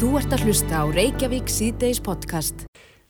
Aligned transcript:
Þú 0.00 0.14
ert 0.16 0.32
að 0.32 0.46
hlusta 0.48 0.78
á 0.80 0.84
Reykjavík 0.88 1.50
síðdeis 1.52 1.98
podcast. 2.00 2.62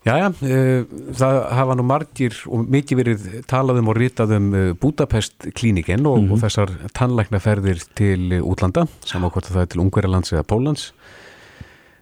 Jæja, 0.03 0.33
uh, 0.33 0.89
það 1.15 1.37
hafa 1.55 1.77
nú 1.79 1.85
margir 1.87 2.35
og 2.51 2.65
mikið 2.67 2.99
verið 2.99 3.27
talað 3.47 3.79
um 3.79 3.91
og 3.93 3.95
ritað 4.01 4.33
um 4.35 4.49
uh, 4.51 4.65
Budapest 4.75 5.47
klíniken 5.55 6.09
og, 6.11 6.27
og 6.35 6.43
þessar 6.43 6.73
tannlæknaferðir 6.99 7.85
til 7.95 8.35
uh, 8.35 8.43
útlanda, 8.43 8.89
saman 9.07 9.31
hvort 9.31 9.47
að 9.47 9.61
það 9.61 9.63
er 9.63 9.71
til 9.71 9.85
Ungverjalands 9.85 10.35
eða 10.35 10.49
Pólans. 10.51 10.89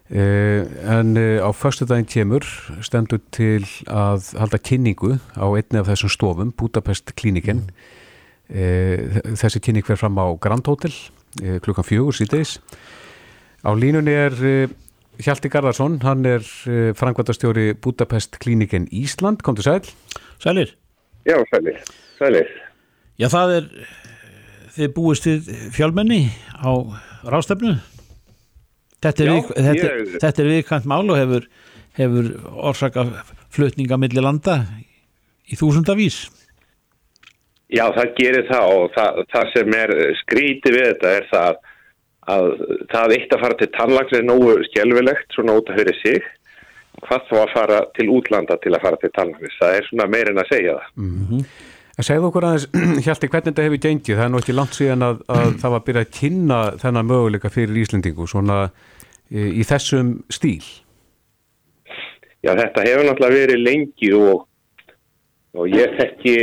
Uh, 0.09 0.65
en 0.97 1.13
uh, 1.21 1.37
á 1.45 1.49
förstu 1.53 1.85
daginn 1.85 2.09
kemur 2.09 2.49
stendur 2.81 3.21
til 3.29 3.69
að 3.85 4.33
halda 4.41 4.57
kynningu 4.57 5.19
á 5.37 5.45
einni 5.53 5.83
af 5.83 5.91
þessum 5.91 6.17
stofum, 6.17 6.55
Budapest 6.57 7.13
klíniken. 7.13 7.67
Uh, 8.49 9.21
þessi 9.37 9.61
kynning 9.61 9.85
fer 9.85 10.01
fram 10.01 10.17
á 10.17 10.33
Grand 10.41 10.65
Hotel 10.65 10.97
uh, 11.45 11.59
klukkan 11.61 11.85
fjögur 11.85 12.17
síðdeis. 12.17 12.57
Á 13.65 13.71
línunni 13.75 14.13
er 14.15 14.35
uh, 14.39 14.71
Hjalti 15.19 15.49
Garðarsson, 15.51 15.97
hann 16.05 16.25
er 16.27 16.43
uh, 16.43 16.91
frangvæntastjóri 16.95 17.73
Budapest 17.83 18.37
klíniken 18.39 18.87
Ísland, 18.95 19.41
kom 19.43 19.57
til 19.59 19.67
sæl. 19.67 19.89
Sælir? 20.39 20.71
Já, 21.27 21.35
sælir, 21.51 21.79
sælir. 22.19 22.47
Já, 23.19 23.27
það 23.33 23.55
er, 23.57 23.65
þið 24.77 24.93
búist 24.95 25.27
þið 25.27 25.49
fjálmenni 25.75 26.21
á 26.55 26.71
rástefnu. 27.27 27.75
Þetta 29.03 29.23
er, 29.23 29.27
Já, 29.29 29.33
við, 29.35 29.49
þetta, 29.67 29.89
ég- 29.89 30.15
þetta 30.23 30.41
er 30.45 30.51
viðkvæmt 30.53 30.87
mál 30.91 31.03
og 31.11 31.19
hefur, 31.19 31.49
hefur 31.99 32.29
orsaka 32.69 33.05
flutninga 33.51 33.97
milli 33.99 34.23
landa 34.23 34.61
í 35.51 35.59
þúsundavís. 35.59 36.21
Já, 37.69 37.85
það 37.93 38.15
gerir 38.17 38.47
það 38.49 38.71
og 38.79 38.87
það, 38.95 39.19
það 39.35 39.51
sem 39.53 39.75
er 39.77 39.91
skrítið 40.23 40.75
við 40.79 40.87
þetta 40.93 41.11
er 41.19 41.27
það 41.29 41.49
að 41.51 41.59
það 42.91 43.15
eitt 43.15 43.33
að 43.33 43.41
fara 43.43 43.57
til 43.59 43.69
tannlags 43.75 44.13
er 44.17 44.27
nógu 44.27 44.59
skjálfilegt 44.69 45.35
svona 45.35 45.57
út 45.59 45.71
af 45.71 45.79
fyrir 45.79 45.97
sig. 46.03 46.29
Hvað 46.99 47.27
þá 47.29 47.35
að 47.39 47.51
fara 47.55 47.81
til 47.95 48.07
útlanda 48.11 48.57
til 48.63 48.73
að 48.75 48.85
fara 48.85 48.99
til 49.01 49.11
tannlags? 49.15 49.59
Það 49.61 49.75
er 49.77 49.89
svona 49.89 50.07
meir 50.11 50.31
en 50.31 50.41
að 50.41 50.51
segja 50.51 50.77
það. 50.77 51.45
En 51.99 52.07
segðu 52.07 52.29
okkur 52.29 52.47
aðeins, 52.47 52.67
Hjalti, 53.05 53.27
hvernig 53.27 53.51
þetta 53.51 53.63
hefur 53.65 53.81
gengið? 53.83 54.15
Það 54.15 54.25
er 54.25 54.29
nú 54.31 54.39
ekki 54.39 54.55
langt 54.55 54.77
síðan 54.77 55.07
að, 55.07 55.23
að 55.35 55.49
það 55.63 55.73
var 55.75 55.81
byrjað 55.87 56.05
að 56.05 56.13
kynna 56.19 56.59
þennan 56.83 57.09
möguleika 57.09 57.51
fyrir 57.51 57.81
Íslendingu, 57.81 58.27
svona 58.31 58.59
í, 59.27 59.49
í 59.59 59.65
þessum 59.67 60.13
stíl. 60.31 60.63
Já, 62.39 62.53
þetta 62.55 62.85
hefur 62.87 63.03
náttúrulega 63.03 63.41
verið 63.41 63.63
lengi 63.65 64.11
og, 64.15 64.45
og 65.59 65.73
ég 65.75 65.97
þekki 65.99 66.35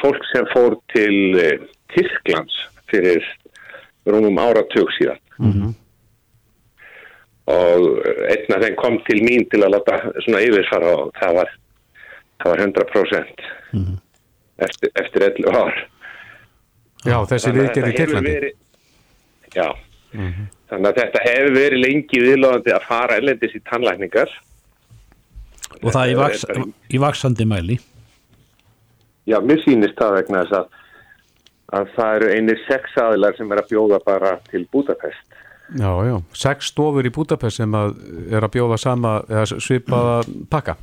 fólk 0.00 0.26
sem 0.32 0.48
fór 0.50 0.78
til 0.90 1.14
eh, 1.38 1.68
Tyrklands 1.94 2.56
fyrir 2.90 3.22
rúmum 4.14 4.38
áratug 4.42 4.90
síðan. 4.96 5.20
Og 7.48 7.84
einn 8.28 8.52
af 8.52 8.60
þeim 8.64 8.74
kom 8.76 8.98
til 9.06 9.22
mín 9.24 9.46
til 9.48 9.62
að 9.64 9.72
láta 9.78 9.98
svona 10.24 10.42
yfirfara 10.44 10.90
og 11.00 11.12
það 11.16 11.38
var, 11.38 11.52
það 12.42 12.50
var 12.52 12.62
100% 12.66 13.46
eftir, 14.68 14.90
eftir 15.00 15.24
11 15.30 15.56
ár. 15.56 15.78
Já, 17.06 17.16
þessi 17.30 17.48
Þannig 17.48 17.54
að 17.54 17.62
viðgerð 17.62 17.78
í 17.78 17.88
þetta 17.88 17.88
hefur 17.88 17.98
Tyrklandi. 17.98 18.34
verið- 18.34 18.56
Já, 19.56 19.68
þannig 20.68 20.88
að 20.90 20.98
þetta 21.00 21.20
hefur 21.24 21.52
verið 21.56 21.80
lengi 21.86 22.20
viðlóðandi 22.26 22.74
að 22.76 22.86
fara 22.88 23.16
ellendis 23.16 23.54
í 23.56 23.60
tannlækningar. 23.70 24.28
Og 25.82 25.92
það 25.94 26.10
í, 26.10 26.12
Þetta 26.12 26.12
er 26.12 26.16
vaks, 26.16 26.44
í 26.90 26.98
vaksandi 27.00 27.44
mæli. 27.48 27.78
Já, 29.28 29.38
mér 29.40 29.62
sýnist 29.64 29.96
það 29.96 30.14
vegna 30.18 30.42
þess 30.44 30.52
að, 30.58 30.66
að 31.76 31.90
það 31.96 32.14
eru 32.18 32.30
einir 32.32 32.60
sex 32.66 32.96
aðilar 33.00 33.36
sem 33.36 33.52
er 33.52 33.60
að 33.62 33.70
bjóða 33.72 33.98
bara 34.06 34.36
til 34.48 34.64
Budapest. 34.72 35.24
Já, 35.76 35.90
já, 36.06 36.14
sex 36.32 36.70
stofur 36.72 37.04
í 37.04 37.12
Budapest 37.12 37.60
sem 37.60 37.74
að 37.76 37.98
er 38.32 38.44
að 38.44 38.54
bjóða 38.56 38.78
sama, 38.80 39.18
svipaða 39.52 40.22
pakka. 40.48 40.78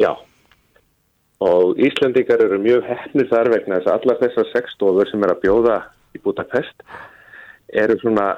Já. 0.00 0.14
Og 1.44 1.76
Íslandingar 1.80 2.40
eru 2.44 2.60
mjög 2.60 2.86
hefnir 2.88 3.28
þar 3.28 3.52
vegna 3.52 3.80
þess 3.80 3.90
að 3.90 3.98
allar 3.98 4.20
þessar 4.22 4.48
sex 4.52 4.76
stofur 4.76 5.08
sem 5.08 5.24
er 5.24 5.34
að 5.34 5.42
bjóða 5.44 5.76
í 6.16 6.20
Budapest 6.24 6.84
eru 7.82 7.96
svona 8.00 8.30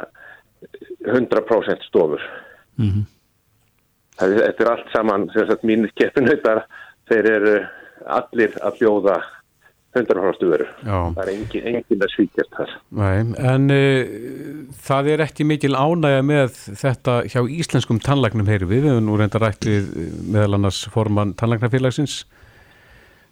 100% 1.06 1.86
stofur. 1.86 2.22
Mhm. 2.78 3.06
Það, 4.18 4.34
þetta 4.38 4.64
er 4.64 4.70
allt 4.70 4.90
saman, 4.92 5.30
sem 5.32 5.46
sagt, 5.48 5.62
mínir 5.66 5.94
keppinautar, 5.98 6.66
þeir 7.08 7.30
eru 7.30 7.54
allir 8.06 8.58
að 8.60 8.78
bjóða 8.80 9.16
100% 9.92 10.48
vöru. 10.48 10.66
Já. 10.80 10.98
Það 11.12 11.22
er 11.22 11.30
engin, 11.34 11.64
engin 11.68 12.04
að 12.04 12.12
svíkjast 12.14 12.54
þar. 12.56 12.70
Nei, 12.96 13.16
en 13.52 13.66
uh, 13.74 14.12
það 14.86 15.10
er 15.12 15.24
ekki 15.26 15.46
mikil 15.48 15.74
ánægja 15.76 16.22
með 16.24 16.54
þetta 16.80 17.16
hjá 17.28 17.40
íslenskum 17.44 18.00
tannlæknum 18.00 18.48
heyri 18.48 18.68
við, 18.70 18.86
við 18.86 18.94
höfum 18.94 19.10
nú 19.10 19.18
reynda 19.20 19.42
rætt 19.42 19.68
við 19.68 19.90
eh, 19.92 20.14
meðal 20.32 20.56
annars 20.56 20.80
formann 20.94 21.34
tannlæknafélagsins 21.36 22.22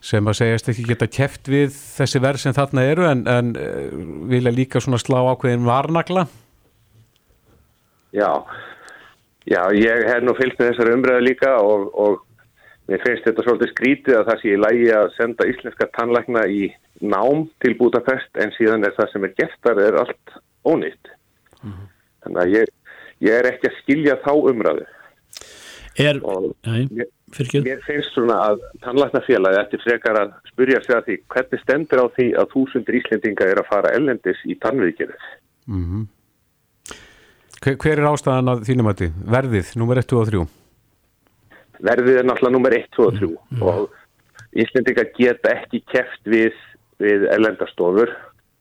sem 0.04 0.28
að 0.28 0.38
segjast 0.38 0.68
ekki 0.72 0.86
geta 0.88 1.08
keft 1.12 1.48
við 1.52 1.72
þessi 1.72 2.20
verð 2.24 2.40
sem 2.44 2.56
þarna 2.56 2.84
eru 2.88 3.08
en, 3.08 3.24
en 3.28 3.52
uh, 3.56 3.98
vilja 4.28 4.52
líka 4.52 4.84
svona 4.84 5.00
slá 5.00 5.18
ákveðin 5.32 5.64
varnagla. 5.68 6.28
Já, 8.12 8.32
já, 9.48 9.62
ég 9.76 10.08
hef 10.10 10.24
nú 10.26 10.36
fylgst 10.36 10.60
með 10.60 10.74
þessari 10.74 10.96
umræðu 10.98 11.24
líka 11.24 11.56
og, 11.64 11.88
og 11.96 12.26
mér 12.90 13.02
finnst 13.04 13.26
þetta 13.28 13.46
svolítið 13.46 13.72
skrítið 13.72 14.18
að 14.18 14.28
það 14.28 14.42
sé 14.42 14.52
í 14.52 14.60
lægi 14.60 14.92
að 14.98 15.10
senda 15.16 15.48
íslenska 15.48 15.88
tannlækna 15.96 16.44
í 16.50 16.62
nám 17.00 17.46
til 17.64 17.76
Budapest 17.78 18.42
en 18.42 18.54
síðan 18.58 18.86
er 18.86 18.96
það 18.98 19.12
sem 19.12 19.26
er 19.28 19.36
gert 19.38 19.58
þar 19.66 19.82
er 19.86 20.00
allt 20.02 20.38
ónýtt. 20.68 21.12
Þannig 22.24 22.42
að 22.42 22.56
ég, 22.58 22.72
ég 23.24 23.36
er 23.38 23.48
ekki 23.54 23.70
að 23.70 23.78
skilja 23.82 24.18
þá 24.24 24.32
umræðu 24.52 24.88
Er, 25.98 26.20
mér, 26.94 27.08
fyrir 27.34 27.64
mér 27.66 27.80
finnst 27.84 28.14
svona 28.14 28.36
að 28.46 28.62
tannlæknafélagi 28.84 29.58
eftir 29.58 29.82
frekar 29.82 30.18
að 30.20 30.30
spurja 30.48 30.78
sig 30.84 30.94
að 30.96 31.08
því 31.08 31.16
hvernig 31.34 31.62
stendur 31.64 32.02
á 32.02 32.06
því 32.14 32.26
að 32.40 32.54
þúsundir 32.54 32.98
Íslendinga 33.00 33.48
er 33.50 33.60
að 33.60 33.68
fara 33.72 33.92
ellendis 33.98 34.40
í 34.46 34.56
tannviðgerðið. 34.62 35.26
Hver, 37.60 37.76
hver 37.82 37.98
er 37.98 38.08
ástæðan 38.08 38.54
að 38.54 38.64
þínum 38.70 38.92
að 38.92 39.02
þið? 39.02 39.18
Verðið, 39.34 39.74
nummer 39.82 40.00
1 40.00 40.16
og 40.16 40.30
3. 40.30 40.44
verðið 41.86 42.20
er 42.20 42.28
náttúrulega 42.28 42.54
nummer 42.56 42.76
1, 42.76 42.88
2 42.96 43.06
og 43.06 43.18
3 43.20 43.30
og 43.70 43.96
Íslendingar 44.60 45.12
geta 45.14 45.52
ekki 45.54 45.78
keft 45.92 46.26
við, 46.26 46.56
við 46.98 47.28
ellendastofur 47.30 48.10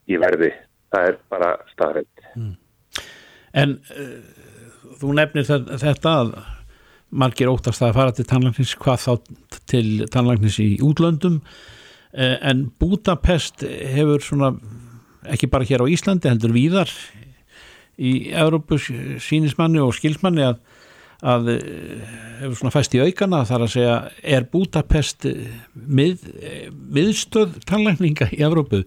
í 0.09 0.19
verði. 0.22 0.52
Það 0.94 1.07
er 1.09 1.16
bara 1.34 1.50
staðrætt. 1.72 2.28
En 3.57 3.74
uh, 3.97 4.12
þú 5.02 5.16
nefnir 5.18 5.47
þe- 5.47 5.80
þetta 5.81 6.13
að 6.22 6.31
margir 7.09 7.50
óttast 7.50 7.81
að 7.81 7.96
fara 7.97 8.13
til 8.13 8.28
tannlæknis 8.30 8.75
hvað 8.78 9.02
þá 9.02 9.13
til 9.69 9.88
tannlæknis 10.13 10.59
í 10.62 10.69
útlöndum 10.86 11.40
uh, 11.41 12.38
en 12.46 12.68
Budapest 12.81 13.66
hefur 13.66 14.22
svona 14.22 14.51
ekki 15.30 15.50
bara 15.50 15.66
hér 15.66 15.81
á 15.81 15.90
Íslandi 15.90 16.30
heldur 16.30 16.53
víðar 16.53 16.94
í 18.00 18.30
Európu 18.31 18.78
sínismanni 18.80 19.81
og 19.84 19.96
skilsmanni 19.97 20.46
að, 20.46 20.62
að 21.19 21.52
eh, 21.53 22.12
hefur 22.40 22.57
svona 22.59 22.74
fæst 22.74 22.96
í 22.96 23.02
aukana 23.03 23.41
þar 23.47 23.66
að 23.66 23.74
segja 23.74 23.96
er 24.24 24.46
Budapest 24.52 25.28
eh, 25.28 25.50
mið, 25.75 26.24
eh, 26.40 26.68
miðstöð 26.72 27.57
tannlækninga 27.68 28.30
í 28.35 28.41
Európu 28.46 28.84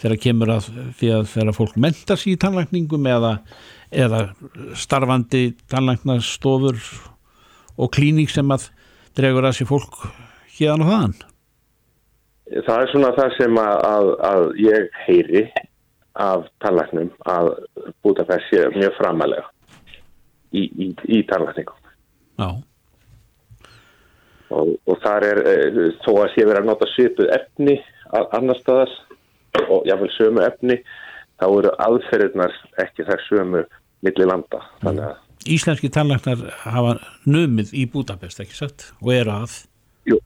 þegar 0.00 0.20
kemur 0.22 0.54
að 0.56 0.70
því 0.98 1.10
að 1.18 1.26
þegar 1.34 1.58
fólk 1.58 1.76
mentar 1.80 2.20
sér 2.20 2.34
í 2.34 2.40
tannlækningum 2.40 3.10
eða, 3.12 3.34
eða 3.92 4.22
starfandi 4.78 5.44
tannlæknastofur 5.70 6.80
og 7.76 7.92
klíník 7.94 8.32
sem 8.32 8.50
að 8.54 8.70
dregur 9.18 9.46
að 9.46 9.60
sér 9.60 9.70
fólk 9.70 10.00
hérna 10.56 10.86
og 10.86 10.90
þaðan? 10.90 11.16
Það 12.64 12.80
er 12.80 12.90
svona 12.92 13.14
það 13.16 13.38
sem 13.38 13.60
að, 13.60 13.76
að, 13.88 14.10
að 14.30 14.42
ég 14.64 15.00
heyri 15.04 15.46
af 16.20 16.48
tannlæknum 16.64 17.10
að 17.28 17.54
Budapest 18.04 18.52
sé 18.52 18.68
mjög 18.76 18.96
framalega 18.98 19.53
í, 20.54 20.68
í, 20.86 20.88
í 21.18 21.24
tannlækningum. 21.30 21.82
Já, 22.38 22.48
Og, 24.54 24.74
og 24.86 25.00
þar 25.02 25.26
er 25.26 25.40
eh, 25.50 25.78
þó 26.04 26.10
að 26.20 26.34
sé 26.34 26.44
verið 26.44 26.60
að 26.60 26.68
nota 26.68 26.88
svipuð 26.92 27.30
efni 27.34 27.78
annar 28.14 28.58
staðar 28.60 28.92
og 29.72 29.86
jáfnvel 29.88 30.10
sömu 30.14 30.42
efni 30.44 30.76
þá 31.40 31.46
eru 31.48 31.72
aðferðirnar 31.86 32.54
ekki 32.84 33.06
þær 33.08 33.24
sömu 33.28 33.62
milli 34.04 34.28
landa. 34.28 34.60
Þannig 34.82 35.08
að 35.08 35.54
íslenski 35.54 35.90
tannlæknar 35.92 36.44
hafa 36.62 36.94
numið 37.28 37.74
í 37.76 37.86
Budapest, 37.90 38.40
ekki 38.44 38.56
satt 38.56 38.86
og 39.00 39.10
eru 39.16 39.34
að 39.34 39.58
Jú, 40.08 40.20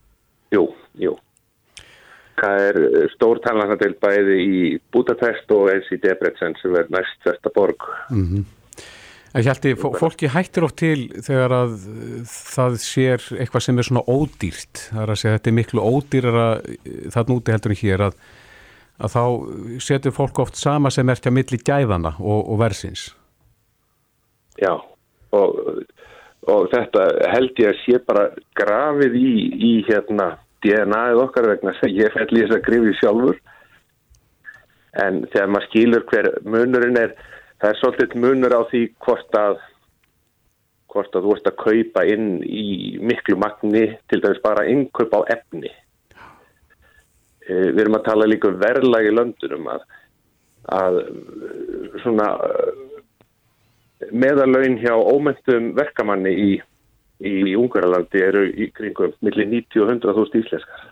jú, 0.54 0.66
jú. 0.98 1.14
Það 2.38 2.66
er 2.68 2.80
eh, 2.84 3.08
stór 3.14 3.40
tannlæknadeild 3.46 3.98
bæði 4.02 4.38
í 4.42 4.60
Budapest 4.94 5.56
og 5.56 5.72
eins 5.72 5.88
í 5.94 6.00
Debrecen 6.02 6.58
sem 6.60 6.76
er 6.78 6.90
næst 6.94 7.26
versta 7.26 7.54
borg. 7.54 7.88
En 8.12 8.44
Hjalti, 9.36 9.74
fó- 9.76 9.92
fólki 10.00 10.30
hættir 10.32 10.64
oft 10.64 10.78
til 10.80 11.08
þegar 11.20 11.52
að 11.52 11.74
uh, 11.92 12.32
það 12.32 12.78
sér 12.80 13.24
eitthvað 13.36 13.64
sem 13.66 13.78
er 13.78 13.88
svona 13.88 14.04
ódýrt. 14.08 14.82
Það 14.88 15.02
er 15.04 15.12
að 15.12 15.20
segja 15.20 15.34
að 15.34 15.38
þetta 15.38 15.50
er 15.52 15.56
miklu 15.58 15.84
ódýrara 15.84 16.46
þarna 17.14 17.36
úti 17.36 17.54
heldur 17.54 17.74
en 17.74 17.80
hér 17.82 18.04
að, 18.08 18.16
að 19.04 19.14
þá 19.18 19.22
setur 19.84 20.16
fólk 20.16 20.42
oft 20.46 20.58
sama 20.60 20.92
sem 20.94 21.12
er 21.12 21.20
til 21.20 21.32
að 21.32 21.36
milli 21.42 21.60
gæðana 21.60 22.14
og, 22.18 22.40
og 22.40 22.60
versins. 22.64 23.04
Já, 24.58 24.72
og, 25.36 25.60
og 26.48 26.68
þetta 26.72 27.04
held 27.34 27.60
ég 27.62 27.70
að 27.74 27.80
sé 27.84 28.00
bara 28.08 28.24
grafið 28.58 29.20
í, 29.20 29.32
í 29.54 29.72
hérna 29.86 30.32
DNA-ið 30.64 31.20
okkar 31.22 31.52
vegna 31.52 31.76
sem 31.78 31.92
ég 31.94 32.16
fell 32.16 32.32
í 32.32 32.40
þess 32.42 32.56
að 32.56 32.64
grifi 32.66 32.96
sjálfur 32.98 33.36
en 34.98 35.20
þegar 35.30 35.50
maður 35.52 35.68
skýlur 35.68 36.06
hver 36.10 36.28
munurinn 36.48 36.98
er 36.98 37.12
það 37.58 37.70
er 37.72 37.78
svolítið 37.80 38.16
munur 38.22 38.54
á 38.54 38.62
því 38.70 38.82
hvort 39.04 39.38
að 39.38 39.58
hvort 40.88 41.16
að 41.18 41.26
þú 41.26 41.32
ert 41.36 41.48
að 41.50 41.56
kaupa 41.60 42.04
inn 42.08 42.28
í 42.48 42.66
miklu 43.04 43.36
magni 43.36 43.84
til 44.08 44.20
dæmis 44.24 44.40
bara 44.44 44.64
innkaup 44.70 45.12
á 45.18 45.20
efni 45.36 45.70
við 47.48 47.80
erum 47.82 47.96
að 47.98 48.06
tala 48.08 48.28
líka 48.28 48.48
um 48.52 48.58
verðlagi 48.60 49.12
löndunum 49.12 49.68
að, 49.72 49.84
að 50.78 50.98
svona 52.02 52.26
meðalögn 54.12 54.78
hjá 54.82 54.92
ómyndum 54.94 55.72
verkamanni 55.76 56.32
í, 56.38 56.50
í 57.24 57.54
Ungarlandi 57.58 58.20
eru 58.22 58.44
í 58.52 58.68
kringum 58.76 59.14
millir 59.24 59.48
90 59.50 59.82
og 59.82 59.92
100.000 59.96 60.42
íslenskar 60.44 60.86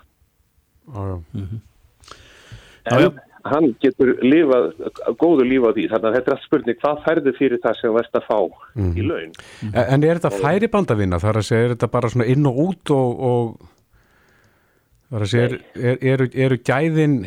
Já, 0.87 1.23
Mhm. 1.35 1.61
en 2.87 2.95
Já, 2.95 3.01
já. 3.01 3.11
Hann 3.53 3.71
getur 3.83 4.13
lifað, 4.25 4.69
góðu 5.21 5.47
lífa 5.49 5.73
á 5.73 5.77
því 5.77 5.87
þannig 5.93 6.09
að 6.11 6.19
þetta 6.19 6.31
er 6.31 6.37
allt 6.37 6.47
spurning 6.47 6.79
hvað 6.83 7.03
færðu 7.07 7.35
fyrir 7.39 7.63
það 7.65 7.81
sem 7.81 7.99
ert 8.03 8.21
að 8.21 8.29
fá 8.29 8.39
í 8.77 9.07
laun 9.07 9.35
En 9.73 9.83
en 9.97 10.07
er 10.07 10.21
þetta 10.21 10.45
færi 10.45 10.71
bandavinna? 10.73 11.21
Það 11.23 11.33
er 11.33 11.41
að 11.41 11.49
segja, 11.51 11.65
er 11.65 11.75
þetta 11.75 11.91
bara 11.97 12.13
svona 12.13 12.29
inn 12.33 12.49
og 12.51 12.63
út 12.67 12.95
og, 12.95 13.27
og 13.31 13.45
það 15.11 15.19
er 15.19 15.27
að 15.27 15.35
segja, 15.35 15.61
er, 15.91 16.01
eru, 16.15 16.31
eru 16.47 16.61
gæðin 16.71 17.19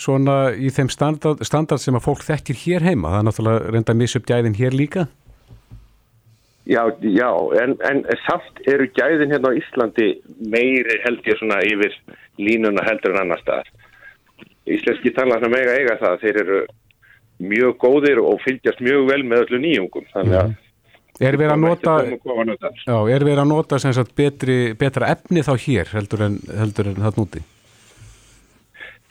svona 0.00 0.36
í 0.56 0.70
þeim 0.72 0.90
standard, 0.92 1.44
standard 1.44 1.82
sem 1.82 1.96
að 1.96 2.06
fólk 2.06 2.24
þekkir 2.26 2.60
hér 2.64 2.90
heima? 2.90 3.12
Það 3.12 3.18
er 3.20 3.28
náttúrulega 3.28 3.72
reynda 3.74 3.94
að 3.94 4.02
missa 4.02 4.20
upp 4.20 4.28
gæðin 4.30 4.58
hér 4.58 4.76
líka? 4.76 5.06
Já, 6.66 6.82
já, 6.98 7.30
en, 7.62 7.76
en 7.86 8.00
samt 8.24 8.62
eru 8.66 8.88
gæðin 8.96 9.30
hérna 9.30 9.52
á 9.54 9.58
Íslandi 9.58 10.08
meiri 10.50 10.96
held 11.04 11.28
ég 11.28 11.38
svona 11.38 11.60
yfir 11.62 11.94
línuna 12.42 12.82
heldur 12.88 13.14
en 13.14 13.20
annar 13.22 13.42
staðar. 13.44 13.68
Íslenski 14.66 15.12
talarna 15.14 15.50
mega 15.52 15.74
eiga 15.78 15.96
það, 16.00 16.20
þeir 16.24 16.38
eru 16.42 16.60
mjög 17.46 17.74
góðir 17.82 18.22
og 18.22 18.40
fylgjast 18.42 18.80
mjög 18.82 19.10
vel 19.10 19.22
með 19.28 19.44
öllu 19.44 19.60
nýjungum, 19.62 20.06
þannig 20.14 20.38
að 20.40 20.54
Er 21.16 21.36
verið 21.40 21.54
að 21.54 21.62
nota, 21.62 21.92
að 22.04 22.80
já, 22.84 22.96
er 23.14 23.22
verið 23.24 23.40
að 23.40 23.48
nota 23.48 23.78
sem 23.80 23.92
sagt 23.96 24.12
betri, 24.18 24.56
betra 24.76 25.08
efni 25.14 25.40
þá 25.46 25.54
hér 25.62 25.92
heldur 25.96 26.24
en, 26.26 26.34
heldur 26.58 26.90
en 26.90 26.98
það 27.06 27.20
núti? 27.22 27.40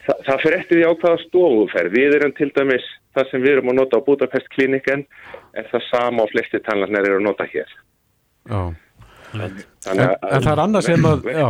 Þa, 0.06 0.14
það 0.28 0.42
fyrir 0.44 0.58
eftir 0.60 0.78
því 0.78 0.84
á 0.86 0.92
hvaða 1.02 1.18
stofu 1.24 1.64
fer. 1.72 1.88
Við 1.90 2.14
erum 2.20 2.34
til 2.38 2.48
dæmis, 2.54 2.86
það 3.16 3.32
sem 3.32 3.42
við 3.42 3.56
erum 3.56 3.72
að 3.72 3.78
nota 3.80 3.98
á 3.98 4.06
Budapest 4.06 4.50
kliniken 4.54 5.02
er 5.58 5.66
það 5.72 5.86
sama 5.88 6.26
og 6.26 6.30
flesti 6.30 6.62
tannlarnir 6.62 7.08
eru 7.08 7.18
að 7.18 7.26
nota 7.26 7.48
hér. 7.50 7.74
Já. 8.46 8.60
Þannig 9.32 9.64
En, 9.90 10.06
en 10.30 10.46
það 10.46 10.52
er 10.52 10.62
annað 10.62 10.86
sem 10.86 11.10
að, 11.10 11.26
já, 11.34 11.48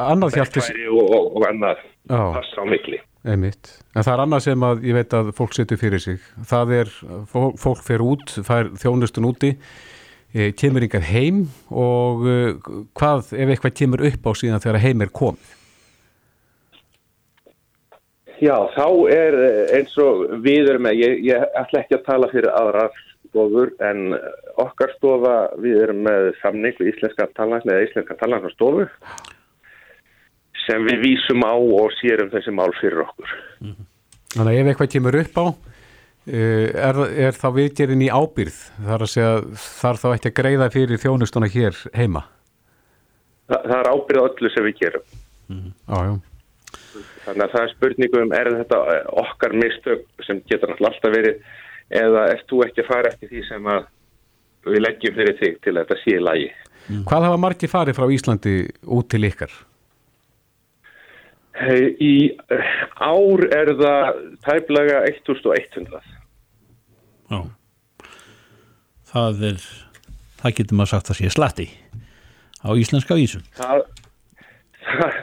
annað 0.00 0.38
hjaltis, 0.38 0.68
Verkfæri 0.68 0.90
og, 0.90 1.02
og, 1.04 1.32
og 1.36 1.48
annað 1.48 1.82
passa 2.08 2.62
á 2.62 2.66
milli. 2.68 3.00
Einmitt. 3.22 3.70
En 3.94 4.02
það 4.02 4.12
er 4.14 4.24
annað 4.24 4.44
sem 4.48 4.66
að 4.66 4.84
ég 4.88 4.98
veit 4.98 5.14
að 5.14 5.32
fólk 5.38 5.54
setur 5.54 5.78
fyrir 5.78 6.02
sig. 6.02 6.22
Það 6.50 6.76
er, 6.80 6.92
fólk, 7.30 7.82
fer 7.86 8.02
út, 8.02 8.34
fær 8.42 8.72
þjónustun 8.82 9.28
úti, 9.28 9.52
e, 10.34 10.50
kemur 10.58 10.88
yngað 10.88 11.06
heim 11.12 11.44
og 11.70 12.26
e, 12.26 12.38
hvað 12.98 13.34
ef 13.36 13.52
eitthvað 13.54 13.76
kemur 13.78 14.06
upp 14.10 14.26
á 14.26 14.32
síðan 14.40 14.64
þegar 14.64 14.82
heim 14.82 15.04
er 15.06 15.12
komið? 15.14 15.58
Já, 18.42 18.56
þá 18.74 18.86
er 19.14 19.36
eh, 19.38 19.58
eins 19.76 19.92
og 20.02 20.24
við 20.42 20.72
erum 20.72 20.82
með, 20.88 20.96
ég, 20.98 21.20
ég 21.28 21.44
ætla 21.60 21.84
ekki 21.84 21.94
að 21.94 22.06
tala 22.08 22.30
fyrir 22.32 22.50
aðrar 22.50 22.96
stofur 23.28 23.70
en 23.86 24.16
okkar 24.60 24.90
stofa, 24.96 25.34
við 25.62 25.78
erum 25.84 26.02
með 26.08 26.32
samning 26.40 26.74
við 26.80 26.90
íslenska 26.90 27.28
talanlega 27.36 27.86
íslenska 27.86 28.16
talanlega 28.18 28.50
stofu 28.56 28.88
sem 30.66 30.86
við 30.88 31.04
vísum 31.06 31.44
á 31.44 31.54
og 31.54 31.92
sérum 31.98 32.30
þessi 32.32 32.54
mál 32.54 32.70
fyrir 32.78 33.04
okkur. 33.04 33.34
Þannig 34.32 34.52
að 34.52 34.58
ef 34.60 34.70
eitthvað 34.72 34.92
kemur 34.94 35.18
upp 35.20 35.40
á, 35.40 35.46
e, 36.26 36.42
er, 36.88 37.00
er 37.28 37.38
þá 37.38 37.48
viðgerinn 37.58 38.04
í 38.06 38.10
ábyrð? 38.12 38.60
Segja, 39.04 39.32
þarf 39.80 40.04
þá 40.04 40.08
ekki 40.12 40.32
að 40.32 40.38
greiða 40.40 40.70
fyrir 40.74 41.02
þjónustuna 41.02 41.50
hér 41.52 41.78
heima? 41.96 42.26
Þa, 43.50 43.58
það 43.58 43.78
er 43.78 43.90
ábyrð 43.92 44.28
öllu 44.28 44.52
sem 44.54 44.68
við 44.68 44.78
gerum. 44.82 45.08
Já, 45.52 45.98
já. 46.08 46.14
Þannig 47.22 47.44
að 47.44 47.52
það 47.52 47.64
er 47.64 47.72
spurningum, 47.76 48.32
er 48.34 48.48
þetta 48.58 48.78
eh, 48.92 49.02
okkar 49.22 49.52
mistök 49.54 50.24
sem 50.26 50.40
getur 50.50 50.72
alltaf 50.74 51.12
verið 51.12 51.42
eða 51.92 52.24
ert 52.32 52.48
þú 52.50 52.62
ekki 52.66 52.82
að 52.82 52.88
fara 52.88 53.12
eftir 53.12 53.30
því 53.30 53.42
sem 53.46 53.68
við 54.66 54.82
leggjum 54.82 55.18
fyrir 55.18 55.38
þig 55.38 55.58
til 55.62 55.74
að 55.74 55.82
þetta 55.82 55.98
sé 56.02 56.16
í 56.16 56.22
lagi? 56.22 56.48
Hvað 57.06 57.28
hafa 57.28 57.38
margir 57.38 57.70
farið 57.70 57.98
frá 57.98 58.08
Íslandi 58.10 58.56
út 58.90 59.10
til 59.12 59.22
ykkar? 59.28 59.52
Hey, 61.52 61.92
Í 62.00 62.12
eh, 62.52 62.70
ár 62.96 63.44
er 63.52 63.72
það 63.76 64.20
tæplega 64.46 65.02
1100. 65.10 66.00
Já. 67.32 67.40
Það 69.12 69.44
er, 69.50 69.66
það 70.40 70.56
getur 70.58 70.78
maður 70.80 70.92
sagt 70.94 71.12
að 71.12 71.20
sé 71.20 71.32
slatti 71.34 71.68
á 72.64 72.70
íslenska 72.78 73.18
vísum. 73.18 73.44
Það, 73.58 73.84
það, 74.88 75.20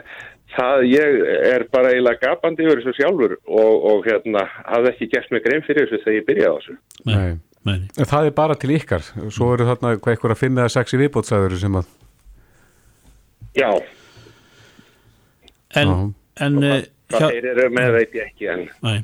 það, 0.54 0.86
ég 0.86 1.20
er 1.50 1.66
bara 1.74 1.92
eiginlega 1.92 2.22
gapandi 2.28 2.66
yfir 2.66 2.84
þessu 2.84 2.96
sjálfur 3.00 3.36
og, 3.50 3.86
og 3.90 4.06
hérna, 4.06 4.46
hafði 4.70 4.94
ekki 4.94 5.12
gert 5.16 5.34
mig 5.34 5.46
grein 5.46 5.66
fyrir 5.66 5.90
þessu 5.90 6.04
þegar 6.04 6.20
ég 6.20 6.28
byrjaði 6.30 6.50
á 6.50 6.58
þessu. 6.60 6.80
Nei. 7.10 7.30
Nei. 7.68 7.78
En 8.00 8.08
Það 8.08 8.30
er 8.30 8.36
bara 8.38 8.54
til 8.56 8.70
ykkar. 8.72 9.02
Svo 9.34 9.50
eru 9.52 9.66
þarna 9.68 9.96
hvað 9.98 10.14
eitthvað 10.14 10.36
að 10.36 10.44
finna 10.46 10.62
eða 10.62 10.76
sex 10.78 10.94
í 10.94 11.00
viðbótsæður 11.02 11.58
sem 11.60 11.74
að... 11.82 11.90
Já, 13.58 13.72
En, 15.74 15.88
Já. 15.88 16.12
En, 16.44 16.58
eh, 16.64 16.82
hvað 17.12 17.36
þeir 17.36 17.48
eru 17.54 17.70
með 17.76 17.94
veit 17.98 18.18
ég 18.18 18.28
ekki 18.30 18.50
en 18.52 18.66
nei. 18.84 18.98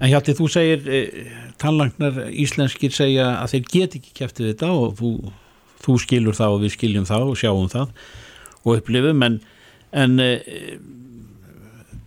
en 0.00 0.10
Hjalti, 0.10 0.36
þú 0.38 0.50
segir 0.52 0.88
eh, 0.88 1.30
tannlagnar 1.60 2.26
íslenskir 2.30 2.94
segja 2.94 3.30
að 3.40 3.54
þeir 3.54 3.70
get 3.76 3.96
ekki 4.00 4.14
kæftið 4.20 4.52
þetta 4.52 4.72
og 4.74 4.98
þú, 5.00 5.14
þú 5.84 5.96
skilur 6.02 6.38
það 6.38 6.58
og 6.58 6.64
við 6.64 6.76
skiljum 6.76 7.08
það 7.08 7.30
og 7.30 7.40
sjáum 7.40 7.70
það 7.72 8.04
og 8.64 8.76
upplifum 8.78 9.24
en, 9.26 9.40
en 9.92 10.20
eh, 10.24 10.76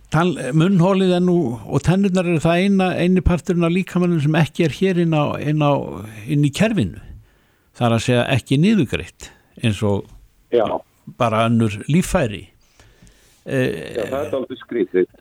munnhólið 0.08 1.16
er 1.18 1.24
nú 1.24 1.38
og 1.60 1.82
tennurnar 1.84 2.26
eru 2.26 2.40
það 2.42 2.62
eina, 2.64 2.92
eini 2.96 3.22
parturinn 3.24 3.66
af 3.68 3.74
líkamannum 3.74 4.22
sem 4.24 4.38
ekki 4.40 4.64
er 4.64 4.76
hér 4.78 5.02
inn, 5.04 5.12
á, 5.12 5.36
inn, 5.36 5.60
á, 5.60 5.72
inn 6.26 6.46
í 6.48 6.52
kerfinu. 6.54 7.02
Það 7.76 7.86
er 7.86 7.94
að 7.94 8.06
segja 8.06 8.22
ekki 8.34 8.58
niðugreitt 8.58 9.28
eins 9.62 9.82
og 9.86 10.08
já, 10.54 10.64
bara 11.20 11.44
önnur 11.46 11.76
líffæri 11.90 12.48
já 13.48 14.02
það 14.08 14.18
er 14.18 14.34
aldrei 14.38 14.58
skrítið. 14.62 15.12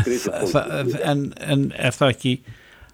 skrítið 0.00 0.96
en, 1.12 1.28
en 1.40 1.68
er 1.76 1.96
það 1.96 2.16
ekki 2.16 2.34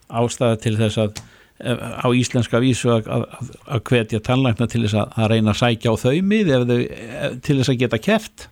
ástæða 0.07 0.61
til 0.63 0.75
þess 0.79 1.01
að 1.03 1.23
eh, 1.61 1.87
á 2.07 2.09
íslenska 2.15 2.61
vísu 2.63 2.93
að, 2.95 3.09
að, 3.19 3.55
að 3.67 3.87
hvetja 3.91 4.23
tannlækna 4.27 4.69
til 4.71 4.85
þess 4.85 5.01
að, 5.03 5.17
að 5.17 5.33
reyna 5.35 5.55
að 5.55 5.63
sækja 5.63 5.95
á 5.95 5.97
þau 6.05 6.15
mið 6.35 6.53
eh, 6.57 7.33
til 7.43 7.59
þess 7.59 7.73
að 7.75 7.83
geta 7.85 8.03
keft 8.03 8.51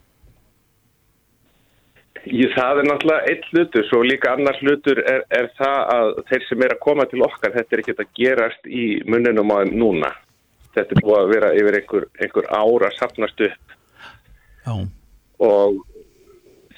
Ég, 2.25 2.55
það 2.57 2.79
er 2.81 2.87
náttúrulega 2.89 3.29
einn 3.29 3.49
hlutur, 3.53 3.85
svo 3.85 3.99
líka 4.01 4.31
annar 4.33 4.57
hlutur 4.63 4.97
er, 5.05 5.27
er 5.29 5.51
það 5.59 5.81
að 5.93 6.13
þeir 6.31 6.45
sem 6.49 6.63
er 6.65 6.73
að 6.73 6.81
koma 6.81 7.05
til 7.11 7.21
okkar, 7.27 7.53
þetta 7.53 7.77
er 7.77 7.83
ekki 7.83 7.95
að 7.99 8.15
gerast 8.17 8.69
í 8.71 8.85
munninum 9.05 9.53
á 9.53 9.61
þeim 9.61 9.75
núna. 9.83 10.11
Þetta 10.75 10.97
er 10.97 11.03
búið 11.05 11.19
að 11.19 11.33
vera 11.35 11.51
yfir 11.59 11.77
einhver, 11.79 12.07
einhver 12.25 12.49
ára 12.49 12.91
sapnast 12.97 13.45
upp 13.45 13.75
Já, 14.65 14.75
og 15.45 15.77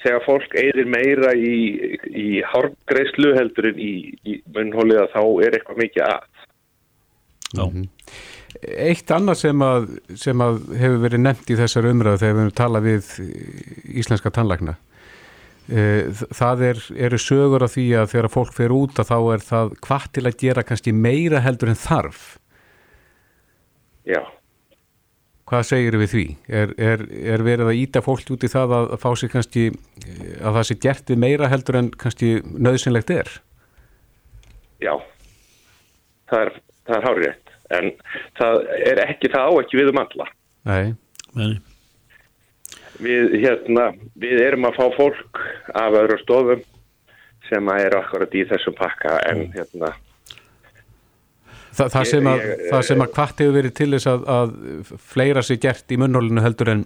þegar 0.07 0.25
fólk 0.25 0.57
eyðir 0.57 0.89
meira 0.89 1.35
í, 1.35 1.59
í 2.07 2.27
hárgreislu 2.47 3.35
heldur 3.37 3.69
en 3.73 3.79
í, 3.81 3.93
í 4.23 4.39
munnhóliða 4.55 5.07
þá 5.13 5.21
er 5.45 5.59
eitthvað 5.59 5.83
mikið 5.83 6.07
að. 6.07 6.27
já, 7.53 7.65
Eitt 8.57 9.11
annað 9.13 9.37
sem 9.43 9.61
að, 9.61 9.87
sem 10.17 10.41
að 10.41 10.61
hefur 10.79 11.01
verið 11.03 11.21
nefnt 11.21 11.51
í 11.51 11.57
þessar 11.59 11.87
umræðu 11.91 12.21
þegar 12.23 12.35
við 12.37 12.41
höfum 12.41 12.55
talað 12.57 12.87
við 12.87 13.09
íslenska 14.01 14.31
tannlækna 14.33 14.73
eh, 15.67 16.23
það 16.33 16.63
er, 16.71 16.81
eru 17.07 17.19
sögur 17.21 17.67
af 17.67 17.75
því 17.75 17.87
að 18.01 18.09
þegar 18.15 18.29
fólk 18.33 18.55
fer 18.55 18.73
út 18.73 19.01
að 19.03 19.11
þá 19.11 19.17
er 19.35 19.45
það 19.51 19.75
hvað 19.87 20.09
til 20.15 20.25
að 20.25 20.39
gera 20.41 20.65
kannski 20.65 20.95
meira 20.95 21.43
heldur 21.43 21.73
en 21.73 21.79
þarf. 21.79 22.25
Já, 24.07 24.23
Hvað 25.47 25.63
segir 25.63 25.95
við 25.95 26.09
því? 26.11 26.27
Er, 26.51 26.71
er, 26.75 27.03
er 27.35 27.43
verið 27.45 27.69
að 27.71 27.77
íta 27.79 28.01
fólk 28.03 28.27
út 28.35 28.43
í 28.43 28.51
það 28.51 28.73
að, 28.75 28.87
að 28.97 29.03
fá 29.03 29.09
sig 29.15 29.31
kannski 29.31 29.67
eh, 29.71 30.39
að 30.43 30.57
það 30.57 30.65
sé 30.67 30.79
gert 30.83 31.11
við 31.13 31.21
meira 31.23 31.51
heldur 31.51 31.79
en 31.79 31.91
kannski 31.95 32.33
nöðsynlegt 32.43 33.13
er? 33.15 33.37
já, 34.83 34.93
það 36.29 36.43
er, 36.45 36.53
það 36.87 36.97
er 36.97 37.07
hárið 37.07 37.53
en 37.77 37.89
það 38.39 38.59
er 38.87 39.01
ekki, 39.03 39.31
það 39.33 39.49
á 39.49 39.51
ekki 39.61 39.79
við 39.79 39.91
um 39.91 40.01
alla. 40.03 40.29
Nei, 40.67 40.85
meni, 41.37 41.59
Við, 42.97 43.35
hérna, 43.43 43.91
við 44.17 44.39
erum 44.41 44.65
að 44.65 44.77
fá 44.79 44.85
fólk 44.95 45.39
af 45.77 45.93
öðru 45.99 46.15
stofum 46.23 46.63
sem 47.45 47.67
að 47.69 47.83
eru 47.83 47.99
akkurat 47.99 48.33
í 48.33 48.41
þessum 48.49 48.73
pakka 48.73 49.19
en 49.29 49.43
hérna, 49.53 49.91
Þa, 51.77 51.85
það, 51.93 52.05
sem 52.09 52.27
að, 52.31 52.39
Ég- 52.41 52.61
það 52.71 52.85
sem 52.89 53.01
að 53.05 53.11
hvart 53.17 53.41
hefur 53.43 53.55
verið 53.59 53.73
til 53.77 53.89
þess 53.93 54.07
að, 54.09 54.23
að 54.37 54.55
fleira 55.13 55.43
sér 55.45 55.59
gert 55.61 55.93
í 55.93 55.99
munnhólinu 56.01 56.41
heldur 56.41 56.71
en 56.73 56.85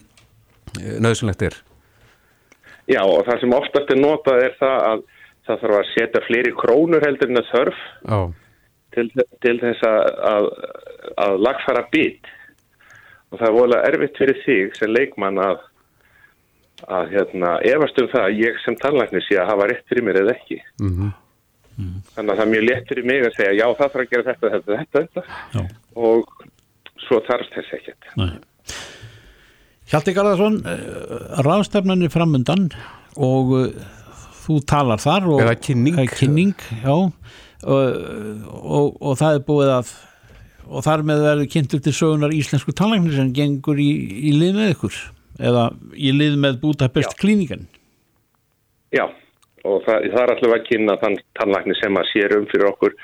nöðsynlegt 1.03 1.45
er. 1.47 1.55
Já, 2.91 3.01
og 3.05 3.23
það 3.27 3.39
sem 3.43 3.53
oftast 3.55 3.91
er 3.93 3.99
notað 4.01 4.43
er 4.49 4.55
það 4.59 4.77
að 4.91 5.03
það 5.47 5.61
þarf 5.63 5.77
að 5.79 5.89
setja 5.95 6.21
fleiri 6.27 6.51
krónur 6.59 7.05
heldur 7.05 7.31
en 7.31 7.39
að 7.41 7.47
þörf 7.53 7.79
til, 8.93 9.07
til 9.41 9.55
þess 9.61 9.83
að, 9.87 9.99
að, 10.33 10.47
að 11.25 11.35
lagfæra 11.47 11.83
bit. 11.93 12.29
Og 13.31 13.39
það 13.39 13.47
er 13.47 13.55
volið 13.55 13.85
erfitt 13.87 14.19
fyrir 14.19 14.41
þig 14.43 14.75
sem 14.77 14.91
leikmann 14.91 15.39
að, 15.39 15.61
að 16.91 17.13
hérna, 17.15 17.53
efast 17.71 18.01
um 18.03 18.09
það 18.11 18.27
að 18.27 18.39
ég 18.43 18.59
sem 18.65 18.75
tannlæknir 18.81 19.23
sé 19.27 19.39
að 19.39 19.51
hafa 19.53 19.69
rétt 19.71 19.85
fyrir 19.87 20.03
mér 20.09 20.19
eða 20.25 20.35
ekki. 20.35 20.59
Mhm. 21.81 22.01
Þannig 22.15 22.33
að 22.33 22.39
það 22.39 22.45
er 22.45 22.51
mjög 22.53 22.65
létt 22.67 22.91
fyrir 22.91 23.09
mig 23.11 23.25
að 23.27 23.37
segja 23.37 23.57
já 23.57 23.65
það 23.67 23.81
þarf 23.81 24.03
að 24.03 24.11
gera 24.13 24.27
þetta, 24.29 24.51
þetta, 24.55 24.79
þetta, 24.81 25.01
þetta 25.01 25.23
Já. 25.57 25.63
og 26.07 26.35
svo 27.01 27.21
þarf 27.27 27.55
þess 27.55 27.77
ekkert. 27.79 28.11
Nei. 28.21 28.35
Hjalti 29.91 30.13
Garðarsson 30.15 30.61
ráðstefnan 31.43 32.05
er 32.05 32.13
framundan 32.13 32.69
og 33.19 33.49
uh, 33.57 33.65
þú 34.45 34.61
talar 34.69 35.01
þar 35.03 35.27
og, 35.33 35.41
Eða 35.43 35.57
kynning. 35.59 35.97
Eh, 35.99 36.13
kynning 36.15 36.53
já, 36.79 36.93
og, 36.93 37.11
og, 37.67 38.95
og 39.01 39.19
það 39.19 39.39
er 39.39 39.43
búið 39.49 39.73
að 39.75 39.91
og 40.71 40.85
þar 40.85 41.03
með 41.07 41.25
verður 41.25 41.49
kynntur 41.51 41.81
til 41.83 41.93
sögunar 41.95 42.35
íslensku 42.35 42.73
talangnir 42.77 43.17
sem 43.17 43.33
gengur 43.35 43.79
í, 43.81 43.89
í 44.29 44.33
lið 44.37 44.59
með 44.59 44.73
ykkur 44.75 44.99
eða 45.41 45.65
í 45.97 46.13
lið 46.15 46.37
með 46.39 46.61
Budapest 46.61 47.11
Já. 47.11 47.17
klínikan 47.19 47.65
Já, 48.95 49.05
og 49.67 49.83
það, 49.85 50.07
það 50.13 50.23
er 50.23 50.33
alltaf 50.33 50.55
að 50.55 50.65
kynna 50.69 50.95
þann 51.01 51.19
tannlækni 51.39 51.75
sem 51.79 51.99
að 51.99 52.09
sér 52.11 52.37
um 52.37 52.47
fyrir 52.51 52.69
okkur. 52.71 52.95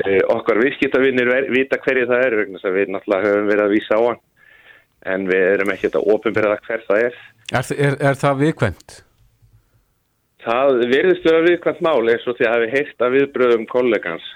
Eh, 0.00 0.18
okkar 0.30 0.62
viðskiptavinnir 0.62 1.30
vita 1.50 1.78
hverju 1.82 2.08
það 2.10 2.26
er 2.26 2.36
vegna 2.40 2.58
þess 2.58 2.70
að 2.70 2.76
við 2.78 2.92
náttúrulega 2.94 3.28
höfum 3.28 3.50
verið 3.50 3.64
að 3.64 3.74
vísa 3.74 3.98
á 3.98 4.02
hann 4.06 4.20
en 5.10 5.28
við 5.30 5.44
erum 5.54 5.72
ekki 5.72 5.90
að 5.90 6.08
ofinbyrða 6.14 6.58
hver 6.66 6.84
það 6.86 7.04
er. 7.06 7.20
Er, 7.50 7.70
er, 7.74 7.96
er 8.10 8.18
það 8.20 8.42
viðkvæmt? 8.44 8.96
Það 10.40 10.78
verðist 10.88 11.26
vera 11.26 11.42
viðkvæmt 11.44 11.84
mál 11.84 12.08
eins 12.08 12.26
og 12.28 12.38
því 12.38 12.48
að 12.48 12.56
hafi 12.56 12.72
heyrt 12.74 13.04
að 13.04 13.16
viðbröðum 13.16 13.66
kollegans. 13.68 14.26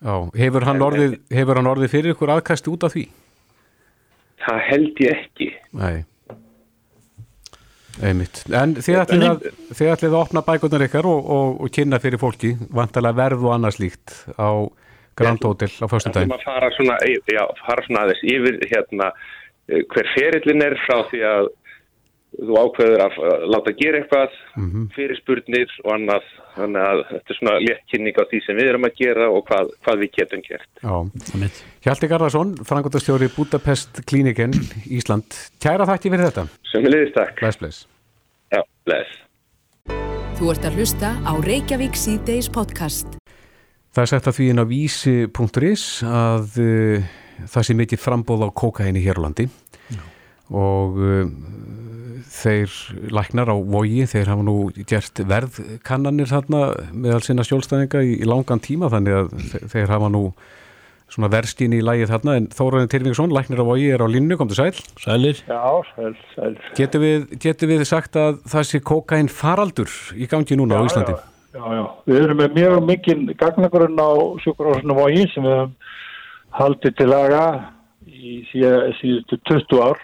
Já, 0.00 0.14
hefur 0.40 0.64
hann, 0.64 0.80
orðið, 0.84 1.16
hefur 1.32 1.60
hann 1.60 1.68
orðið 1.68 1.92
fyrir 1.92 2.14
ykkur 2.14 2.32
aðkast 2.36 2.68
út 2.72 2.86
af 2.88 2.94
því? 2.94 3.06
Það 4.40 4.60
held 4.70 5.02
ég 5.04 5.18
ekki. 5.18 5.48
Nei. 5.76 5.98
Einmitt. 8.00 8.42
En 8.48 8.74
þið 8.80 8.98
ætlið 9.02 9.24
að, 9.28 9.42
ætlið 9.76 10.14
að 10.14 10.18
opna 10.20 10.42
bækurnar 10.46 10.84
ykkar 10.86 11.08
og, 11.10 11.26
og, 11.36 11.58
og 11.64 11.72
kynna 11.74 11.98
fyrir 12.02 12.20
fólki, 12.22 12.54
vantalega 12.72 13.18
verð 13.18 13.44
og 13.48 13.54
annars 13.56 13.80
líkt 13.82 14.14
á 14.40 14.50
Grand 15.20 15.42
Hotel 15.44 15.68
á 15.68 15.84
Það 15.84 15.92
föstudaginn. 15.92 16.32
er 16.32 16.38
að 16.38 16.46
fara 16.48 16.70
svona, 16.76 16.96
já, 17.28 17.42
fara 17.66 17.84
svona 17.86 18.04
aðeins 18.06 18.22
yfir 18.34 18.60
hérna, 18.70 19.10
eh, 19.68 19.82
hver 19.92 20.08
ferillin 20.14 20.64
er 20.64 20.78
frá 20.86 21.02
því 21.10 21.20
að 21.28 21.50
þú 22.38 22.56
ákveður 22.56 23.02
að 23.04 23.16
að 23.30 23.46
láta 23.52 23.72
gera 23.78 24.00
eitthvað, 24.00 24.36
fyrir 24.94 25.18
spurnir 25.18 25.72
og 25.84 25.92
annað, 25.96 26.28
þannig 26.56 26.86
að 26.86 27.02
þetta 27.10 27.34
er 27.34 27.38
svona 27.38 27.54
léttkynning 27.64 28.20
á 28.20 28.24
því 28.30 28.40
sem 28.46 28.60
við 28.60 28.70
erum 28.72 28.88
að 28.88 28.98
gera 29.00 29.28
og 29.30 29.46
hvað, 29.48 29.72
hvað 29.86 30.04
við 30.04 30.12
getum 30.18 30.44
gert. 30.46 30.70
Já. 30.82 30.94
Hjalti 31.86 32.10
Garðarsson, 32.10 32.52
frangotastjóri 32.68 33.30
Budapest 33.36 34.02
Klíniken, 34.06 34.54
Ísland. 34.86 35.38
Kæra 35.62 35.88
þakki 35.90 36.14
fyrir 36.14 36.30
þetta. 36.30 36.46
Sem 36.70 36.86
við 36.86 36.96
liðist 36.96 37.18
takk. 37.18 37.40
Bless, 37.40 37.60
bless. 37.60 37.86
Já, 38.50 38.62
bless. 38.88 39.16
Þú 40.40 40.52
ert 40.54 40.68
að 40.68 40.78
hlusta 40.80 41.14
á 41.20 41.32
Reykjavík 41.44 41.98
C-Days 41.98 42.48
podcast. 42.52 43.18
Það 43.90 44.04
er 44.04 44.10
sett 44.12 44.28
að 44.30 44.36
því 44.38 44.44
inn 44.52 44.62
á 44.62 44.66
vísi.is 44.70 45.84
að 46.06 46.60
uh, 46.62 47.10
það 47.50 47.66
sé 47.66 47.76
mikið 47.76 48.00
frambóð 48.00 48.46
á 48.46 48.48
kókaini 48.54 49.02
hér 49.02 49.18
á 49.18 49.24
landi 49.26 49.48
og 50.50 50.96
uh, 50.98 51.24
þeir 52.30 52.72
læknar 53.14 53.50
á 53.50 53.56
vogi, 53.58 54.04
þeir 54.10 54.30
hafa 54.32 54.44
nú 54.46 54.54
gert 54.88 55.20
verðkannanir 55.28 56.30
þarna 56.30 56.60
meðal 56.94 57.20
sinna 57.26 57.44
skjólstæðinga 57.46 58.02
í, 58.06 58.16
í 58.22 58.28
langan 58.28 58.62
tíma 58.62 58.90
þannig 58.92 59.16
að 59.18 59.30
þe- 59.50 59.62
þeir 59.74 59.92
hafa 59.96 60.10
nú 60.14 60.22
svona 61.10 61.26
verðstíni 61.32 61.80
í 61.80 61.82
lægið 61.82 62.12
þarna 62.12 62.36
en 62.38 62.44
Þóraðin 62.54 62.90
Tyrfingsson, 62.92 63.32
læknar 63.34 63.62
á 63.62 63.66
vogi, 63.66 63.88
er 63.90 63.98
á 63.98 64.06
linnu, 64.06 64.36
komdu 64.38 64.54
sæl. 64.54 64.70
Sælir 65.02 65.40
Já, 65.42 65.58
sæl, 65.96 66.12
sæl. 66.36 66.52
Getur 66.78 67.02
við, 67.02 67.24
getur 67.42 67.70
við 67.72 67.82
sagt 67.90 68.14
að 68.20 68.38
það 68.52 68.68
sé 68.68 68.78
kókain 68.86 69.26
faraldur 69.26 69.90
í 70.14 70.28
gangi 70.30 70.54
núna 70.60 70.78
á 70.78 70.86
Íslandi? 70.86 71.16
Já, 71.50 71.58
já, 71.66 71.80
já. 71.80 71.82
Við 72.06 72.20
erum 72.22 72.38
með 72.44 72.54
mjög 72.60 72.76
mikinn 72.86 73.26
gagnagrunn 73.42 73.98
á 73.98 74.10
sjúkurhásinu 74.44 74.94
Vogi 75.00 75.24
sem 75.34 75.42
við 75.48 75.56
höfum 75.56 75.74
haldið 76.60 76.94
til 77.00 77.08
laga 77.10 77.42
í 78.20 78.34
síðustu 78.52 79.38
20 79.48 79.80
ár 79.86 80.02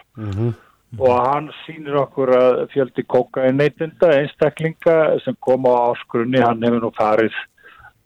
og 0.96 1.10
hann 1.26 1.50
sýnir 1.64 1.96
okkur 2.00 2.30
að 2.36 2.62
fjöldi 2.72 3.02
kokain 3.10 3.58
neytinda, 3.58 4.12
einstaklinga 4.22 4.94
sem 5.24 5.36
koma 5.44 5.74
á 5.74 5.80
áskrunni, 5.92 6.40
hann 6.40 6.62
hefur 6.64 6.80
nú 6.86 6.90
farið 6.96 7.34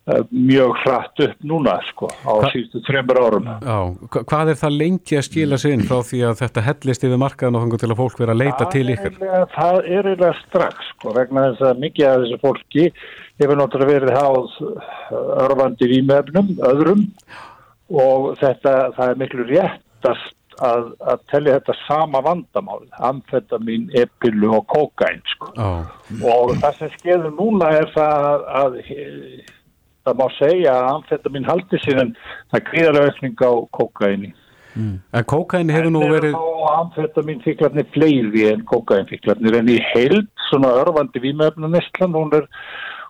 uh, 0.09 0.23
mjög 0.33 0.73
hratt 0.81 1.21
upp 1.23 1.45
núna 1.47 1.77
sko 1.91 2.09
á 2.25 2.31
Hva- 2.41 2.49
síðustu 2.51 2.81
þreymur 2.87 3.19
árum. 3.21 3.47
Já, 3.61 3.77
hva- 4.11 4.23
hvað 4.33 4.51
er 4.55 4.59
það 4.63 4.75
lengi 4.81 5.19
að 5.21 5.27
skila 5.29 5.59
sig 5.61 5.75
inn 5.77 5.85
frá 5.87 6.01
því 6.09 6.23
að 6.31 6.41
þetta 6.41 6.63
hellist 6.67 7.05
yfir 7.07 7.21
markaðan 7.21 7.59
og 7.59 7.63
þangur 7.67 7.83
til 7.85 7.91
að 7.93 8.01
fólk 8.01 8.19
vera 8.23 8.35
að 8.35 8.41
leita 8.43 8.67
til 8.73 8.83
ykkur? 8.95 9.15
Það 9.21 9.37
er 9.37 9.53
Það 9.55 9.77
er 9.77 10.09
eiginlega 10.09 10.33
strax 10.41 10.89
sko, 10.95 11.13
vegna 11.19 11.45
þess 11.51 11.67
að 11.69 11.83
mikið 11.85 12.09
af 12.09 12.17
þessu 12.25 12.41
fólki 12.43 12.87
hefur 13.41 13.61
náttúrulega 13.61 13.93
verið 14.01 14.17
háð 14.17 14.57
uh, 14.67 15.45
örfandi 15.45 15.91
vímefnum, 15.93 16.51
öðrum 16.73 17.07
og 17.91 18.27
þetta, 18.41 18.75
það 18.97 19.09
er 19.13 19.17
miklu 19.23 19.47
réttast 20.01 20.37
að, 20.61 20.91
að 21.07 21.23
telja 21.31 21.55
þetta 21.59 21.75
sama 21.85 22.21
vandamál, 22.25 22.83
amfetamin, 22.99 23.89
epilu 23.97 24.51
og 24.57 24.67
kokain 24.67 25.21
sko. 25.31 25.53
Já, 25.55 25.87
Og 26.21 26.53
það 26.61 26.77
sem 26.77 26.93
skeður 26.97 27.33
núna 27.37 27.71
er 27.79 27.89
það 27.95 28.27
að, 28.27 28.45
að 28.61 28.77
það 30.05 30.19
má 30.19 30.27
segja 30.37 30.75
að 30.75 30.91
amfetamin 30.91 31.49
haldi 31.49 31.81
sér 31.85 32.03
en 32.05 32.13
það 32.51 32.63
gríðarlega 32.69 33.11
aukning 33.11 33.41
á 33.41 33.51
kokaini. 33.79 34.33
en 35.13 35.25
kókain 35.27 35.69
hefur 35.69 35.91
nú 35.91 36.05
verið, 36.07 36.35
amfetaminfíklarnir 36.77 37.89
fleiri 37.91 38.45
en 38.53 38.61
kokainfíklarnir 38.63 39.57
en 39.59 39.67
í 39.67 39.79
heild 39.91 40.29
svona 40.49 40.71
örfandi 40.79 41.19
vímöfnunestlan 41.19 42.15
hún 42.15 42.31
er, 42.37 42.47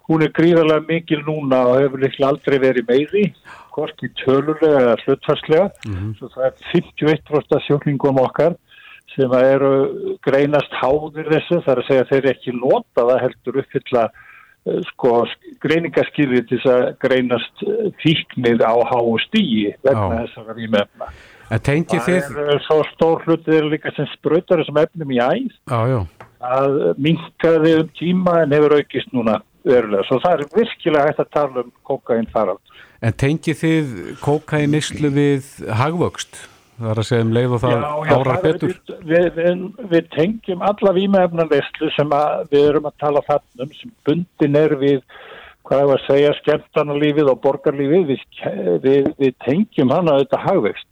hún 0.09 0.25
er 0.25 0.33
gríðarlega 0.33 0.87
mikil 0.87 1.21
núna 1.27 1.61
og 1.69 1.83
hefur 1.83 2.01
líklega 2.01 2.31
aldrei 2.31 2.57
verið 2.63 2.89
meiri 2.89 3.25
hvorki 3.75 4.11
tölulega 4.21 4.81
eða 4.81 4.97
hlutfarslega 5.05 5.69
svo 6.17 6.29
það 6.33 6.45
er 6.49 6.59
51% 6.73 7.57
af 7.57 7.65
sjóklingum 7.67 8.21
okkar 8.21 8.57
sem 9.15 9.33
eru 9.35 9.71
greinast 10.23 10.73
háðir 10.79 11.29
þessu 11.31 11.61
þar 11.65 11.81
að 11.81 11.87
segja 11.89 12.05
að 12.05 12.13
þeir 12.13 12.29
ekki 12.31 12.53
nota 12.55 13.07
það 13.09 13.21
heldur 13.25 13.59
uppfylla 13.63 14.05
eh, 14.07 14.79
sko 14.91 15.11
greiningaskýrið 15.65 16.47
til 16.47 16.61
þess 16.61 16.71
að 16.75 16.87
greinast 17.03 17.65
eh, 17.67 17.91
fíknir 18.03 18.63
á 18.63 18.75
háu 18.93 19.17
stíi 19.25 19.75
vegna 19.83 20.23
Já. 20.23 21.11
en 21.51 21.63
tengið 21.67 22.07
Það 22.07 22.09
þið, 22.09 22.41
er 22.55 22.65
svo 22.69 22.81
stór 22.93 23.27
hluti 23.27 23.55
er 23.57 23.69
líka 23.73 23.91
sem 23.97 24.07
sprautar 24.15 24.63
þessum 24.63 24.79
efnum 24.85 25.11
í 25.11 25.19
æð. 25.19 25.55
Já, 25.67 26.03
að 26.41 26.77
minkaði 26.97 27.73
um 27.81 27.89
tíma 27.99 28.41
en 28.45 28.55
hefur 28.55 28.79
aukist 28.79 29.11
núna 29.13 29.41
verulega. 29.67 30.05
Svo 30.07 30.19
það 30.23 30.37
er 30.37 30.45
virkilega 30.55 31.09
hægt 31.09 31.23
að 31.23 31.33
tala 31.35 31.65
um 31.65 31.73
kokain 31.87 32.29
farald. 32.31 32.61
en 33.01 33.13
tengið 33.17 33.57
þið 33.63 33.93
kókain 34.21 34.71
nýslu 34.71 35.09
við 35.09 35.45
hagvöxt? 35.73 36.47
Það 36.81 36.91
er 36.91 36.99
að 37.01 37.07
segja 37.07 37.25
um 37.25 37.33
leið 37.33 37.51
og 37.55 37.59
það 37.61 37.73
er- 37.77 38.41
betur. 38.41 38.75
Við, 39.05 39.25
við, 39.37 39.65
við, 39.91 40.07
tengjum 40.15 40.61
alla 40.65 40.93
vímefnarleyslu 40.97 41.89
sem 41.95 42.09
að, 42.09 42.47
við 42.51 42.69
erum 42.69 42.87
að 42.89 42.95
tala 42.99 43.21
þannum 43.27 43.73
sem 43.77 43.91
bundin 44.05 44.55
er 44.57 44.75
við 44.81 45.01
hvað 45.67 45.81
er 45.81 45.93
að 45.93 46.05
segja 46.07 46.31
skemmtanalífið 46.39 47.29
og 47.31 47.41
borgarlífið 47.43 48.07
við, 48.09 48.23
við, 48.83 49.11
við 49.21 49.35
tengjum 49.45 49.93
hana 49.93 50.17
auðvitað 50.17 50.45
hagvext 50.47 50.87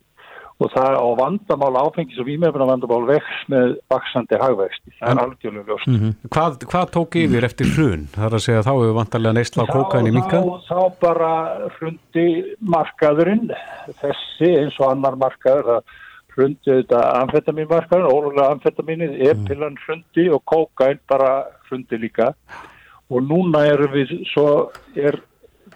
og 0.59 0.71
það 0.73 0.97
á 0.99 1.07
vandamál 1.15 1.77
áfengis 1.79 2.19
og 2.19 2.27
vímefna 2.27 2.67
vandamál 2.67 3.05
vex 3.07 3.27
með 3.51 3.77
vaksandi 3.91 4.39
hagvexti. 4.41 4.91
Það 4.97 5.13
er 5.13 5.21
algjörlega 5.23 5.69
ljóst. 5.69 6.17
Hvað, 6.35 6.57
hvað 6.73 6.91
tók 6.97 7.17
yfir 7.21 7.47
eftir 7.47 7.71
hrun? 7.77 8.03
Það 8.15 8.27
er 8.27 8.35
að 8.35 8.43
segja 8.43 8.65
þá 8.67 8.71
hefur 8.73 8.97
vantarlega 8.97 9.37
neysla 9.37 9.65
á 9.65 9.67
kókain 9.71 10.09
í 10.09 10.13
minka? 10.17 10.41
þá, 10.43 10.67
þá 10.67 10.99
bara 11.05 11.31
hrundi 11.77 12.27
markaðurinn 12.75 13.47
þessi 14.01 14.51
eins 14.65 14.79
og 14.81 14.91
annar 14.91 15.19
markaður 15.21 15.71
það 15.71 15.95
hrundi 16.35 16.75
þetta 16.81 16.99
amfetaminmarkaðurinn 17.21 18.11
ólulega 18.11 18.51
amfetaminið, 18.55 19.15
epilan 19.31 19.79
hrundi 19.85 20.27
og 20.33 20.43
kókain 20.47 20.99
bara 21.09 21.31
hrundi 21.69 21.99
líka 22.03 22.33
og 23.09 23.23
núna 23.25 23.63
erum 23.71 23.95
við 23.95 24.13
svo 24.29 24.47
er 24.95 25.17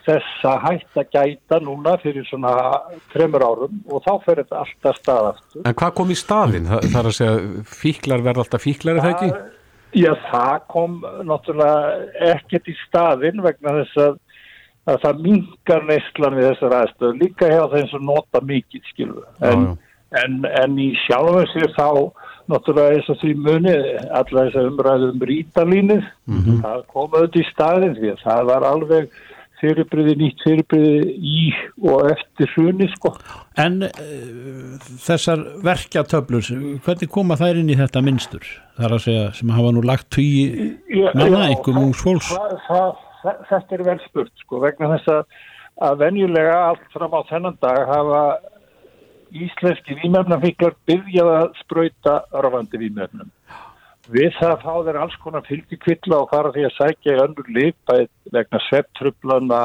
þess 0.08 0.46
að 0.50 0.64
hætta 0.68 1.04
gæta 1.16 1.60
núna 1.64 1.96
fyrir 2.02 2.26
svona 2.28 2.54
tremur 3.14 3.46
árum 3.46 3.82
og 3.90 4.04
þá 4.06 4.14
fer 4.26 4.42
þetta 4.44 4.62
alltaf 4.64 5.00
staðast 5.02 5.60
En 5.64 5.78
hvað 5.80 5.96
kom 6.00 6.14
í 6.14 6.20
staðinn? 6.20 6.70
Það, 6.72 6.88
það 6.90 7.00
er 7.02 7.12
að 7.12 7.18
segja 7.20 7.66
fíklar 7.82 8.26
verða 8.26 8.46
alltaf 8.46 8.66
fíklar, 8.66 9.02
það 9.04 9.16
ekki? 9.16 9.32
Já, 9.94 10.12
það 10.32 10.68
kom 10.74 11.00
náttúrulega 11.30 12.30
ekkert 12.34 12.70
í 12.72 12.78
staðinn 12.88 13.44
vegna 13.46 13.78
þess 13.82 14.06
að 14.08 14.22
að 14.90 15.00
það 15.00 15.24
mingar 15.24 15.86
neyslan 15.88 16.38
við 16.38 16.50
þessar 16.50 16.78
aðstöðu 16.82 17.20
líka 17.22 17.50
hjá 17.52 17.64
þeim 17.72 17.90
sem 17.92 18.06
nota 18.10 18.42
mikið 18.44 18.90
skilur 18.90 19.48
en, 19.48 19.68
en, 20.20 20.40
en 20.50 20.80
í 20.82 20.90
sjálfum 21.06 21.48
sér 21.54 21.72
þá 21.78 21.88
náttúrulega 22.52 22.98
eins 22.98 23.12
og 23.14 23.20
því 23.22 23.34
muni 23.46 23.76
alla 24.20 24.48
þess 24.48 24.60
að 24.60 24.68
umræðu 24.72 25.12
um 25.14 25.24
rítalínið 25.30 26.02
mm 26.04 26.42
-hmm. 26.42 26.58
það 26.66 26.84
kom 26.92 27.16
auðvitað 27.16 27.40
í 27.40 27.52
staðin 27.52 27.96
því 28.00 28.12
að 28.12 28.26
það 28.26 28.44
var 28.52 28.68
alveg 28.68 29.22
fyrirbriði, 29.64 30.16
nýtt 30.20 30.44
fyrirbriði 30.44 31.16
í 31.16 31.48
og 31.88 32.12
eftir 32.12 32.52
hruni 32.54 32.90
sko. 32.94 33.14
En 33.60 33.82
uh, 33.88 34.76
þessar 35.06 35.46
verkjatöflur, 35.64 36.52
hvernig 36.86 37.12
koma 37.14 37.40
þær 37.40 37.64
inn 37.64 37.72
í 37.72 37.80
þetta 37.80 38.04
minnstur? 38.06 38.46
Það 38.78 38.88
er 38.90 38.96
að 38.98 39.04
segja 39.08 39.26
sem 39.40 39.56
hafa 39.56 39.74
nú 39.74 39.84
lagt 39.86 40.10
tugi 40.14 40.74
manna, 41.14 41.48
einhverjum 41.50 41.90
úr 41.90 42.00
fólks. 42.00 42.32
Þetta 43.24 43.78
er 43.78 43.86
vel 43.88 44.00
spurt 44.04 44.34
sko 44.44 44.60
vegna 44.64 44.98
þess 44.98 45.12
að, 45.14 45.38
að 45.88 46.02
venjulega 46.02 46.58
allt 46.72 46.90
fram 46.96 47.16
á 47.16 47.22
þennan 47.30 47.62
dag 47.64 47.86
hafa 47.88 48.24
íslenski 49.34 49.96
výmefnafíklar 50.02 50.76
byrjað 50.90 51.32
að 51.38 51.48
spröyta 51.64 52.18
örfandi 52.38 52.82
výmefnum. 52.82 53.32
Við 54.12 54.34
það 54.36 54.58
fá 54.60 54.74
þeir 54.84 54.98
alls 55.00 55.16
konar 55.24 55.46
fylgjikvilla 55.48 56.18
og 56.20 56.32
fara 56.34 56.52
því 56.52 56.66
að 56.68 56.76
sækja 56.76 57.14
í 57.16 57.22
önnur 57.24 57.52
lip 57.56 57.94
vegna 58.36 58.60
svepptrublana, 58.66 59.60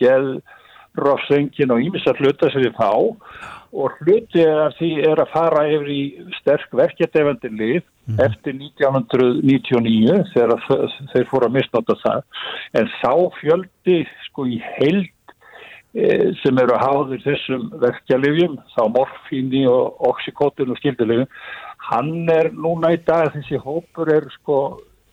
geðrofsengin 0.00 1.74
og 1.74 1.82
ímissa 1.84 2.14
hluta 2.16 2.48
sem 2.52 2.64
við 2.64 2.78
fá 2.78 2.92
og 3.72 3.96
hluti 4.00 4.44
af 4.44 4.76
því 4.76 4.90
er 5.08 5.20
að 5.20 5.32
fara 5.32 5.64
yfir 5.68 5.92
í 5.92 6.02
sterk 6.40 6.72
verkjadefandi 6.76 7.50
lif 7.52 7.84
mm. 8.08 8.20
eftir 8.24 8.56
1999 8.56 10.18
þegar 10.34 10.66
þeir 11.12 11.28
fóru 11.30 11.48
að 11.48 11.56
misnáta 11.56 11.96
það 12.02 12.22
en 12.80 12.92
sá 13.00 13.12
fjöldi 13.40 13.98
sko 14.28 14.46
í 14.48 14.60
heild 14.76 15.12
e, 15.96 16.32
sem 16.42 16.60
eru 16.60 16.76
að 16.76 16.84
háður 16.84 17.24
þessum 17.24 17.68
verkjalifjum, 17.84 18.56
þá 18.76 18.82
morfíni 18.96 19.64
og 19.68 20.04
oxykótin 20.12 20.72
og 20.72 20.80
skildilifjum 20.80 21.28
hann 21.90 22.30
er 22.30 22.52
núna 22.54 22.92
í 22.94 23.00
dag 23.06 23.32
þessi 23.34 23.60
hópur 23.62 24.10
er 24.12 24.28
sko 24.38 24.58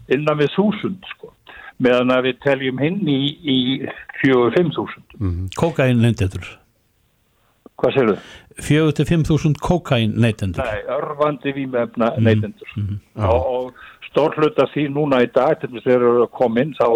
innan 0.09 0.39
við 0.39 0.53
þúsund 0.55 1.05
sko 1.15 1.33
meðan 1.79 2.11
að 2.13 2.29
við 2.29 2.39
teljum 2.43 2.81
hinn 2.83 3.03
í, 3.07 3.19
í 3.39 3.59
4-5 4.21 4.73
þúsund 4.75 5.19
mm. 5.19 5.45
Kokain 5.59 6.03
nefndir 6.03 6.49
Hvað 7.79 7.95
sér 7.95 8.09
þau? 8.09 8.23
4-5.000 8.59 9.61
kokain 9.63 10.15
neytendur 10.19 10.65
Nei, 10.67 10.81
örfandi 10.91 11.53
výmefna 11.55 12.11
mm. 12.15 12.25
neytendur 12.27 12.73
mm 12.75 12.87
-hmm. 12.87 13.27
og, 13.29 13.45
og 13.55 14.09
stórluta 14.09 14.67
því 14.73 14.89
núna 14.95 15.23
í 15.23 15.29
dag 15.31 15.59
til 15.59 15.71
þess 15.71 15.85
að 15.85 15.91
þeir 15.91 16.07
eru 16.09 16.23
að 16.25 16.33
koma 16.41 16.65
inn 16.65 16.73
þá 16.75 16.87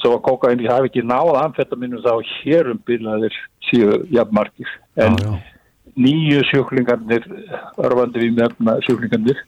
svo 0.00 0.14
að 0.16 0.22
kokain 0.28 0.66
hafi 0.68 0.90
ekki 0.90 1.02
náða 1.04 1.46
amfetaminu 1.46 2.00
þá 2.04 2.12
hérum 2.42 2.80
byrjaðir 2.86 3.36
síðu 3.68 4.02
jafnmarkir 4.12 4.68
en 4.96 5.16
já, 5.18 5.28
já. 5.28 5.51
Nýju 5.96 6.44
sjúklingarnir 6.50 7.26
örfandi 7.78 8.26
výmefna 8.26 8.78
sjúklingarnir 8.86 9.42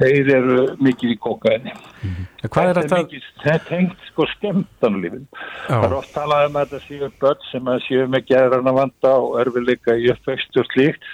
þeir 0.00 0.30
eru 0.32 0.60
mikið 0.80 1.14
í 1.14 1.16
kokaini 1.20 1.72
mm 1.72 2.10
-hmm. 2.10 2.28
þetta 2.42 2.62
er 2.70 3.02
mikið 3.02 3.26
þetta 3.42 3.74
hengt 3.74 4.06
sko 4.08 4.26
skemmtanlífin 4.34 5.26
það 5.66 5.84
er 5.88 5.96
oft 5.98 6.14
talað 6.14 6.46
um 6.48 6.56
að 6.56 6.70
þetta 6.70 6.86
séu 6.86 7.10
börn 7.20 7.44
sem 7.50 7.68
að 7.72 7.82
séu 7.86 8.06
með 8.08 8.26
gerðarna 8.30 8.72
vanda 8.76 9.12
og 9.24 9.36
erfiðleika 9.42 9.96
í 9.96 10.08
uppvextu 10.14 10.62
og 10.62 10.70
slíkt. 10.72 11.10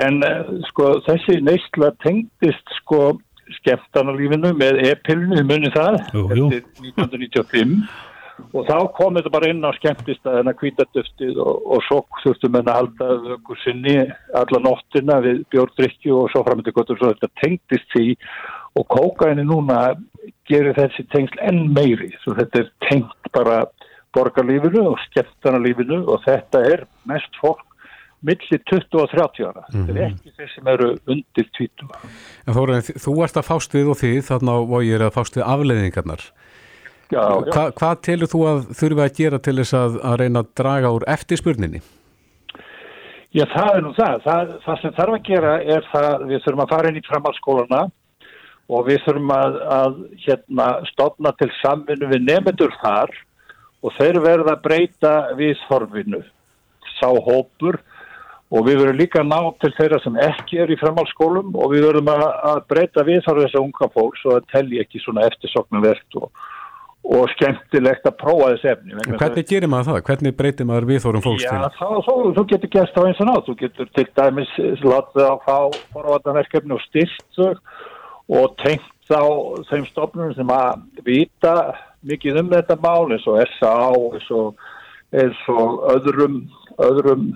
En 0.00 0.22
eh, 0.22 0.52
sko 0.70 0.92
þessi 1.06 1.40
neysla 1.42 1.90
tengdist 2.04 2.76
sko 2.78 3.18
skemmtanlífinu 3.58 4.52
með 4.54 4.84
e-pillinu, 4.86 5.42
munið 5.42 5.74
það? 5.74 5.98
Jú, 6.14 6.22
jú. 6.38 6.46
eftir 6.54 6.92
1995 6.94 7.74
og 8.52 8.66
þá 8.68 8.76
kom 8.96 9.16
þetta 9.18 9.32
bara 9.32 9.50
inn 9.52 9.64
á 9.64 9.70
skemmtist 9.76 10.26
að 10.26 10.40
hennar 10.40 10.56
kvítaduftið 10.60 11.40
og, 11.42 11.66
og 11.76 11.84
svo 11.86 12.00
þurftum 12.22 12.58
hennar 12.58 12.76
að 12.76 12.80
halda 12.80 13.36
okkur 13.36 13.60
sinni 13.64 13.96
alla 14.40 14.62
nóttina 14.64 15.20
við 15.24 15.42
bjórndrykju 15.54 16.16
og 16.16 16.32
svo 16.32 16.44
framöndi 16.46 16.74
gott 16.76 16.92
og 16.94 17.00
svo 17.00 17.12
þetta 17.12 17.30
tengdist 17.42 17.94
því 17.94 18.06
og 18.78 18.86
kókaini 18.94 19.46
núna 19.46 19.80
gerir 20.50 20.76
þessi 20.78 21.06
tengsl 21.14 21.40
enn 21.46 21.70
meiri 21.76 22.12
svo 22.24 22.36
þetta 22.38 22.64
er 22.64 22.70
tengt 22.88 23.32
bara 23.34 23.64
borgarlífinu 24.16 24.86
og 24.90 25.02
skemmtanarlífinu 25.08 26.02
og 26.10 26.22
þetta 26.26 26.62
er 26.72 26.86
mest 27.10 27.40
fólk 27.42 27.66
millir 28.26 28.60
20 28.68 29.00
og 29.00 29.08
30 29.14 29.46
ára 29.48 29.62
mm 29.62 29.72
-hmm. 29.72 29.86
þetta 29.86 29.98
er 29.98 30.08
mhm. 30.08 30.14
ekki 30.14 30.30
þeir 30.36 30.50
sem 30.54 30.66
eru 30.66 30.88
undir 31.06 31.46
20 31.58 31.70
En 32.46 32.54
Þóra, 32.54 32.80
þú 33.04 33.12
ert 33.24 33.36
að 33.36 33.48
fást 33.50 33.74
við 33.74 33.86
og 33.92 33.96
því 33.96 34.12
þannig 34.30 34.54
að 34.54 34.84
ég 34.84 34.94
er 34.94 35.06
að 35.06 35.16
fást 35.16 35.36
við 35.36 35.48
afleiðingarnar 35.54 36.22
Já, 37.10 37.22
já. 37.22 37.52
Hva, 37.54 37.64
hvað 37.74 38.02
telur 38.06 38.30
þú 38.30 38.42
að 38.46 38.60
þurfa 38.78 39.06
að 39.06 39.16
gera 39.18 39.40
til 39.42 39.56
þess 39.58 39.74
að, 39.74 39.96
að 40.06 40.20
reyna 40.20 40.42
að 40.44 40.52
draga 40.60 40.92
úr 40.94 41.06
eftirspurninni? 41.10 41.80
Já, 43.30 43.44
það 43.50 43.72
er 43.76 43.82
nú 43.86 43.94
það. 43.94 44.20
það. 44.26 44.52
Það 44.66 44.78
sem 44.82 44.94
þarf 44.98 45.16
að 45.16 45.26
gera 45.30 45.56
er 45.76 45.88
það 45.90 46.28
við 46.30 46.44
þurfum 46.44 46.62
að 46.64 46.72
fara 46.74 46.90
inn 46.90 47.00
í 47.00 47.06
framhalskólana 47.06 47.82
og 48.70 48.86
við 48.86 49.02
þurfum 49.06 49.34
að, 49.34 49.58
að 49.74 49.98
hérna, 50.24 50.68
stopna 50.90 51.34
til 51.38 51.50
samvinnu 51.58 52.10
við 52.10 52.26
nefndur 52.28 52.74
þar 52.82 53.14
og 53.80 53.94
þeir 53.96 54.20
verða 54.22 54.54
að 54.54 54.64
breyta 54.66 55.14
við 55.38 55.54
þorfinu, 55.66 56.20
sá 56.98 57.08
hópur 57.10 57.80
og 58.50 58.66
við 58.66 58.80
verðum 58.82 58.98
líka 58.98 59.22
ná 59.26 59.38
til 59.62 59.70
þeirra 59.76 60.00
sem 60.02 60.16
ekki 60.22 60.58
er 60.62 60.70
í 60.74 60.78
framhalskólum 60.78 61.54
og 61.54 61.74
við 61.74 61.86
verðum 61.86 62.10
að, 62.12 62.24
að 62.50 62.62
breyta 62.70 63.06
við 63.06 63.22
þar 63.26 63.44
þess 63.44 63.58
að 63.58 63.66
unga 63.66 63.90
fólk 63.94 64.18
svo 64.18 64.36
að 64.36 64.48
telli 64.50 64.80
ekki 64.82 65.02
svona 65.02 65.26
eftirsoknum 65.30 65.84
verkt 65.86 66.18
og 66.18 66.30
og 67.08 67.26
skemmtilegt 67.32 68.06
að 68.06 68.16
prófa 68.20 68.52
þessi 68.52 68.70
efni. 68.74 68.94
En 68.94 69.18
hvernig 69.18 69.46
gerir 69.48 69.70
maður 69.72 69.88
það? 69.88 70.00
Hvernig 70.08 70.36
breytir 70.36 70.68
maður 70.68 70.86
viðþórum 70.90 71.24
fólks 71.24 71.46
til? 71.46 71.56
Já, 71.56 71.68
þá, 71.78 72.12
þú 72.36 72.44
getur 72.52 72.72
gert 72.76 73.00
á 73.00 73.02
eins 73.02 73.22
og 73.22 73.30
nátt. 73.30 73.48
Þú 73.48 73.54
getur 73.64 73.90
til 73.96 74.06
dæmis 74.20 74.52
látið 74.84 75.30
fá 75.46 75.56
forvartanverkefni 75.94 76.76
og 76.76 76.82
styrst 76.84 77.42
og 78.30 78.56
tengt 78.62 78.90
þá 79.10 79.22
þeim 79.72 79.86
stofnunum 79.88 80.36
sem 80.36 80.52
að 80.54 80.84
vita 81.08 81.54
mikið 82.06 82.42
um 82.44 82.52
þetta 82.52 82.78
mál 82.84 83.10
eins 83.10 83.26
og 83.28 83.40
SA 83.56 83.74
eins 83.96 84.30
og, 84.36 84.66
eins 85.16 85.42
og 85.50 85.82
öðrum, 85.96 86.38
öðrum 86.84 87.26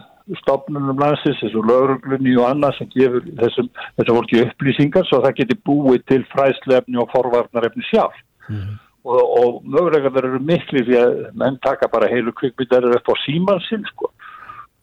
stofnunum 0.45 1.03
landsins 1.03 1.43
eins 1.43 1.57
og 1.59 1.67
lauruglunni 1.73 2.37
og 2.39 2.47
annað 2.53 2.79
sem 2.79 2.93
gefur 2.95 3.27
þessum, 3.43 3.73
þessum 3.99 4.21
fólki 4.21 4.45
upplýsingar 4.45 5.09
svo 5.09 5.25
það 5.25 5.39
getur 5.43 5.63
búið 5.67 6.07
til 6.13 6.23
fræslefni 6.31 7.01
og 7.01 7.11
forvarnarefni 7.17 7.91
sjálf. 7.91 8.23
Mm 8.53 8.75
og, 9.05 9.23
og 9.23 9.57
mögulega 9.69 10.13
þeir 10.13 10.29
eru 10.31 10.41
miklu 10.49 10.85
því 10.87 10.99
að 11.01 11.17
menn 11.41 11.59
taka 11.65 11.89
bara 11.93 12.09
heilu 12.11 12.33
kvikmyndar 12.37 12.89
upp 12.97 13.13
á 13.13 13.15
símansinn 13.25 13.85
sko 13.93 14.11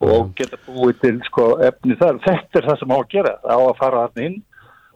og 0.01 0.31
geta 0.37 0.57
búið 0.65 0.97
til 1.03 1.17
sko 1.27 1.47
efni 1.61 1.97
þar. 1.99 2.17
Þetta 2.25 2.59
er 2.59 2.67
það 2.69 2.79
sem 2.79 2.93
á 2.93 2.97
að 2.97 3.09
gera, 3.11 3.33
það 3.43 3.61
á 3.61 3.65
að 3.65 3.79
fara 3.81 4.05
hann 4.05 4.23
inn 4.25 4.37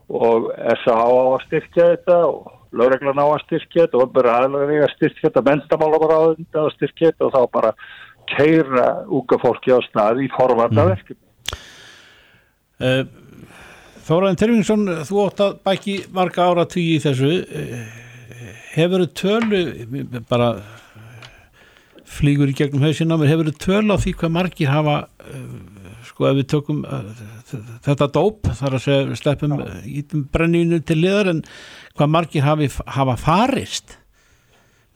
og 0.05 0.47
SA 0.83 0.95
á 0.97 1.09
að 1.09 1.43
styrkja 1.45 1.89
þetta 1.91 2.17
og 2.29 2.53
lögreglan 2.75 3.21
á 3.21 3.27
að 3.27 3.43
styrkja 3.45 3.85
þetta 3.85 4.01
og 4.01 4.15
bara 4.15 4.39
aðlega 4.41 4.85
að 4.85 4.95
styrkja 4.95 5.27
þetta, 5.27 5.45
mentamála 5.49 6.01
bara 6.01 6.17
á 6.17 6.23
að 6.65 6.73
styrkja 6.77 7.11
þetta 7.11 7.27
og 7.27 7.35
þá 7.35 7.53
bara 7.57 7.75
keira 8.29 8.87
úka 9.13 9.39
fólki 9.41 9.73
á 9.73 9.79
stað 9.85 10.23
í 10.25 10.31
forvarnaverkjum. 10.33 11.19
Mm. 11.19 11.61
Uh, 12.85 13.05
Þóraðin 14.05 14.37
Tervingsson, 14.37 14.89
þú 15.07 15.21
ótt 15.23 15.39
að 15.41 15.53
bæki 15.65 15.93
marga 16.13 16.49
ára 16.49 16.65
tíu 16.69 16.97
í 16.97 17.01
þessu 17.01 17.29
uh, 17.41 17.85
hefur 18.75 19.05
þau 19.05 19.13
tölu 19.21 19.61
bara 20.29 20.49
flýgur 22.15 22.51
í 22.51 22.57
gegnum 22.57 22.85
hausin 22.85 23.11
á 23.11 23.17
mér, 23.17 23.31
hefur 23.33 23.51
þau 23.51 23.63
tölu 23.67 23.95
á 23.95 23.97
því 24.01 24.15
hvað 24.19 24.35
margir 24.37 24.71
hafa 24.71 24.97
sko 26.05 26.29
ef 26.29 26.37
við 26.39 26.49
tökum 26.53 26.81
þetta 27.85 28.09
dóp 28.13 28.49
þar 28.55 28.77
að 28.77 28.83
segja 28.85 29.07
við 29.09 29.21
sleppum 29.21 29.55
ítum 29.99 30.25
brenninu 30.31 30.81
til 30.85 30.99
liðar 31.01 31.31
en 31.33 31.41
hvað 31.95 32.11
margir 32.17 32.45
hafi, 32.45 32.69
hafa 32.97 33.15
farist? 33.19 33.97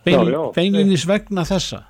Bein, 0.08 0.30
beinlinis 0.56 1.04
vegna 1.10 1.44
þessa? 1.48 1.84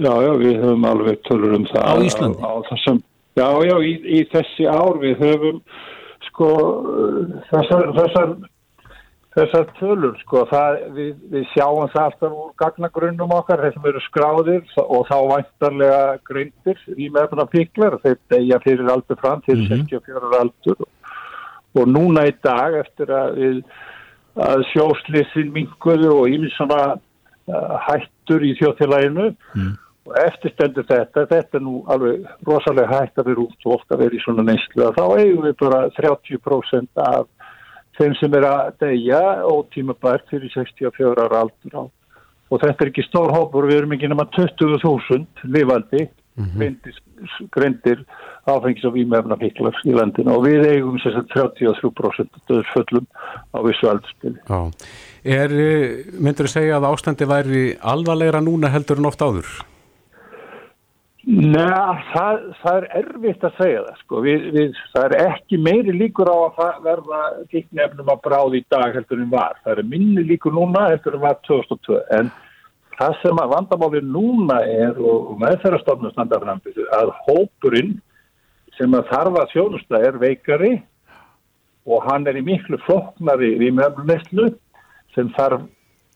Já, 0.00 0.10
já, 0.10 0.30
við 0.40 0.62
höfum 0.62 0.86
alveg 0.88 1.20
tölur 1.28 1.58
um 1.58 1.66
það 1.70 1.84
á 1.86 1.94
Íslandi? 2.02 2.40
á, 2.40 2.50
á 2.50 2.52
þessum, 2.70 3.02
Já, 3.34 3.48
já, 3.66 3.74
í, 3.82 3.92
í 4.14 4.18
þessi 4.30 4.66
ár 4.70 4.98
við 5.02 5.18
höfum 5.22 5.60
sko 6.28 6.48
þessar, 7.50 7.88
þessar 7.96 8.34
þessar 9.34 9.66
tölur 9.78 10.14
sko 10.22 10.44
það, 10.50 10.76
við, 10.94 11.14
við 11.32 11.46
sjáum 11.52 11.88
það 11.90 12.04
alltaf 12.04 12.36
úr 12.38 12.50
gagnagrunnum 12.62 13.34
okkar 13.34 13.62
þessum 13.64 13.88
eru 13.90 14.02
skráðir 14.04 14.74
og 14.84 15.08
þá 15.08 15.16
væntarlega 15.32 16.02
gründir 16.28 16.84
í 16.94 17.08
meðbuna 17.14 17.46
píklar 17.50 17.98
þeir 18.04 18.20
degja 18.30 18.60
fyrir 18.64 18.92
aldur 18.94 19.18
fram 19.22 19.42
til 19.46 19.58
mm 19.58 19.66
-hmm. 19.66 19.88
64 19.90 20.40
aldur 20.40 20.86
og 21.74 21.88
núna 21.90 22.28
í 22.30 22.34
dag 22.46 22.78
eftir 22.78 23.10
að, 23.10 23.38
við, 23.40 23.62
að 24.38 24.66
sjóslissin 24.70 25.50
minguðu 25.54 26.12
og 26.14 26.28
ímins 26.30 26.54
svona 26.54 26.94
uh, 26.94 27.74
hættur 27.88 28.44
í 28.46 28.54
þjóðtilæginu 28.60 29.32
mm. 29.34 29.72
og 30.06 30.18
eftirstendur 30.22 30.86
þetta 30.86 31.26
þetta 31.26 31.58
er 31.58 31.64
nú 31.66 31.82
alveg 31.90 32.22
rosalega 32.46 33.00
hætt 33.00 33.18
að 33.18 33.32
vera 33.32 33.46
út 33.48 33.66
og 33.66 33.80
ofta 33.80 33.98
verið 33.98 34.20
í 34.20 34.22
svona 34.22 34.46
neyslu 34.46 34.92
þá 34.94 35.04
eigum 35.18 35.42
við 35.48 35.58
bara 35.58 35.88
30% 35.98 37.02
af 37.02 37.26
þeim 37.98 38.16
sem 38.18 38.34
er 38.38 38.46
að 38.48 38.72
deyja 38.82 39.20
ótímabært 39.48 40.28
fyrir 40.32 40.50
64 40.54 41.26
ára 41.26 41.44
aldur 41.44 41.78
á 41.78 41.84
og 42.52 42.60
þetta 42.60 42.84
er 42.84 42.90
ekki 42.92 43.06
stór 43.06 43.32
hópur, 43.34 43.66
við 43.68 43.82
erum 43.82 43.96
ekki 43.96 44.10
nema 44.10 44.26
20.000 44.36 45.48
lifaldi 45.54 46.04
mm 46.36 46.44
-hmm. 46.44 47.48
greindir 47.54 48.04
áfengis 48.46 48.84
og 48.84 48.94
výmefna 48.94 49.36
fíklar 49.40 49.74
í 49.84 49.94
landinu 49.94 50.36
og 50.36 50.46
við 50.46 50.66
eigum 50.68 50.96
að 50.96 51.26
33% 51.32 52.40
döðsföllum 52.48 53.06
á 53.54 53.58
vissu 53.64 53.88
aldurspili. 53.88 54.38
Já. 54.48 54.70
Er, 55.24 55.50
eh, 55.50 56.04
myndur 56.20 56.46
þú 56.46 56.52
segja 56.52 56.76
að 56.76 56.90
ástandi 56.92 57.24
væri 57.24 57.76
alvarlegra 57.80 58.40
núna 58.40 58.68
heldur 58.68 58.98
en 58.98 59.06
oft 59.06 59.22
áður? 59.22 59.46
Nei, 61.24 62.00
það, 62.12 62.40
það 62.60 62.74
er 62.76 62.86
erfitt 62.98 63.44
að 63.48 63.54
segja 63.56 63.82
það 63.86 64.00
sko, 64.02 64.18
við, 64.26 64.42
við, 64.52 64.80
það 64.92 65.04
er 65.06 65.22
ekki 65.22 65.58
meiri 65.64 65.92
líkur 65.96 66.28
á 66.28 66.36
að 66.36 66.82
verða 66.84 67.20
fíknefnum 67.52 68.10
að 68.12 68.20
bráði 68.26 68.60
í 68.60 68.64
dag 68.74 68.90
heldur 68.92 69.22
en 69.22 69.30
var, 69.32 69.54
það 69.64 69.80
er 69.80 69.88
minni 69.88 70.24
líkur 70.28 70.52
núna 70.52 70.82
heldur 70.90 71.16
en 71.16 71.22
var 71.22 71.38
2002 71.48 71.96
en 72.18 72.28
það 72.98 73.16
sem 73.22 73.40
að 73.40 73.54
vandamálið 73.54 74.10
núna 74.16 74.58
er 74.68 75.00
og 75.00 75.30
meðferðarstofnum 75.40 76.12
standarframbið 76.12 76.82
að 76.98 77.14
hópurinn 77.24 77.96
sem 78.76 78.98
að 78.98 79.08
þarfa 79.14 79.46
þjónusta 79.54 80.02
er 80.04 80.20
veikari 80.20 80.74
og 81.88 82.04
hann 82.04 82.28
er 82.28 82.36
í 82.36 82.44
miklu 82.44 82.76
floknari 82.84 83.54
í 83.64 83.72
meðlumneslu 83.72 84.50
sem 85.16 85.32
þarf 85.38 85.64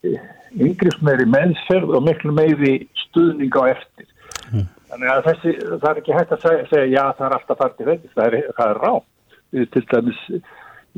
yngriðs 0.04 1.00
meiri 1.00 1.24
meðferð 1.32 1.96
og 1.96 2.06
miklu 2.10 2.36
meiri 2.36 2.76
stuðning 3.06 3.56
á 3.56 3.72
eftir 3.72 4.12
mm. 4.52 4.66
Þannig 4.88 5.10
að 5.12 5.26
þessi, 5.26 5.52
það 5.68 5.90
er 5.90 6.00
ekki 6.00 6.16
hægt 6.16 6.32
að 6.32 6.44
segja, 6.46 6.68
segja 6.70 6.86
já 6.94 7.02
það 7.18 7.26
er 7.26 7.36
alltaf 7.36 7.60
fært 7.60 7.82
í 7.82 7.88
veitist, 7.88 8.14
það 8.14 8.26
er, 8.28 8.38
er 8.64 8.80
rátt. 8.84 9.36
Til 9.74 9.82
dæmis 9.88 10.22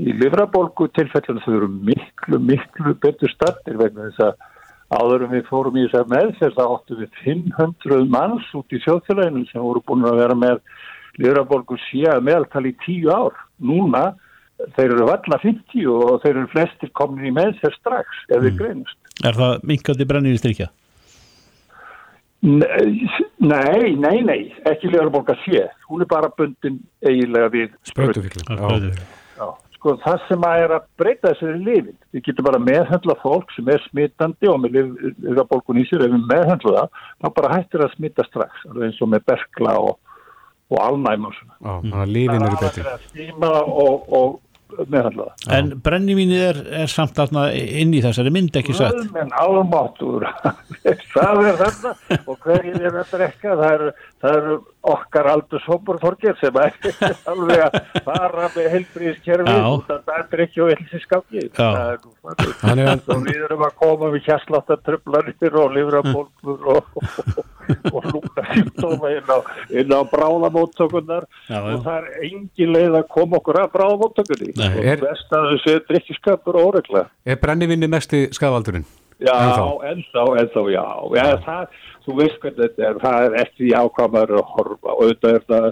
í 0.01 0.15
livrabólgu 0.17 0.89
tilfellinu 0.95 1.43
þau 1.45 1.57
eru 1.57 1.69
miklu, 1.91 2.41
miklu 2.51 2.95
betur 3.03 3.33
startir 3.35 3.79
vegna 3.81 4.09
þess 4.09 4.25
að 4.29 4.47
áðurum 5.01 5.35
við 5.35 5.45
fórum 5.51 5.77
í 5.79 5.85
þess 5.87 6.01
að 6.01 6.15
meðferð 6.15 6.57
það 6.57 6.73
óttu 6.77 6.99
við 6.99 7.21
500 7.25 8.09
manns 8.11 8.49
út 8.59 8.75
í 8.75 8.81
sjóðfélaginu 8.85 9.45
sem 9.51 9.63
voru 9.63 9.83
búin 9.87 10.09
að 10.09 10.23
vera 10.23 10.39
með 10.39 10.63
livrabólgu 11.21 11.79
síðan 11.89 12.27
meðaltali 12.27 12.73
í 12.73 12.79
tíu 12.85 13.13
ár. 13.13 13.39
Núna 13.63 14.13
þeir 14.77 14.95
eru 14.97 15.07
valla 15.09 15.39
50 15.43 15.87
og 15.95 16.21
þeir 16.25 16.35
eru 16.35 16.51
flestir 16.53 16.93
komin 16.97 17.31
í 17.31 17.35
meðferð 17.35 17.79
strax 17.79 18.25
ef 18.29 18.39
við 18.39 18.53
mm. 18.53 18.59
greinust. 18.61 18.99
Er 19.27 19.39
það 19.39 19.67
minkandi 19.71 20.39
strykja? 20.41 20.71
Nei, 22.41 23.97
nei, 24.01 24.19
nei, 24.25 24.43
ekki 24.69 24.89
Leðurborga 24.89 25.35
sé, 25.43 25.67
hún 25.91 26.01
er 26.01 26.09
bara 26.09 26.31
bundin 26.33 26.79
eiginlega 27.05 27.51
við 27.53 27.75
spröytufíklu. 27.91 28.47
Sko 29.81 29.95
það 30.01 30.25
sem 30.29 30.43
að 30.45 30.63
er 30.63 30.73
að 30.77 30.87
breyta 31.01 31.31
þessari 31.31 31.61
lifin, 31.65 31.99
við 32.13 32.25
getum 32.27 32.47
bara 32.49 32.61
meðhendla 32.61 33.17
fólk 33.23 33.53
sem 33.55 33.69
er 33.73 33.81
smittandi 33.87 34.49
og 34.49 34.59
með 34.61 34.79
Leðurborgun 35.21 35.81
í 35.81 35.87
sér, 35.89 36.05
ef 36.05 36.15
við 36.15 36.27
meðhendla 36.33 36.75
það, 36.77 37.05
þá 37.21 37.29
bara 37.39 37.53
hættir 37.55 37.85
að 37.85 37.95
smitta 37.97 38.27
strax, 38.29 38.65
eins 38.73 39.01
og 39.01 39.13
með 39.13 39.27
berkla 39.33 39.77
og, 39.85 39.97
og 40.73 40.83
alnæm 40.85 41.29
og 41.29 41.37
svona. 41.37 41.57
Já, 41.61 42.05
lifin 42.09 42.45
eru 42.49 42.61
betri. 42.61 42.85
Það 42.85 42.87
er 42.87 42.95
að 42.97 43.09
stíma 43.09 43.53
og, 43.85 44.13
og 44.21 44.41
meðhandlaða. 44.91 45.35
En 45.57 45.73
brennivínið 45.85 46.45
er, 46.49 46.61
er 46.83 46.93
samt 46.93 47.19
aðna 47.23 47.49
inn 47.55 47.95
í 47.97 48.03
þessari 48.05 48.33
mynd 48.35 48.57
ekki 48.61 48.77
satt? 48.77 48.99
Menn 49.15 49.33
álmáttur 49.35 50.27
það 51.15 51.45
er 51.53 51.61
þetta 51.65 51.95
og 52.25 52.37
hverjir 52.45 52.81
er 52.81 52.99
þetta 53.01 53.23
rekka 53.25 53.57
það 53.61 53.75
eru 53.77 53.91
er 54.37 54.49
okkar 54.81 55.29
aldur 55.29 55.63
sóburþorgir 55.67 56.37
sem 56.41 56.57
er 56.61 56.77
alveg 57.33 57.65
að 57.67 57.79
fara 58.07 58.49
með 58.55 58.69
heilbríðiskerfi 58.75 59.57
og 59.61 59.85
það 59.89 60.13
er 60.17 60.45
ekki 60.47 60.65
á 60.65 60.67
elsinskapki 60.77 61.47
það 61.57 61.81
er 61.93 61.99
og 63.11 63.25
við 63.27 63.45
erum 63.47 63.65
að 63.67 63.75
koma 63.81 64.11
við 64.15 64.25
kjærsláttartröflanir 64.29 65.59
og 65.61 65.75
livrabólkur 65.77 66.69
og, 66.75 66.91
og, 67.01 67.43
og 67.93 68.09
lúna 68.11 68.47
símtóma 68.55 69.13
inn 69.17 69.33
á, 69.33 70.01
á 70.01 70.03
bráðamóttökunar 70.13 71.27
og 71.27 71.85
það 71.85 71.99
er 71.99 72.09
engin 72.29 72.75
leið 72.77 72.99
að 73.01 73.11
koma 73.17 73.41
okkur 73.41 73.61
að 73.65 73.75
bráðamóttökunni. 73.77 74.55
Og 74.61 75.05
best 75.05 75.37
að 75.37 75.51
þessu 75.55 75.77
er 75.77 75.85
drikkiskapur 75.91 76.61
og 76.61 76.73
óregla. 76.73 77.07
Er 77.25 77.41
brennivinni 77.43 77.91
mesti 77.91 78.27
skafaldurinn? 78.37 78.89
Já, 79.21 79.37
ennþá, 79.91 80.25
ennþá, 80.41 80.63
já, 80.73 80.85
já 81.17 81.27
það 81.45 81.81
þú 82.05 82.17
veist 82.21 82.39
hvernig 82.43 82.61
þetta 82.63 82.87
er, 82.89 83.01
það 83.03 83.27
er 83.27 83.37
eftir 83.45 83.75
ákvæmar 83.77 84.33
að 84.37 84.47
horfa. 84.55 84.95
Og 84.95 85.03
auðvitað 85.05 85.37
er 85.37 85.45
það 85.51 85.67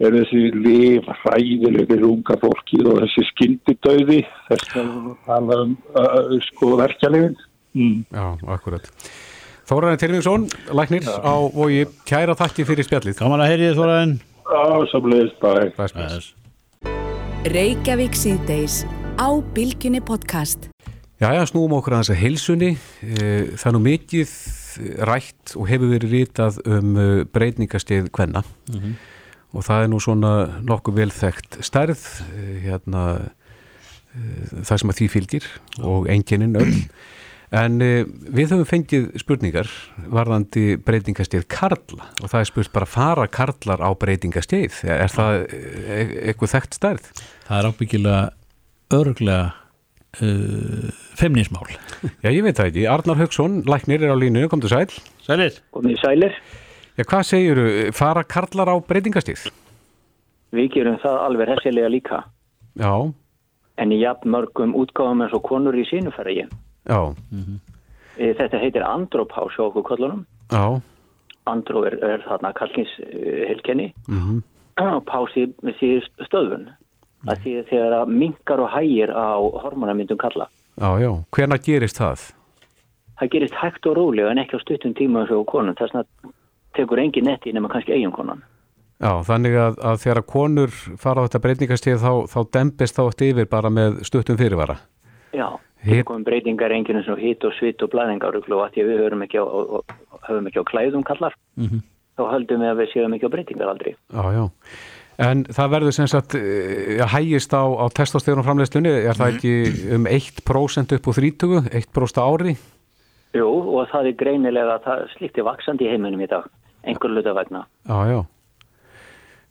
er 0.00 0.16
þessi 0.16 0.42
lif 0.56 1.10
hræðilegir 1.22 2.06
unga 2.08 2.36
fólki 2.40 2.80
og 2.86 3.02
þessi 3.02 3.26
skyndidauði 3.34 4.20
þess 4.48 4.78
að 4.80 4.94
tala 5.26 5.58
um 5.66 5.74
uh, 5.92 6.32
sko 6.48 6.72
verkjalið 6.80 7.34
mm. 7.76 7.98
Já, 8.08 8.24
akkurat. 8.56 8.88
Þóraðin 9.70 10.00
Tilvingsson, 10.02 10.48
læknir 10.74 11.04
Já. 11.06 11.14
á 11.20 11.34
vogi, 11.54 11.84
kæra 12.08 12.34
þakki 12.38 12.66
fyrir 12.66 12.88
spjallið. 12.88 13.18
Gaman 13.20 13.44
að 13.44 13.52
heyrið 13.52 13.78
Þóraðin 13.78 14.16
Já, 14.50 14.64
samleist, 14.90 15.44
bæ 15.44 15.50
Reykjavík 17.50 18.16
síðdeis 18.18 18.82
á 19.20 19.28
Bilginni 19.54 20.02
podcast 20.04 20.68
Já, 21.20 21.34
já, 21.36 21.42
snúum 21.44 21.74
okkur 21.76 21.92
að 21.92 22.00
þess 22.00 22.12
að 22.14 22.20
heilsunni. 22.22 22.68
Eh, 23.04 23.50
það 23.60 23.66
er 23.68 23.74
nú 23.76 23.80
mikið 23.84 24.30
rætt 25.04 25.52
og 25.52 25.66
hefur 25.68 25.90
verið 25.90 26.14
ritað 26.14 26.60
um 26.64 26.94
uh, 26.96 27.08
breytingastegð 27.28 28.08
hvenna 28.16 28.40
mm 28.40 28.78
-hmm. 28.78 28.94
og 29.52 29.64
það 29.66 29.82
er 29.82 29.88
nú 29.90 29.98
svona 30.00 30.32
nokkuð 30.64 30.94
velþægt 30.96 31.58
stærð 31.60 32.00
uh, 32.22 32.56
hérna 32.64 33.02
það 34.64 34.78
sem 34.78 34.90
að 34.90 34.96
því 34.96 35.08
fylgir 35.08 35.44
og 35.78 36.08
enginin 36.08 36.56
öll. 36.56 36.88
En 37.52 37.78
við 37.78 38.50
höfum 38.54 38.64
fengið 38.64 39.18
spurningar 39.18 39.68
varðandi 40.06 40.78
breytingastegð 40.78 41.48
Karla. 41.48 42.06
Og 42.22 42.30
það 42.30 42.40
er 42.40 42.44
spurt 42.44 42.72
bara 42.72 42.86
fara 42.86 43.26
Karlar 43.26 43.82
á 43.82 43.90
breytingastegð 43.92 44.84
er 44.84 45.10
það 45.10 45.46
eitthvað 46.26 46.52
þekkt 46.54 46.74
stærð? 46.74 47.04
Það 47.46 47.58
er 47.58 47.68
ábyggilega 47.68 48.30
örglega 48.90 49.52
uh, 50.18 50.90
femninsmál 51.18 51.70
Já, 52.24 52.30
ég 52.30 52.42
veit 52.42 52.56
það 52.56 52.70
ekki. 52.70 52.84
Arnar 52.88 53.18
Högson, 53.20 53.62
læknir 53.68 54.02
er 54.04 54.14
á 54.14 54.16
línu, 54.16 54.46
kom 54.48 54.60
til 54.62 54.72
sæl. 54.72 54.92
Sælir. 55.26 55.58
Komið 55.74 55.98
sælir. 56.00 56.36
Já, 56.96 57.04
hvað 57.04 57.24
segir 57.28 57.60
þú? 57.60 57.66
Fara 57.96 58.24
karlar 58.24 58.72
á 58.72 58.76
breytingastíð? 58.80 59.50
Við 60.56 60.70
gerum 60.74 60.98
það 61.02 61.18
alveg 61.26 61.52
hessilega 61.54 61.90
líka. 61.92 62.22
Já. 62.80 62.94
En 63.80 63.92
í 63.94 64.00
jafn 64.00 64.32
mörgum 64.32 64.74
útgáðum 64.76 65.24
eins 65.24 65.36
og 65.36 65.44
konur 65.46 65.76
í 65.76 65.86
sínufæri. 65.88 66.46
Já. 66.88 67.00
Mm 67.30 67.44
-hmm. 67.44 67.58
Þetta 68.16 68.58
heitir 68.58 68.82
andrópás 68.82 69.56
á 69.56 69.62
okkur 69.68 69.82
kollunum. 69.82 70.26
Já. 70.50 70.80
Andró 71.46 71.84
er, 71.84 71.94
er 72.04 72.24
þarna 72.28 72.52
kallins 72.52 72.92
uh, 72.98 73.48
helkenni. 73.48 73.94
Mm 74.08 74.18
-hmm. 74.18 74.42
Og 74.80 75.04
pási 75.04 75.52
með 75.62 75.74
síður 75.80 76.04
stöðun 76.26 76.68
að 77.28 77.42
því 77.44 77.54
þegar 77.70 77.96
að 78.00 78.12
mingar 78.22 78.62
og 78.64 78.70
hægir 78.72 79.12
á 79.12 79.36
hormonamyndum 79.64 80.20
kalla. 80.20 80.48
Já, 80.80 80.90
já, 81.02 81.10
hvena 81.36 81.58
gerist 81.60 82.00
það? 82.00 82.28
Það 83.20 83.32
gerist 83.34 83.58
hægt 83.60 83.86
og 83.86 83.96
rólega 83.98 84.30
en 84.32 84.40
ekki 84.40 84.56
á 84.56 84.60
stuttum 84.62 84.94
tíma 84.96 85.24
eins 85.24 85.34
og 85.34 85.44
konun, 85.50 85.76
þess 85.76 85.98
að 86.00 86.06
tekur 86.76 87.02
engin 87.02 87.28
netti 87.28 87.52
nema 87.52 87.68
kannski 87.68 87.92
eigin 87.92 88.14
konan. 88.14 88.40
Já, 89.00 89.12
þannig 89.24 89.56
að, 89.56 89.78
að 89.80 89.98
þegar 90.02 90.22
konur 90.28 90.72
fara 91.00 91.24
á 91.24 91.26
þetta 91.26 91.42
breytingastíð 91.44 92.02
þá, 92.02 92.12
þá 92.28 92.40
dempist 92.56 92.96
þá 92.96 93.02
eftir 93.06 93.32
yfir 93.32 93.48
bara 93.48 93.72
með 93.72 94.02
stuttum 94.08 94.36
fyrirvara? 94.40 94.76
Já, 95.32 95.46
það 95.84 96.02
komum 96.08 96.26
breytingar 96.26 96.74
enginn 96.76 97.00
eins 97.00 97.08
og 97.12 97.20
hitt 97.20 97.44
og 97.48 97.54
svitt 97.56 97.80
og 97.84 97.92
blæðingar 97.94 98.36
og 98.36 98.50
að 98.66 98.80
við 98.84 99.00
höfum 99.00 99.24
ekki 99.24 99.40
á, 99.40 99.44
ekki 100.50 100.60
á 100.60 100.70
klæðum 100.72 101.04
kallar, 101.08 101.36
mm 101.56 101.66
-hmm. 101.66 101.84
þá 102.16 102.22
höldum 102.34 102.60
við 102.60 102.72
að 102.72 102.80
við 102.80 102.92
séum 102.92 103.14
ekki 103.16 103.28
á 103.28 103.34
breytingar 103.34 103.72
aldrei. 103.72 103.94
Já, 104.12 104.24
já. 104.36 104.44
En 105.20 105.42
það 105.52 105.72
verður 105.74 105.92
sem 105.92 106.08
sagt 106.08 106.34
eh, 106.38 107.00
hægist 107.12 107.52
á, 107.52 107.60
á 107.60 107.84
testóstegunum 107.92 108.46
framleiðslunni, 108.46 108.92
er 109.04 109.18
það 109.18 109.34
ekki 109.34 109.54
um 109.96 110.08
1% 110.08 110.94
upp 110.96 111.08
úr 111.12 111.18
30, 111.20 111.70
1% 111.82 112.20
ári? 112.24 112.54
Jú, 113.36 113.46
og 113.46 113.90
það 113.92 114.10
er 114.10 114.18
greinilega 114.22 114.78
að 114.78 114.86
það 114.88 115.02
slíkti 115.18 115.44
vaksandi 115.46 115.86
í 115.86 115.90
heiminum 115.92 116.24
í 116.24 116.28
dag, 116.30 116.48
einhver 116.88 117.12
luta 117.12 117.34
vegna. 117.36 117.66
Já, 117.84 117.98
já. 118.08 118.20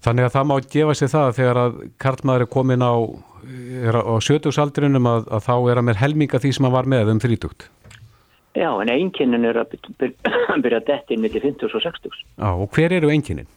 Þannig 0.03 0.25
að 0.25 0.36
það 0.36 0.47
má 0.49 0.55
gefa 0.73 0.95
sér 0.95 1.12
það 1.12 1.29
þegar 1.38 1.62
að 1.62 1.79
karlmaður 1.99 2.45
er 2.45 2.51
komin 2.55 2.86
á, 2.88 2.93
á 2.95 4.15
sjötugsaldrinum 4.25 5.10
að, 5.12 5.29
að 5.38 5.45
þá 5.45 5.55
er 5.60 5.82
að 5.82 5.88
mér 5.89 6.01
helminga 6.01 6.39
því 6.39 6.53
sem 6.55 6.67
hann 6.67 6.75
var 6.75 6.89
með 6.89 7.13
um 7.13 7.21
30. 7.23 7.69
Já, 8.58 8.69
en 8.73 8.89
einnkynnin 8.89 9.45
er 9.45 9.60
að 9.62 9.75
byrja 10.63 10.82
dætt 10.89 11.12
inn 11.13 11.21
með 11.21 11.41
50 11.43 11.67
og 11.69 11.84
60. 11.84 12.21
Já, 12.39 12.49
og 12.49 12.71
hver 12.73 12.95
eru 12.95 13.12
einnkynnin? 13.13 13.51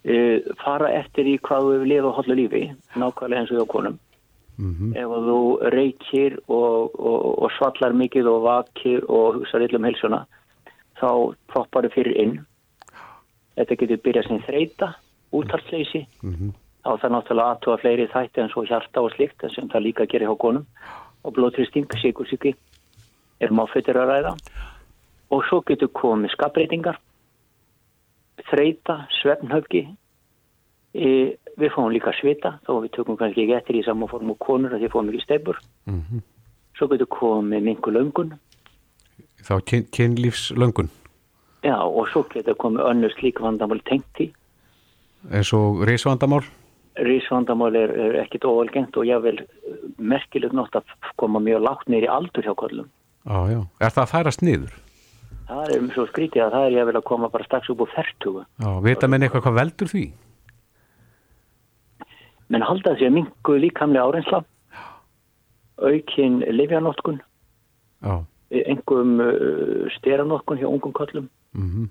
Uh, 0.00 0.40
fara 0.64 0.88
eftir 0.96 1.26
í 1.28 1.34
hvað 1.44 1.66
við 1.74 1.82
lifa 1.90 2.12
hóllu 2.16 2.34
lífi, 2.38 2.62
nákvæmlega 2.96 3.42
eins 3.42 3.50
og 3.52 3.58
hjá 3.60 3.66
konum. 3.68 3.98
Mm 4.60 4.74
-hmm. 4.74 4.96
ef 4.96 5.08
þú 5.28 5.40
reykir 5.72 6.38
og, 6.48 7.00
og, 7.00 7.42
og 7.42 7.50
svallar 7.56 7.92
mikið 7.92 8.26
og 8.28 8.42
vakir 8.42 9.04
og 9.08 9.34
hugsaður 9.34 9.66
yllum 9.68 9.84
helsuna 9.84 10.26
þá 11.00 11.34
proppar 11.48 11.88
þau 11.88 11.94
fyrir 11.94 12.16
inn. 12.22 12.34
Þetta 13.56 13.78
getur 13.80 14.02
byrjað 14.04 14.28
sem 14.28 14.42
þreita 14.48 14.88
úttalsleysi 15.32 16.06
mm 16.22 16.34
-hmm. 16.34 16.50
þá 16.84 16.90
það 16.98 17.04
er 17.04 17.14
náttúrulega 17.14 17.50
aðtóa 17.54 17.80
fleiri 17.80 18.06
þætti 18.14 18.40
en 18.40 18.52
svo 18.52 18.64
hjarta 18.64 19.00
og 19.00 19.12
slikt 19.12 19.40
sem 19.54 19.68
það 19.68 19.84
líka 19.86 20.06
gerir 20.06 20.28
hjá 20.28 20.36
konum. 20.38 20.66
Og 21.24 21.34
blótristing, 21.34 21.86
síkursíki 22.00 22.54
er 23.40 23.50
máfittir 23.50 23.96
að 23.96 24.08
ræða. 24.08 24.32
Og 25.30 25.44
svo 25.44 25.60
getur 25.60 25.88
komið 25.88 26.30
skapreitingar, 26.30 26.98
þreita, 28.50 28.96
svefnhöfgi, 29.20 29.82
e, 30.94 31.08
við 31.60 31.74
fáum 31.74 31.90
líka 31.92 32.12
svita, 32.18 32.56
þó 32.66 32.80
við 32.84 32.94
tökum 32.96 33.18
kannski 33.20 33.44
ekki 33.44 33.56
eftir 33.58 33.80
í 33.80 33.84
samanform 33.86 34.32
og 34.34 34.38
konur 34.42 34.74
að 34.74 34.84
því 34.84 34.92
fáum 34.92 35.10
ekki 35.12 35.24
steipur. 35.24 35.60
Mm 35.86 36.00
-hmm. 36.00 36.22
Svo 36.78 36.88
getur 36.88 37.06
komið 37.06 37.62
mingu 37.62 37.90
löngun. 37.90 38.38
Þá 39.42 39.54
kyn, 39.64 39.86
kynlífslöngun? 39.92 40.90
Já, 41.62 41.76
og 41.76 42.08
svo 42.08 42.24
getur 42.32 42.54
komið 42.54 42.86
önnur 42.90 43.12
slík 43.18 43.40
vandamál 43.40 43.80
tengt 43.84 44.20
í. 44.20 44.32
En 45.30 45.44
svo 45.44 45.84
reysvandamál? 45.84 46.44
Rísvandamál 47.00 47.76
er, 47.76 47.90
er 47.90 48.16
ekkit 48.24 48.44
óvalgengt 48.44 48.96
og 48.96 49.06
ég 49.06 49.22
vil 49.22 49.38
merkilegt 49.96 50.56
nátt 50.56 50.74
að 50.74 50.84
koma 51.16 51.40
mjög 51.40 51.62
lágt 51.62 51.88
neyri 51.88 52.08
aldur 52.10 52.44
hjá 52.44 52.54
kollum. 52.54 52.88
Já, 53.24 53.38
já. 53.52 53.60
Er 53.80 53.92
það 53.94 54.02
að 54.02 54.12
færast 54.12 54.42
niður? 54.42 54.72
Það 55.50 55.74
er 55.74 55.86
svo 55.96 56.06
skrítið 56.06 56.44
að 56.44 56.52
það 56.54 56.64
er 56.66 56.74
ég 56.76 56.90
að 56.94 57.06
koma 57.10 57.30
bara 57.32 57.46
strax 57.48 57.70
upp 57.72 57.80
úr 57.82 57.90
færtugu. 57.90 58.44
Já, 58.62 58.70
vita 58.86 59.08
menn 59.10 59.26
eitthvað 59.26 59.46
hvað 59.48 59.58
veldur 59.58 59.90
því? 59.90 60.04
Menn 62.50 62.66
halda 62.66 62.94
þessi 62.94 63.08
að 63.08 63.16
mingu 63.16 63.56
líkamlega 63.64 64.06
árensla, 64.06 64.42
aukinn 65.80 66.40
livjanótkun, 66.54 67.18
engum 68.50 69.16
uh, 69.24 69.88
steranótkun 69.96 70.62
hjá 70.62 70.68
ungum 70.70 70.94
kollum. 70.94 71.26
Mm 71.54 71.90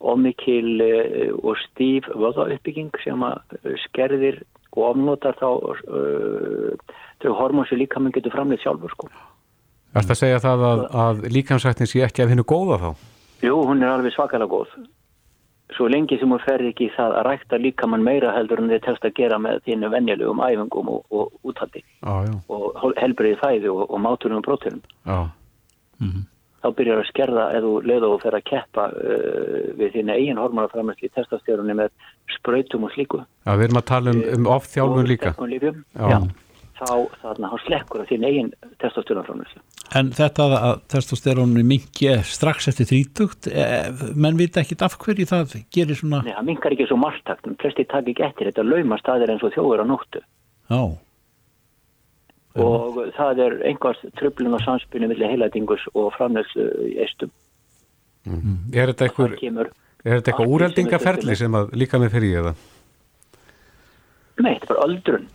og 0.00 0.18
mikil 0.22 0.78
uh, 0.78 1.32
og 1.42 1.56
stíf 1.58 2.06
vöðauppbygging 2.14 2.94
sem 3.02 3.22
að 3.26 3.56
skerðir 3.86 4.42
og 4.76 4.92
ofnotar 4.92 5.34
þá 5.40 5.48
uh, 5.50 6.94
þau 7.22 7.32
hormón 7.40 7.66
sem 7.66 7.80
líkaminn 7.80 8.14
getur 8.14 8.34
framleitt 8.34 8.62
sjálfur 8.62 8.94
sko. 8.94 9.10
Er 9.94 10.04
þetta 10.04 10.14
að 10.14 10.20
segja 10.20 10.44
það 10.44 10.64
að, 10.68 10.84
að 11.04 11.26
líkamsrættin 11.34 11.90
sé 11.90 12.04
ekki 12.06 12.24
af 12.24 12.32
hennu 12.32 12.44
góða 12.48 12.78
þá? 12.82 12.88
Jú, 13.44 13.58
hún 13.68 13.82
er 13.82 13.92
alveg 13.94 14.14
svakalega 14.14 14.52
góð. 14.52 14.72
Svo 15.76 15.88
lengi 15.92 16.16
sem 16.18 16.30
hún 16.32 16.40
fer 16.42 16.64
ekki 16.64 16.88
það 16.94 17.18
að 17.18 17.26
rækta 17.28 17.58
líkamann 17.60 18.04
meira 18.04 18.32
heldur 18.36 18.62
en 18.62 18.70
þið 18.72 18.82
telst 18.86 19.04
að 19.04 19.16
gera 19.18 19.38
með 19.42 19.60
þínu 19.66 19.90
venjulegum 19.92 20.40
æfingum 20.44 20.88
og, 20.94 21.02
og 21.12 21.50
úthaldi 21.50 21.84
og 22.08 22.96
helbriði 22.96 23.36
fæði 23.42 23.72
og, 23.74 23.84
og 23.88 24.00
mátunum 24.00 24.40
og 24.40 24.46
bróttunum. 24.48 24.82
Já. 25.04 25.28
Mm 25.98 26.10
-hmm 26.10 26.26
þá 26.62 26.68
byrjar 26.74 27.02
að 27.02 27.08
skerða 27.12 27.44
eða 27.56 27.70
leða 27.86 28.10
og 28.10 28.20
fer 28.24 28.36
að 28.38 28.46
keppa 28.50 28.88
uh, 28.90 29.70
við 29.78 29.94
þínu 29.94 30.14
eigin 30.16 30.42
hormonaframæsli 30.42 31.08
í 31.08 31.14
testastjórunni 31.14 31.76
með 31.78 31.92
spröytum 32.38 32.86
og 32.88 32.94
slíku. 32.94 33.22
Já, 33.46 33.52
við 33.54 33.68
erum 33.68 33.80
að 33.80 33.88
tala 33.92 34.14
um, 34.14 34.22
um 34.34 34.50
oft 34.56 34.72
þjálfun 34.74 35.08
líka. 35.08 35.34
Já. 35.38 36.08
já, 36.10 36.18
þá 36.80 36.90
þarna 37.22 37.52
hann 37.52 37.64
slekkur 37.66 38.06
þínu 38.10 38.30
eigin 38.32 38.50
testastjórunaframæsli. 38.82 39.62
En 39.96 40.10
þetta 40.12 40.46
að 40.52 40.80
testastjórunni 40.92 41.62
mingi 41.64 42.10
strax 42.28 42.68
eftir 42.68 42.90
þrítugt, 42.90 43.48
eh, 43.48 43.88
menn 44.12 44.36
vita 44.36 44.60
ekki 44.60 44.76
af 44.84 44.98
hverju 45.00 45.24
það 45.30 45.54
gerir 45.72 45.96
svona... 45.96 46.20
Nei, 46.26 46.34
það 46.36 46.48
mingar 46.50 46.76
ekki 46.76 46.88
svo 46.90 46.98
margtakt, 47.00 47.46
en 47.48 47.56
flesti 47.62 47.86
takk 47.88 48.10
ekki 48.12 48.26
eftir 48.26 48.50
þetta 48.50 48.66
laumast 48.68 49.08
aðeins 49.08 49.38
eins 49.38 49.46
og 49.48 49.54
þjóður 49.56 49.84
á 49.84 49.86
nóttu. 49.88 50.24
Já 50.68 50.82
og 52.58 52.98
það 53.16 53.42
er 53.44 53.56
einhvers 53.68 54.00
tröflun 54.18 54.56
og 54.56 54.62
samspilni 54.64 55.10
millir 55.10 55.30
heilætingus 55.30 55.84
og 55.94 56.10
framlegslu 56.16 56.66
eistum 56.98 57.30
mm. 58.26 58.72
Er 58.74 58.92
þetta 58.92 59.08
eitthvað 60.30 60.52
úreldingaferli 60.54 61.34
sem 61.36 61.54
að 61.58 61.72
líka 61.78 61.98
með 62.00 62.14
fyrir 62.14 62.34
ég 62.36 62.46
það? 62.46 62.66
Nei, 64.38 64.52
þetta 64.54 64.64
er 64.64 64.70
bara 64.70 64.86
öldrun 64.86 65.26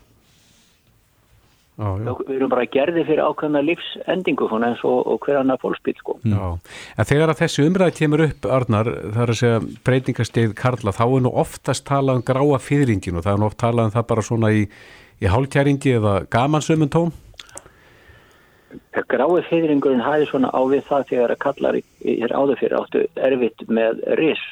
Já, 1.73 2.13
við 2.27 2.36
erum 2.36 2.51
bara 2.51 2.67
gerði 2.69 3.03
fyrir 3.07 3.23
ákveðna 3.25 3.63
lífsendingu 3.65 4.49
eins 4.59 4.83
og, 4.86 4.99
og 5.09 5.23
hver 5.25 5.39
annar 5.39 5.57
fólksbíl 5.62 5.95
sko. 5.97 6.19
en 6.23 7.07
þegar 7.09 7.33
að 7.33 7.39
þessi 7.41 7.65
umræði 7.65 7.97
kemur 7.97 8.25
upp 8.27 8.45
Arnar, 8.45 8.91
það 9.15 9.23
er 9.23 9.33
að 9.33 9.39
segja 9.39 9.62
breytingastegð 9.88 10.53
Karla, 10.59 10.93
þá 10.93 11.05
er 11.07 11.23
nú 11.25 11.31
oftast 11.43 11.88
talað 11.89 12.19
um 12.21 12.27
gráa 12.27 12.59
fyrringin 12.62 13.17
og 13.17 13.25
það 13.25 13.33
er 13.33 13.41
nú 13.41 13.49
oft 13.49 13.62
talað 13.63 13.89
um 13.89 13.95
það 13.97 14.12
bara 14.13 14.27
svona 14.29 14.53
í 14.53 14.67
í 15.23 15.29
hálkjæringi 15.31 15.97
eða 15.99 16.15
gamansömmun 16.33 16.91
tón? 16.93 17.13
Grái 18.93 19.43
fyrringurinn 19.49 20.01
hæði 20.01 20.27
svona 20.29 20.49
á 20.49 20.62
við 20.69 20.83
það 20.89 21.07
þegar 21.12 21.33
að 21.33 21.41
kallar 21.45 21.77
er 21.77 22.33
áður 22.33 22.59
fyrir 22.62 22.77
áttu 22.79 23.03
erfitt 23.27 23.65
með 23.69 24.01
ris 24.19 24.43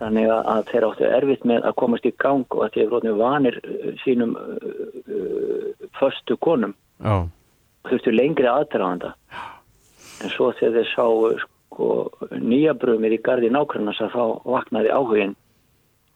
þannig 0.00 0.30
að 0.34 0.66
þeir 0.70 0.86
áttu 0.88 1.06
erfitt 1.08 1.46
með 1.48 1.68
að 1.68 1.76
komast 1.82 2.08
í 2.08 2.12
gang 2.24 2.44
og 2.50 2.64
að 2.66 2.76
þeir 2.76 2.96
eru 2.98 3.14
vanir 3.20 3.58
uh, 3.62 3.88
sínum 4.02 4.34
uh, 4.38 4.68
uh, 5.06 5.88
förstu 5.98 6.36
konum 6.42 6.74
og 7.04 7.90
þurftu 7.90 8.14
lengri 8.14 8.48
aðdraðanda 8.48 9.14
en 10.24 10.32
svo 10.32 10.52
þegar 10.58 10.78
þeir 10.78 10.90
sá 10.92 11.06
sko, 11.42 11.88
nýja 12.38 12.74
brömið 12.78 13.18
í 13.18 13.22
gardi 13.26 13.50
nákvæmlega 13.52 14.10
þá 14.14 14.22
vaknaði 14.46 14.94
áhugin 14.94 15.34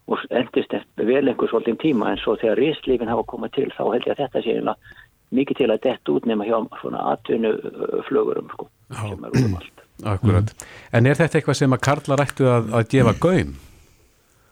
og 0.09 0.23
endist 0.33 0.73
vel 0.97 1.27
einhver 1.27 1.51
svolítið 1.51 1.77
tíma 1.83 2.13
en 2.13 2.23
svo 2.23 2.35
þegar 2.41 2.63
rislífin 2.63 3.11
hafa 3.11 3.27
komað 3.29 3.55
til 3.59 3.69
þá 3.75 3.83
held 3.91 4.07
ég 4.07 4.15
að 4.15 4.23
þetta 4.23 4.43
sé 4.45 4.57
mikið 5.35 5.59
til 5.59 5.69
að 5.69 5.83
detta 5.85 6.13
út 6.15 6.25
nema 6.25 6.47
hjá 6.47 6.57
svona 6.79 7.05
atvinnuflögurum 7.13 8.49
sko, 8.55 8.65
sem 8.97 9.25
er 9.27 9.35
út 9.35 9.43
um 9.45 9.57
allt. 9.59 9.83
Akkurat. 10.09 10.53
En 10.95 11.05
er 11.05 11.17
þetta 11.19 11.37
eitthvað 11.37 11.59
sem 11.59 11.75
að 11.75 11.83
Karla 11.85 12.17
rættu 12.17 12.47
að, 12.49 12.71
að 12.79 12.87
gefa 12.93 13.13
gaum? 13.19 13.51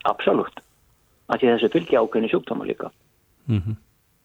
Absolut. 0.08 0.64
Að 1.28 1.42
því 1.42 1.52
þessu 1.54 1.72
fylgja 1.74 2.02
ákveðni 2.02 2.32
sjúkdóma 2.32 2.68
líka. 2.68 2.92
Mm 3.48 3.62
-hmm. 3.62 3.78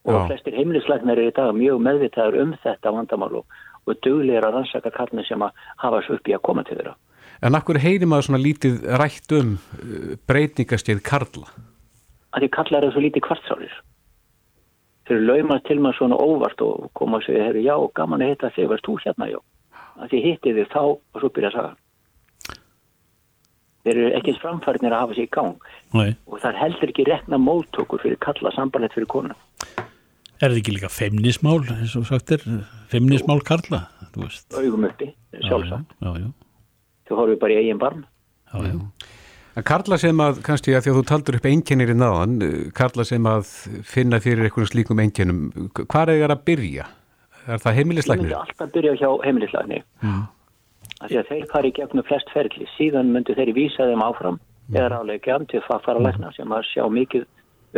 Og 0.02 0.26
flestir 0.26 0.56
heimilisleiknar 0.58 1.18
er 1.18 1.30
í 1.30 1.34
dag 1.34 1.54
mjög 1.54 1.78
meðvitaður 1.82 2.40
um 2.42 2.54
þetta 2.62 2.90
vandamál 2.90 3.32
og, 3.38 3.44
og 3.86 4.00
duglegar 4.02 4.48
að 4.48 4.54
rannsaka 4.56 4.90
karni 4.90 5.24
sem 5.24 5.42
að 5.42 5.50
hafa 5.78 6.02
svo 6.02 6.18
upp 6.18 6.28
í 6.28 6.34
að 6.34 6.42
koma 6.42 6.64
til 6.66 6.78
þeirra. 6.78 6.94
En 7.42 7.54
akkur 7.54 7.78
heyri 7.78 8.06
maður 8.06 8.28
svona 8.28 8.42
lítið 8.42 8.82
rætt 8.98 9.32
um 9.32 9.54
uh, 9.58 10.14
breytingastíð 10.26 11.02
Karla? 11.02 11.48
Að 12.34 12.42
því 12.42 12.48
Karla 12.56 12.78
eru 12.78 12.90
svo 12.92 13.02
lítið 13.02 13.26
kvartsálir. 13.26 13.72
Þeir 15.06 15.16
eru 15.16 15.26
laumast 15.26 15.66
til 15.66 15.80
maður 15.82 15.98
svona 15.98 16.18
óvart 16.22 16.62
og 16.62 16.90
koma 16.98 17.18
og 17.18 17.26
segja, 17.26 17.50
já, 17.58 17.76
gaman 17.94 18.22
að 18.22 18.34
hitta 18.34 18.50
þig, 18.54 18.68
verðst 18.70 18.86
þú 18.86 18.98
hérna, 19.02 19.30
já. 19.32 19.40
Að 19.98 20.08
því 20.10 20.20
hitti 20.26 20.54
þig 20.58 20.70
þá 20.72 20.82
og 20.82 21.18
svo 21.18 21.28
byrja 21.28 21.50
að 21.50 21.56
saga. 21.56 21.72
Þeir 23.82 23.96
eru 23.96 24.10
ekkert 24.18 24.42
framfærnir 24.42 24.94
að 24.94 25.02
hafa 25.02 25.16
sér 25.16 25.26
í 25.26 25.32
gang. 25.34 25.64
Nei. 25.96 26.12
Og 26.30 26.38
það 26.42 26.60
heldur 26.60 26.92
ekki 26.92 27.08
rekna 27.08 27.40
móttökur 27.42 28.02
fyrir 28.02 28.20
Karla, 28.22 28.52
sambarlegt 28.54 28.94
fyrir 28.94 29.10
konar. 29.10 29.38
Er 30.42 30.50
þetta 30.50 30.60
ekki 30.60 30.76
líka 30.76 30.90
femnismál, 30.90 31.60
eins 31.74 31.96
og 31.98 32.06
sagt 32.06 32.30
er, 32.34 32.46
femnismál 32.90 33.42
Karla? 33.46 33.86
Augum 34.12 34.86
uppi, 34.86 35.10
sjálfsagt. 35.40 35.98
Já, 35.98 36.08
já, 36.12 36.24
já 36.26 36.30
þú 37.12 37.20
horfið 37.20 37.42
bara 37.42 37.56
í 37.56 37.60
eigin 37.62 37.82
barn 37.82 38.06
Já, 38.52 38.56
já 38.68 38.78
En 39.52 39.64
Karla 39.68 39.98
sem 40.00 40.20
að, 40.24 40.38
kannski 40.46 40.72
að 40.72 40.86
því 40.86 40.90
að 40.90 40.94
þú 40.96 41.00
taldur 41.10 41.36
upp 41.36 41.46
einkennir 41.50 41.90
í 41.92 41.94
náðan, 42.00 42.38
Karla 42.72 43.04
sem 43.04 43.26
að 43.28 43.50
finna 43.84 44.16
fyrir 44.24 44.46
einhvern 44.46 44.70
slíkum 44.70 45.02
einkennum, 45.02 45.42
hvað 45.76 46.12
er 46.14 46.22
það 46.22 46.32
að 46.32 46.44
byrja? 46.46 46.86
Er 47.44 47.60
það 47.60 47.76
heimilislegnir? 47.76 48.30
Ég 48.30 48.32
myndi 48.32 48.38
alltaf 48.38 48.70
byrja 48.72 48.94
hjá 49.02 49.10
heimilislegnir. 49.26 49.84
Mm. 50.00 50.22
Því 51.08 51.20
að 51.20 51.28
þeir 51.30 51.44
fari 51.50 51.74
gegnum 51.76 52.06
flest 52.06 52.32
ferli, 52.34 52.66
síðan 52.76 53.12
myndu 53.14 53.36
þeir 53.38 53.52
vísa 53.56 53.88
þeim 53.90 54.04
áfram 54.04 54.38
mm. 54.38 54.78
eða 54.78 55.18
gæm 55.26 55.46
til 55.50 55.62
að 55.62 55.86
fara 55.86 55.98
að 55.98 56.08
lækna 56.08 56.32
sem 56.36 56.52
að 56.54 56.66
sjá 56.70 56.84
mikið 56.88 57.28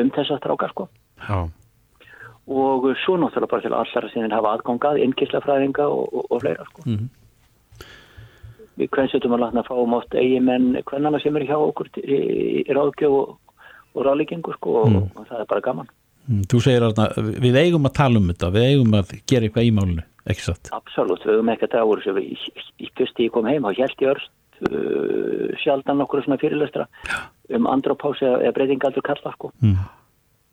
um 0.02 0.14
þess 0.14 0.34
að 0.34 0.40
stráka 0.42 0.70
sko. 0.72 0.88
Já. 1.24 1.38
Og 2.44 2.90
svo 3.00 3.16
náttúrulega 3.16 3.50
bara 3.50 3.64
til 3.64 3.72
allar 3.72 4.06
að 4.06 4.10
sinni 4.12 4.34
hafa 4.34 4.56
aðgangað, 4.58 5.00
innkíslafræðinga 5.06 5.87
og, 5.88 6.08
og, 6.12 6.26
og 6.28 6.42
fleira 6.44 6.66
sko. 6.68 6.84
Mm 6.84 7.12
við 8.78 8.90
kvennsötum 8.94 9.34
að 9.37 9.44
látna 9.44 9.62
að 9.62 9.68
fá 9.70 9.76
mótt 9.90 10.16
eigimenn 10.18 10.78
hvernana 10.88 11.20
sem 11.22 11.37
er 11.38 11.46
hjá 11.48 11.56
okkur 11.58 11.90
í, 12.02 12.18
í 12.64 12.74
ráðgjöf 12.74 13.18
og, 13.20 13.60
og 13.94 14.06
ráðlíkingu 14.08 14.56
sko, 14.56 14.80
mm. 14.88 15.04
og, 15.14 15.28
það 15.28 15.44
er 15.44 15.50
bara 15.52 15.64
gaman 15.68 15.92
mm, 16.26 16.42
Þú 16.50 16.62
segir 16.64 16.88
að 16.88 17.30
við 17.44 17.60
eigum 17.62 17.87
að 17.88 17.96
tala 18.00 18.20
um 18.20 18.32
þetta 18.32 18.50
við 18.56 18.68
eigum 18.72 18.98
að 18.98 19.14
gera 19.22 19.48
eitthvað 19.48 19.68
í 19.68 19.72
málunum 19.78 20.10
ekki 20.30 20.46
satt? 20.46 20.70
Absolut, 20.76 21.24
við 21.24 21.37
eigum 21.37 21.52
ekki 21.54 21.68
að 21.68 21.74
draga 21.74 21.90
úr 21.90 22.04
þessu 22.04 22.24
í, 22.24 22.38
í, 22.38 22.64
í 22.87 22.90
fyrsti 22.98 23.28
ég 23.28 23.34
kom 23.34 23.50
heim 23.50 23.68
og 23.68 23.76
held 23.78 24.04
ég 24.04 24.14
örst 24.14 24.32
uh, 24.68 25.50
sjaldan 25.62 26.04
okkur 26.04 26.24
svona 26.24 26.40
fyrirlestra 26.42 26.88
um 27.54 27.68
andrópási 27.70 28.26
eða 28.30 28.54
breytingaldur 28.56 29.04
kalla 29.04 29.34
sko 29.34 29.52
mm. 29.60 29.82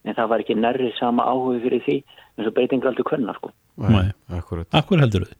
en 0.09 0.17
það 0.17 0.33
var 0.33 0.43
ekki 0.43 0.57
nærri 0.59 0.91
sama 0.97 1.27
áhugi 1.31 1.63
fyrir 1.67 1.85
því 1.85 1.99
eins 2.01 2.49
og 2.49 2.57
breytingaldur 2.57 3.07
kvenna 3.07 3.37
sko 3.39 3.53
Nei, 3.81 4.09
akkur 4.35 4.99
heldur 4.99 5.23
þau? 5.29 5.37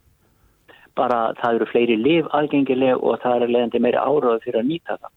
bara 0.97 1.19
það 1.39 1.57
eru 1.59 1.67
fleiri 1.71 1.97
liv 1.99 2.29
algengileg 2.37 2.99
og 2.99 3.19
það 3.23 3.45
er 3.45 3.53
leiðandi 3.55 3.81
meiri 3.83 3.99
áráð 4.01 4.43
fyrir 4.45 4.61
að 4.61 4.69
nýta 4.69 4.97
það. 4.97 5.11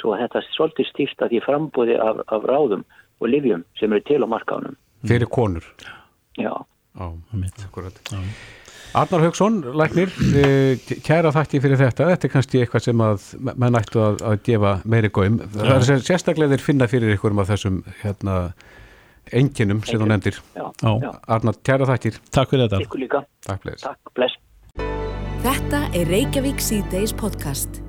Svo 0.00 0.16
þetta 0.18 0.40
er 0.40 0.48
svolítið 0.56 0.88
stýrt 0.90 1.22
að 1.22 1.32
því 1.32 1.40
frambúði 1.46 1.98
af, 2.02 2.22
af 2.34 2.46
ráðum 2.50 2.84
og 3.22 3.30
livjum 3.30 3.64
sem 3.78 3.92
eru 3.92 4.04
til 4.08 4.22
á 4.24 4.26
markánum. 4.26 4.78
Fyrir 5.06 5.30
konur? 5.30 5.66
Já. 6.40 6.52
Á, 6.98 7.06
akkurat. 7.64 7.96
Já. 8.10 8.18
Arnar 8.92 9.22
Haugsson, 9.24 9.62
læknir, 9.72 10.10
eh, 10.36 10.76
kæra 11.00 11.32
þakki 11.32 11.62
fyrir 11.64 11.80
þetta. 11.80 12.10
Þetta 12.10 12.28
er 12.28 12.32
kannski 12.34 12.60
eitthvað 12.60 12.84
sem 12.84 12.98
að 13.00 13.22
mann 13.56 13.78
ættu 13.78 14.02
að, 14.04 14.18
að 14.20 14.42
gefa 14.44 14.72
meiri 14.84 15.08
góðum. 15.08 15.38
Það 15.54 15.88
er 15.94 16.04
sérstaklega 16.04 16.52
þeir 16.52 16.64
finna 16.66 16.88
fyrir 16.92 17.14
ykkurum 17.14 17.40
af 17.40 17.48
þessum 17.48 17.78
hérna, 18.02 18.36
enginum 19.32 19.80
sem 19.88 20.00
þú 20.00 20.10
nefndir. 20.10 20.42
Já. 20.52 20.66
Arnar, 21.24 21.56
kæra 21.64 21.88
þakkir. 21.88 22.20
Takk 22.30 22.52
fyrir 22.52 22.68
þetta. 22.68 22.82
Takk 22.84 22.98
líka. 23.00 23.22
Takk, 23.48 23.62
bless. 23.64 23.86
Takk, 23.86 24.12
bless. 24.18 24.36
Þetta 25.42 25.80
er 25.96 26.12
Reykjavík 26.12 26.60
C-Days 26.60 27.16
podcast. 27.16 27.80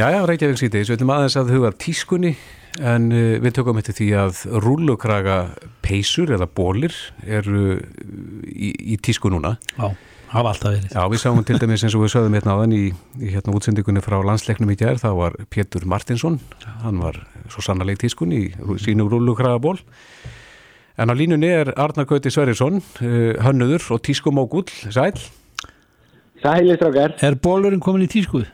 Jæja, 0.00 0.24
Reykjavík 0.24 0.56
síðdeis, 0.56 0.88
við 0.88 0.96
ætlum 0.96 1.12
aðeins 1.12 1.36
að 1.36 1.52
huga 1.52 1.74
tískunni 1.76 2.32
en 2.78 3.08
uh, 3.10 3.38
við 3.42 3.56
tökum 3.56 3.80
eftir 3.80 3.96
því 3.98 4.08
að 4.20 4.44
rúlukraga 4.62 5.38
peysur 5.84 6.30
eða 6.36 6.46
bólir 6.46 6.94
eru 7.26 7.64
uh, 7.76 7.82
í, 8.46 8.70
í 8.94 8.98
tísku 9.02 9.32
núna. 9.32 9.56
Já, 9.74 9.90
hafa 10.34 10.52
alltaf 10.52 10.76
verið. 10.76 10.92
Já, 10.94 11.00
við 11.10 11.22
sáum 11.24 11.42
til 11.46 11.58
dæmis 11.62 11.84
eins 11.86 11.96
og 11.98 12.04
við 12.04 12.12
sögðum 12.14 12.36
hérna 12.38 12.54
áðan 12.58 12.76
í, 12.76 12.84
í 13.18 13.32
hérna 13.32 13.56
útsendingunni 13.58 14.04
frá 14.04 14.20
landsleiknum 14.26 14.70
í 14.70 14.78
gerð, 14.78 15.02
það 15.06 15.18
var 15.22 15.40
Pétur 15.50 15.88
Martinsson, 15.90 16.38
hann 16.84 17.02
var 17.02 17.18
svo 17.50 17.64
sannarleik 17.66 17.98
tískun 18.04 18.36
í 18.36 18.44
sínum 18.84 19.10
rúlukraga 19.10 19.58
ból. 19.62 19.78
En 21.00 21.10
á 21.10 21.14
línunni 21.16 21.48
er 21.50 21.72
Arnar 21.80 22.06
Gauti 22.06 22.30
Sverrisson, 22.30 22.78
uh, 22.78 23.34
hönnuður 23.42 23.90
og 23.96 24.04
tískumógull, 24.06 24.70
sæl. 24.92 25.16
Sæli 26.40 26.78
strákar. 26.78 27.18
Er 27.20 27.34
bólurinn 27.36 27.82
komin 27.84 28.06
í 28.06 28.08
tískuð? 28.08 28.46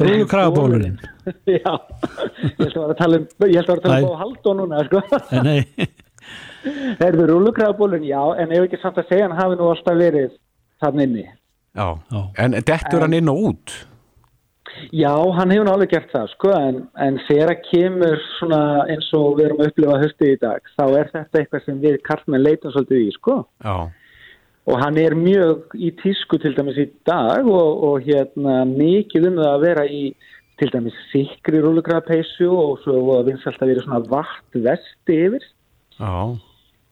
Rúlu 0.00 0.28
kragabólurinn? 0.30 1.00
Já, 1.60 1.74
ég 1.74 2.60
held 2.60 2.76
að 2.76 2.78
vera 2.78 2.92
að 2.94 3.00
tala 3.02 3.18
um, 3.20 3.26
ég 3.46 3.58
held 3.60 3.66
að 3.66 3.74
vera 3.74 3.80
að 3.80 3.84
tala 3.84 3.98
um 4.00 4.14
á 4.14 4.22
haldó 4.22 4.54
núna, 4.58 4.84
sko. 4.88 5.02
Nei, 5.44 5.88
Herðu, 7.00 7.26
rúlukrafabólun, 7.30 8.02
já, 8.04 8.20
en 8.40 8.50
ef 8.52 8.66
ekki 8.66 8.80
samt 8.82 8.98
að 9.00 9.12
segja 9.12 9.28
hann 9.28 9.38
hafi 9.38 9.56
nú 9.58 9.68
alltaf 9.72 9.96
verið 9.96 10.34
þann 10.82 11.04
inni. 11.06 11.28
Já, 11.76 11.86
Já. 12.10 12.20
en 12.44 12.58
dettur 12.58 13.04
hann 13.06 13.16
inn 13.16 13.30
og 13.32 13.46
út? 13.50 13.76
Já, 14.94 15.12
hann 15.36 15.52
hefur 15.52 15.66
nú 15.66 15.72
alveg 15.72 15.92
gert 15.94 16.12
það, 16.12 16.28
sko, 16.34 16.50
en, 16.56 16.82
en 17.00 17.16
þegar 17.26 17.56
kemur 17.66 18.20
svona 18.36 18.60
eins 18.92 19.08
og 19.16 19.38
við 19.38 19.48
erum 19.48 19.62
að 19.62 19.72
upplifa 19.72 19.96
höstið 20.04 20.34
í 20.34 20.40
dag, 20.44 20.70
þá 20.76 20.84
er 20.88 21.10
þetta 21.14 21.40
eitthvað 21.40 21.64
sem 21.66 21.80
við 21.82 21.98
karlmenn 22.06 22.44
leitum 22.44 22.74
svolítið 22.74 23.02
í, 23.02 23.08
sko. 23.16 23.38
Já, 23.64 23.74
Og 24.70 24.76
hann 24.78 24.98
er 25.02 25.16
mjög 25.18 25.72
í 25.74 25.90
tísku 25.98 26.38
til 26.38 26.54
dæmis 26.54 26.78
í 26.78 26.86
dag 27.08 27.46
og, 27.48 27.80
og 27.88 28.04
hérna 28.06 28.60
mikið 28.68 29.32
um 29.32 29.40
það 29.40 29.54
að 29.54 29.64
vera 29.64 29.86
í 29.90 30.02
til 30.60 30.68
dæmis 30.70 30.98
sikri 31.10 31.62
rúlugrafapeysu 31.64 32.46
og 32.52 32.78
svo 32.84 33.00
að 33.16 33.32
vinsalt 33.32 33.62
að 33.64 33.72
vera 33.72 33.84
svona 33.86 34.04
vatn 34.12 34.62
vesti 34.66 35.16
yfir. 35.26 35.46
já, 35.98 36.14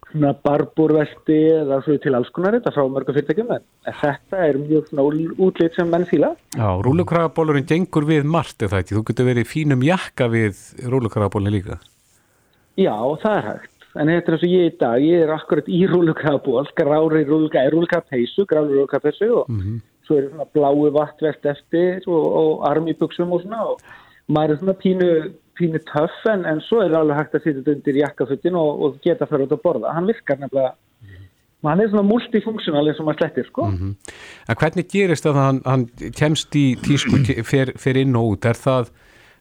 svona 0.08 0.32
barbúrveldi 0.44 1.38
eða 1.60 1.80
svo 1.84 1.98
til 2.00 2.14
alls 2.16 2.30
konar 2.34 2.56
þetta 2.56 2.72
frá 2.74 2.82
mörgum 2.88 3.16
fyrirtækjum. 3.16 3.52
En 3.52 3.98
þetta 4.00 4.40
er 4.46 4.58
mjög 4.62 4.88
svona 4.88 5.06
útlit 5.46 5.76
sem 5.76 5.92
menn 5.92 6.08
fíla. 6.08 6.32
Já, 6.56 6.68
rúlukragabólurinn 6.86 7.68
gengur 7.68 8.08
við 8.08 8.24
margt 8.24 8.64
eða 8.64 8.82
ekki, 8.82 8.96
þú 8.96 9.04
getur 9.10 9.28
verið 9.28 9.50
fínum 9.52 9.84
jakka 9.84 10.30
við 10.32 10.64
rúlukragabólinn 10.88 11.56
líka. 11.60 11.78
já 12.78 12.94
það 13.22 13.34
er 13.36 13.46
hægt 13.48 13.77
en 13.98 14.10
þetta 14.12 14.30
er 14.32 14.36
eins 14.36 14.46
og 14.46 14.54
ég 14.54 14.70
í 14.70 14.74
dag, 14.80 15.04
ég 15.04 15.24
er 15.26 15.34
akkurat 15.34 15.68
í 15.68 15.84
rúlukraból 15.90 16.64
grári 16.78 17.24
rúlukrab, 17.28 17.72
rúlukrabpeysu 17.74 18.46
grári 18.48 18.76
rúlukrabpeysu 18.76 19.30
og 19.42 19.52
svo 20.06 20.18
er 20.18 20.28
svona 20.30 20.48
bláu 20.54 20.88
vattvest 20.94 21.48
eftir 21.50 22.06
og, 22.06 22.26
og 22.40 22.66
armibuxum 22.70 23.32
og 23.34 23.44
svona 23.44 23.64
og 23.72 23.82
maður 24.32 24.54
er 24.54 24.60
svona 24.62 24.76
pínu, 24.82 25.08
pínu 25.58 25.80
töff 25.88 26.26
en, 26.32 26.44
en 26.48 26.60
svo 26.64 26.82
er 26.84 26.96
alveg 26.96 27.18
hægt 27.20 27.38
að 27.38 27.46
sitja 27.46 27.60
þetta 27.60 27.76
undir 27.76 28.02
jakkafuttin 28.02 28.60
og, 28.60 28.84
og 28.84 29.00
geta 29.04 29.28
fara 29.28 29.48
út 29.48 29.56
að 29.56 29.64
borða. 29.64 29.94
Hann 29.96 30.08
virkar 30.08 30.40
nefnilega 30.40 30.74
hann 31.66 31.82
er 31.82 31.90
svona 31.90 32.06
multifunktional 32.06 32.86
eins 32.86 33.00
og 33.02 33.08
maður 33.08 33.24
slettir 33.24 33.48
sko. 33.48 33.66
En 33.66 34.58
hvernig 34.60 34.86
gerist 34.92 35.26
að 35.26 35.40
hann, 35.40 35.60
hann 35.66 35.86
kemst 36.16 36.54
í 36.56 36.66
tísku, 36.84 37.18
fer, 37.46 37.74
fer 37.80 37.98
inn 37.98 38.16
og 38.18 38.36
út? 38.36 38.46
Er 38.46 38.58
það, 38.58 38.92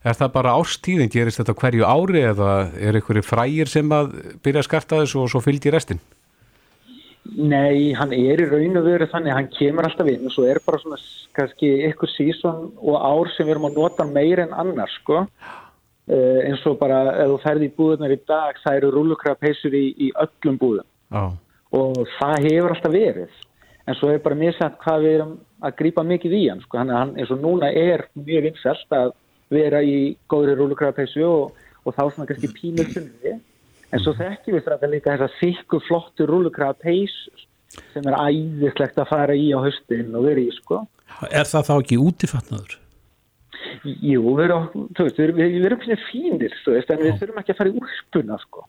er 0.03 0.17
það 0.17 0.33
bara 0.35 0.55
ástíðin? 0.59 1.11
Gerist 1.13 1.41
þetta 1.41 1.57
hverju 1.57 1.87
ári 1.87 2.23
eða 2.29 2.51
er 2.77 2.99
einhverju 2.99 3.25
frægir 3.25 3.71
sem 3.71 3.89
að 3.93 4.13
byrja 4.45 4.63
að 4.63 4.69
skarta 4.69 5.01
þessu 5.01 5.23
og 5.23 5.31
svo 5.33 5.43
fylgdi 5.43 5.73
restin? 5.73 6.01
Nei, 7.35 7.93
hann 7.97 8.13
er 8.15 8.39
í 8.39 8.47
raun 8.47 8.79
og 8.79 8.85
veru 8.87 9.07
þannig 9.11 9.35
hann 9.35 9.49
kemur 9.51 9.87
alltaf 9.87 10.07
inn 10.07 10.27
og 10.29 10.33
svo 10.33 10.45
er 10.47 10.61
bara 10.63 10.79
svona 10.79 10.99
kannski 11.35 11.71
eitthvað 11.85 12.13
sísón 12.13 12.69
og 12.77 12.95
ár 13.03 13.31
sem 13.33 13.47
við 13.47 13.57
erum 13.57 13.67
að 13.67 13.79
nota 13.81 14.05
meir 14.07 14.41
en 14.45 14.53
annars 14.55 14.93
sko. 15.01 15.25
Uh, 16.07 16.39
eins 16.47 16.63
og 16.69 16.77
bara 16.79 17.01
ef 17.19 17.33
þú 17.33 17.39
ferði 17.43 17.67
í 17.67 17.73
búðunar 17.75 18.13
í 18.15 18.19
dag 18.29 18.55
það 18.63 18.77
eru 18.79 18.93
rúlukrapeysur 18.95 19.75
í, 19.75 19.83
í 20.07 20.07
öllum 20.15 20.59
búðum. 20.61 20.87
Já, 21.11 21.23
og 21.75 21.99
það 22.15 22.47
hefur 22.47 22.75
alltaf 22.75 22.95
verið. 22.95 23.41
En 23.87 23.95
svo 23.99 24.13
er 24.13 24.23
bara 24.23 24.39
misætt 24.39 24.79
hvað 24.83 25.03
við 25.03 25.17
erum 25.17 25.33
að 25.67 25.75
grípa 25.81 26.05
mikið 26.07 26.37
í 26.37 26.43
hann 26.47 26.63
sko. 26.63 26.79
Hann, 26.79 26.93
hann 26.95 27.13
eins 27.19 27.33
og 27.33 27.43
núna 27.43 27.73
er 27.75 28.05
mjög 28.15 28.47
vinsælt 28.47 28.95
að 28.95 29.11
vera 29.53 29.81
í 29.83 30.15
góðri 30.31 30.57
rúlukrapeysu 30.59 31.23
og, 31.27 31.57
og 31.85 31.95
þá 31.95 32.03
svona 32.07 32.27
kannski 32.29 32.51
pínu 32.55 32.87
þunni 32.93 33.37
en 33.87 34.03
svo 34.03 34.13
þekkjum 34.17 34.57
við 34.57 34.65
þetta 34.67 34.91
líka 34.91 35.13
þessar 35.15 35.37
þykku 35.39 35.81
flottu 35.87 36.27
rúlukrapeysur 36.27 37.45
sem 37.93 38.07
er 38.09 38.19
æðislegt 38.19 38.99
að 38.99 39.09
fara 39.11 39.35
í 39.37 39.49
á 39.55 39.59
höstin 39.63 40.15
og 40.15 40.27
vera 40.27 40.43
í 40.43 40.51
sko 40.55 40.83
er 41.31 41.47
það 41.47 41.67
þá 41.69 41.73
ekki 41.77 41.99
útifatnaður? 42.01 42.77
Jú, 43.83 44.21
við 44.37 44.43
erum, 44.45 44.67
veist, 44.97 45.17
við 45.19 45.25
erum, 45.25 45.39
við 45.39 45.67
erum 45.69 45.83
fínir, 46.07 46.55
veist, 46.65 46.91
en 46.91 47.01
við 47.03 47.19
þurfum 47.21 47.41
ekki 47.41 47.53
að 47.53 47.59
fara 47.59 47.71
í 47.71 47.81
úrspuna, 47.81 48.39
sko. 48.43 48.65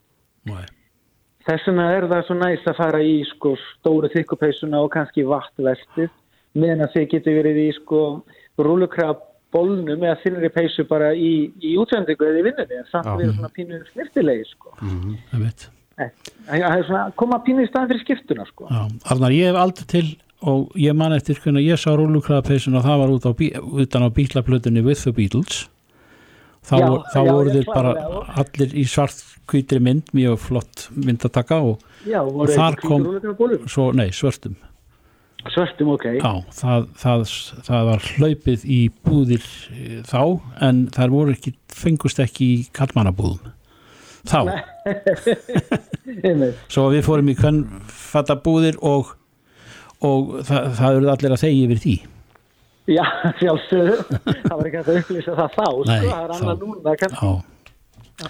Þess 1.48 1.68
vegna 1.70 1.86
er 1.96 2.06
það 2.10 2.24
svo 2.26 2.36
næst 2.38 2.68
að 2.68 2.78
fara 2.78 3.00
í, 3.04 3.14
sko, 3.28 3.54
stóru 3.78 4.10
þykkupeysuna 4.12 4.82
og 4.84 4.90
kannski 4.94 5.24
vattvestið, 5.28 6.10
meðan 6.58 6.86
að 6.86 6.94
þið 6.96 7.08
getur 7.14 7.38
verið 7.38 7.60
í, 7.62 7.68
sko, 7.78 8.02
rúlukrab 8.60 9.24
bólnum 9.54 10.02
eða 10.04 10.18
þinnri 10.22 10.50
peysu 10.52 10.84
bara 10.88 11.12
í, 11.16 11.50
í 11.64 11.74
útsendingu 11.80 12.26
eða 12.28 12.40
í 12.42 12.46
vinnunni, 12.48 12.78
en 12.82 12.88
samt 12.92 13.06
að 13.08 13.22
vera 13.22 13.32
svona 13.38 13.50
pínu 13.56 13.78
snirtilegi, 13.92 14.44
sko. 14.52 14.74
Eh, 15.98 16.10
Það 16.48 16.76
er 16.78 16.84
svona 16.86 17.00
að 17.08 17.14
koma 17.18 17.38
pínu 17.46 17.64
í 17.64 17.68
staðan 17.70 17.88
fyrir 17.90 18.04
skiptuna, 18.04 18.44
sko. 18.46 18.68
Já, 18.70 18.82
Arnar, 19.12 19.32
ég 19.34 19.48
hef 19.50 19.56
aldrei 19.62 19.86
til 19.90 20.04
og 20.46 20.76
ég 20.78 20.94
man 20.94 21.12
eftir 21.16 21.40
hvernig 21.42 21.64
ég 21.66 21.80
sá 21.82 21.90
rúlukraðapeysun 21.98 22.76
og 22.78 22.84
það 22.86 23.00
var 23.00 23.14
út 23.16 23.26
á, 23.26 23.32
bí- 23.34 23.56
utan 23.82 24.04
á 24.06 24.08
bílaplutunni 24.14 24.84
With 24.86 25.02
the 25.02 25.12
Beatles. 25.12 25.64
Þá, 26.68 26.76
Já, 26.78 26.86
þá 27.14 27.18
já, 27.24 27.32
voru 27.32 27.50
þeir 27.56 27.66
bara 27.72 27.92
allir 28.42 28.72
í 28.76 28.84
svart 28.86 29.18
hvítri 29.48 29.80
mynd, 29.80 30.10
mjög 30.14 30.38
flott 30.38 30.88
myndataka 30.94 31.58
og 31.64 31.80
Já, 32.06 32.20
Og 32.22 32.46
þar 32.52 32.76
kom- 32.78 33.06
svo, 33.66 33.90
nei, 33.92 34.10
svörtum 34.14 34.54
Svörtum, 35.46 35.92
ok. 35.94 36.04
Já, 36.18 36.32
það, 36.58 36.88
það, 36.98 37.22
það 37.68 37.84
var 37.88 38.08
hlaupið 38.16 38.64
í 38.66 38.80
búðir 39.06 39.44
eh, 39.70 40.00
þá 40.08 40.22
en 40.66 40.82
þær 40.94 41.14
voru 41.14 41.36
ekki, 41.36 41.54
fengust 41.72 42.18
ekki 42.22 42.48
í 42.56 42.58
kallmannabúðum 42.76 43.54
þá, 44.28 44.40
svo 46.74 46.88
við 46.92 47.04
fórum 47.06 47.30
í 47.30 47.36
hvern 47.38 47.62
fatta 47.86 48.34
búðir 48.42 48.80
og, 48.84 49.14
og 50.04 50.40
það, 50.42 50.72
það 50.80 50.98
eru 50.98 51.12
allir 51.14 51.36
að 51.36 51.44
þegja 51.44 51.66
yfir 51.68 51.82
því 51.86 51.96
Já, 52.88 53.04
sjálfsögðu. 53.36 53.96
það 54.24 54.52
var 54.56 54.68
ekki 54.70 54.78
að 54.80 54.90
upplýsa 54.96 55.32
það 55.36 55.50
þá, 55.54 55.64
sko. 55.68 55.88
Nei, 55.88 55.96
það 56.08 56.20
er 56.22 56.30
annað 56.38 56.62
núna, 56.64 56.94
kannski. 57.02 57.32
Já, 58.24 58.28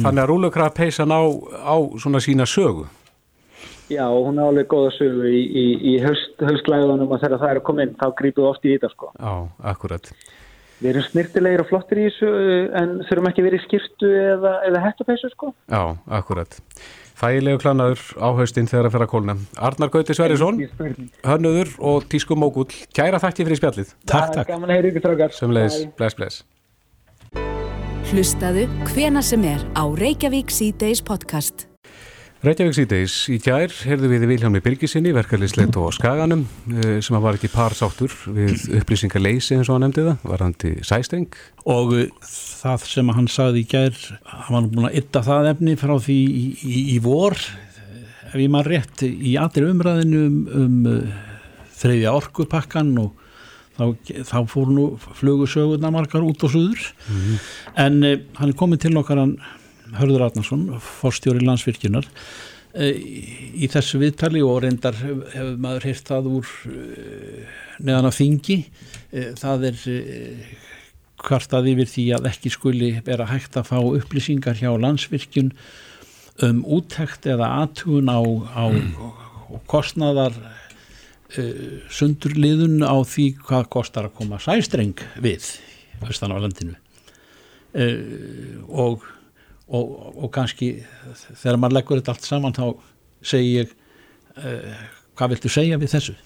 þannig 0.00 0.22
að 0.22 0.28
rúlukragapeysan 0.30 1.12
á, 1.12 1.22
á 1.60 1.76
svona 2.00 2.22
sína 2.24 2.46
sögu. 2.48 2.86
Já, 3.92 4.06
hún 4.08 4.38
er 4.40 4.48
alveg 4.48 4.68
góða 4.70 4.92
sögu 4.96 5.28
í, 5.28 5.42
í, 5.44 5.64
í 5.92 5.98
höst, 6.00 6.38
höstlæðunum 6.40 7.10
og 7.12 7.20
þegar 7.20 7.42
það 7.42 7.50
er 7.50 7.60
að 7.60 7.66
koma 7.66 7.84
inn, 7.84 7.94
þá 8.00 8.06
við 8.40 8.48
oft 8.48 8.64
í 8.64 8.72
þetta, 8.72 8.90
sko. 8.94 9.10
Já, 9.18 9.34
akkurat. 9.74 10.08
Við 10.80 10.90
erum 10.90 11.04
snirtilegir 11.06 11.62
og 11.62 11.68
flottir 11.70 12.00
í 12.00 12.06
þessu, 12.08 12.30
en 12.80 12.94
þurfum 13.08 13.28
ekki 13.30 13.44
verið 13.44 13.60
í 13.60 13.64
skirtu 13.68 14.10
eða, 14.34 14.54
eða 14.70 14.82
hettupeysu, 14.88 15.30
sko. 15.34 15.52
Já, 15.70 15.82
akkurat. 16.20 16.56
Þægilegu 17.20 17.60
klannaður 17.62 18.00
á 18.18 18.28
haustinn 18.40 18.66
þegar 18.68 18.88
að 18.88 18.96
fer 18.96 19.04
að 19.04 19.12
kólna. 19.12 19.36
Arnar 19.68 19.92
Gauti 19.94 20.16
spurning. 20.72 21.12
hönnuður 21.22 21.70
og 21.92 22.08
tískumógull. 22.10 22.66
Kæra 22.96 23.20
þakki 23.22 23.46
fyrir 23.46 23.60
spjallið. 23.60 23.92
takk, 24.10 24.32
takk 24.34 24.50
Gaman 24.50 24.72
að 24.72 24.80
heyra 24.80 24.90
ykkur, 24.90 25.04
strákar. 25.04 25.36
Semleis, 25.36 25.78
Bye. 25.84 25.92
bless, 26.00 26.18
bless. 26.18 26.42
Hlustaðu 28.10 28.66
hvena 28.90 29.22
sem 29.22 29.44
er 29.44 29.62
á 29.78 29.84
Reykjavík 29.86 30.50
C-Days 30.50 31.00
podcast. 31.06 31.68
Reykjavík 32.44 32.74
síðdeis 32.76 33.12
í 33.32 33.38
gær 33.40 33.72
heyrðu 33.88 34.08
við 34.10 34.24
Viljámi 34.28 34.60
Birgisinni, 34.60 35.14
verkefliðsleit 35.16 35.78
og 35.80 35.94
Skaganum 35.96 36.42
eh, 36.74 36.98
sem 37.00 37.16
var 37.24 37.38
ekki 37.38 37.48
parsáttur 37.48 38.12
við 38.36 38.66
upplýsingarleysi 38.82 39.56
eins 39.56 39.70
og 39.70 39.78
hann 39.78 39.86
nefndi 39.86 40.04
það, 40.04 40.26
varandi 40.28 40.72
sæstreng. 40.84 41.38
og 41.64 41.94
uh, 41.96 42.02
það 42.26 42.84
sem 42.90 43.14
hann 43.16 43.30
sagði 43.32 43.62
í 43.62 43.70
gær 43.72 43.96
hann 44.26 44.58
var 44.58 44.68
búin 44.74 44.90
að 44.90 45.00
ytta 45.00 45.24
það 45.24 45.50
efni 45.54 45.78
frá 45.80 45.94
því 45.96 46.18
í, 46.20 46.44
í, 46.52 46.84
í 46.92 47.00
vor 47.06 47.38
ef 47.38 48.36
ég 48.36 48.52
maður 48.52 48.72
rétt 48.74 49.08
í 49.08 49.34
allir 49.40 49.70
umræðinu 49.70 50.22
um, 50.28 50.38
um 50.60 50.78
uh, 50.92 51.18
þriðja 51.80 52.16
orkupakkan 52.20 52.94
og 53.06 53.26
þá, 53.78 53.84
þá 54.20 54.38
fór 54.52 54.76
nú 54.76 54.88
flugusögurnar 55.16 55.96
margar 55.96 56.28
út 56.28 56.44
og 56.44 56.52
suður. 56.52 56.88
En 57.72 58.02
uh, 58.04 58.18
hann 58.36 58.52
er 58.52 58.58
komin 58.58 58.84
til 58.84 58.98
okkar 59.00 59.24
hann 59.24 59.38
Hörður 59.94 60.26
Arnarsson, 60.28 60.66
forstjóri 60.80 61.44
landsvirkjunar. 61.44 62.08
Uh, 62.74 62.90
í 63.54 63.68
þessu 63.70 64.00
viðtali 64.02 64.42
og 64.42 64.62
reyndar 64.64 64.96
hefur 64.98 65.56
maður 65.62 65.88
heyrt 65.90 66.08
það 66.10 66.30
úr 66.40 66.52
uh, 66.70 67.58
neðan 67.84 68.08
af 68.10 68.16
þingi 68.18 68.56
uh, 68.64 69.28
það 69.38 69.68
er 69.70 69.82
kvartað 71.24 71.70
yfir 71.70 71.90
því 71.90 72.04
að 72.16 72.28
ekki 72.32 72.52
skuli 72.52 72.90
vera 73.06 73.28
hægt 73.30 73.56
að 73.56 73.70
fá 73.70 73.78
upplýsingar 73.78 74.58
hjá 74.58 74.72
landsvirkjun 74.74 75.52
um 76.42 76.64
úttekt 76.66 77.28
eða 77.30 77.52
aðtugun 77.62 78.10
á, 78.10 78.20
á 78.58 78.64
kostnaðar 79.70 80.34
uh, 80.34 81.80
sundurliðun 81.92 82.82
á 82.82 82.96
því 83.06 83.28
hvað 83.44 83.68
kostar 83.76 84.08
að 84.08 84.16
koma 84.18 84.40
sæstreng 84.42 84.98
við 85.22 85.52
austan 86.04 86.34
á 86.34 86.38
landinu. 86.42 86.76
Uh, 87.74 88.62
og, 88.68 89.06
og, 89.68 89.94
og 90.24 90.30
kannski 90.34 90.74
þegar 91.40 91.58
maður 91.60 91.78
leggur 91.78 92.00
þetta 92.00 92.14
allt 92.14 92.28
saman 92.28 92.56
þá 92.56 92.66
segi 93.24 93.56
ég 93.58 93.74
uh, 94.36 94.86
hvað 95.16 95.34
viltu 95.34 95.52
segja 95.52 95.80
við 95.80 95.94
þessu? 95.94 96.16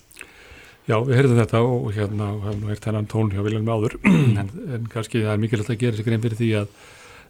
Já, 0.89 0.97
við 1.05 1.18
heyrðum 1.18 1.41
þetta 1.43 1.61
og 1.61 1.91
hérna 1.93 2.30
og 2.32 2.45
hefum 2.47 2.68
heirt 2.70 2.86
þennan 2.86 3.11
tón 3.12 3.32
hjá 3.34 3.43
Viljan 3.45 3.66
Máður 3.66 3.99
en, 4.41 4.49
en 4.49 4.86
kannski 4.93 5.20
það 5.24 5.34
er 5.34 5.43
mikilvægt 5.43 5.74
að 5.74 5.82
gera 5.82 5.99
sig 5.99 6.09
grein 6.09 6.22
fyrir 6.24 6.41
því 6.41 6.51
að, 6.62 6.70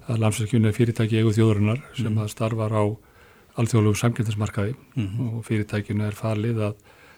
að 0.07 0.21
landsverkjunni 0.25 0.71
er 0.71 0.77
fyrirtæki 0.77 1.19
eigu 1.19 1.35
þjóðurinnar 1.35 1.83
sem 1.97 2.13
mm. 2.13 2.21
að 2.23 2.33
starfar 2.37 2.77
á 2.79 2.85
alþjóðlegu 3.59 3.99
samkynnsmarkaði 3.99 4.77
mm 4.77 5.07
-hmm. 5.07 5.33
og 5.35 5.47
fyrirtækinu 5.49 6.07
er 6.07 6.15
farlið 6.15 6.61
að 6.69 6.77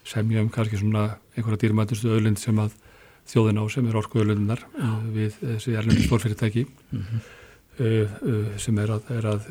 semja 0.08 0.40
um 0.40 0.48
kannski 0.48 0.80
svona 0.80 1.18
einhverja 1.36 1.60
dýrmætustu 1.66 2.08
öðlind 2.08 2.40
sem 2.40 2.56
að 2.58 2.72
þjóðin 3.28 3.60
á 3.60 3.64
sem 3.68 3.88
er 3.88 3.98
orku 4.00 4.22
öðlindunar 4.22 4.64
uh, 4.80 4.96
við 5.12 5.36
þessi 5.42 5.76
erlendu 5.76 6.06
stórfyrirtæki 6.06 6.64
mm 6.64 7.02
-hmm. 7.02 7.20
Uh, 7.80 8.14
uh, 8.22 8.52
sem 8.60 8.78
er 8.78 8.94
að, 8.94 9.10
að 9.18 9.50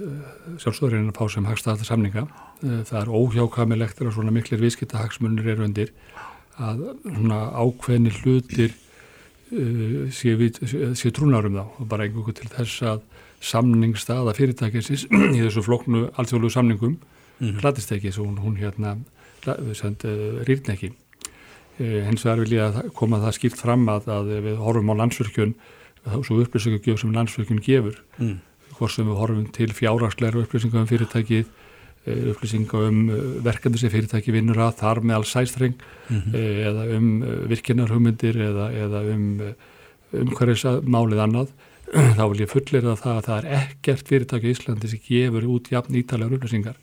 sjálfsöðurinn 0.62 1.12
að 1.12 1.20
fá 1.20 1.26
sem 1.34 1.50
hagstaða 1.50 1.88
samninga. 1.88 2.28
Það 2.60 2.98
er 3.00 3.10
óhjákamilegt 3.16 4.02
að 4.04 4.12
svona 4.18 4.34
miklir 4.36 4.60
viðskiptahagsmunir 4.60 5.54
eru 5.54 5.64
undir 5.64 5.94
að 6.60 6.82
svona 7.06 7.40
ákveðni 7.56 8.12
hlutir 8.20 8.74
uh, 9.54 10.10
sé, 10.14 10.36
sé 10.98 11.12
trúnarum 11.16 11.58
þá 11.58 11.64
og 11.66 11.90
bara 11.90 12.08
einhverju 12.08 12.36
til 12.42 12.52
þess 12.52 12.84
að 12.94 13.04
samningstaða 13.40 14.36
fyrirtækisins 14.36 15.08
í 15.36 15.40
þessu 15.40 15.64
floknu 15.66 16.08
alþjóðlu 16.20 16.52
samningum 16.54 16.98
mm 16.98 17.48
-hmm. 17.48 17.60
hlætist 17.62 17.92
ekki 17.96 18.12
svo 18.12 18.26
hún, 18.28 18.38
hún 18.38 18.58
hérna 18.60 18.98
uh, 19.48 20.44
rýrn 20.48 20.74
ekki 20.76 20.92
uh, 20.92 22.02
hens 22.08 22.26
vegar 22.26 22.44
vil 22.44 22.54
ég 22.54 22.64
að 22.68 22.92
koma 22.94 23.22
það 23.24 23.38
skipt 23.40 23.58
fram 23.60 23.88
að, 23.90 24.08
að 24.08 24.34
við 24.44 24.56
horfum 24.58 24.92
á 24.92 25.00
landsverkjun 25.02 25.56
þá 26.06 26.20
svo 26.24 26.39
upplýsingugjöf 26.43 27.02
sem 27.02 27.16
landsverkjun 27.16 27.64
gefur 27.66 27.97
mm. 28.18 28.38
hvort 28.78 28.93
sem 28.93 29.08
við 29.08 29.20
horfum 29.20 29.50
til 29.56 29.74
fjárhagsleira 29.76 30.43
upplýsingum 30.45 30.88
fyrirtækið 30.89 31.50
Eh, 32.08 32.30
upplýsinga 32.32 32.80
um 32.88 33.10
eh, 33.12 33.16
verkefni 33.43 33.78
sem 33.78 33.91
fyrirtæki 33.91 34.32
vinnur 34.32 34.58
að 34.64 34.78
þar 34.80 35.02
með 35.04 35.18
alls 35.18 35.34
sæstreng 35.36 35.74
mm 35.76 36.22
-hmm. 36.22 36.36
eða 36.70 36.84
um 36.95 37.08
virkinarhugmyndir 37.52 38.38
eða, 38.39 38.68
eða 38.72 39.02
um 39.14 39.26
umhverfismálið 40.22 41.20
annað 41.26 41.50
þá 42.18 42.24
vil 42.32 42.39
ég 42.39 42.54
fullir 42.54 42.88
að 42.88 43.02
það 43.04 43.18
að 43.18 43.26
það 43.28 43.38
er 43.38 43.50
ekkert 43.60 44.08
fyrirtæki 44.08 44.47
í 44.47 44.54
Íslandi 44.56 44.88
sem 44.88 45.02
gefur 45.10 45.43
út 45.43 45.68
jafn 45.72 46.00
ítalegar 46.00 46.38
upplýsingar 46.38 46.78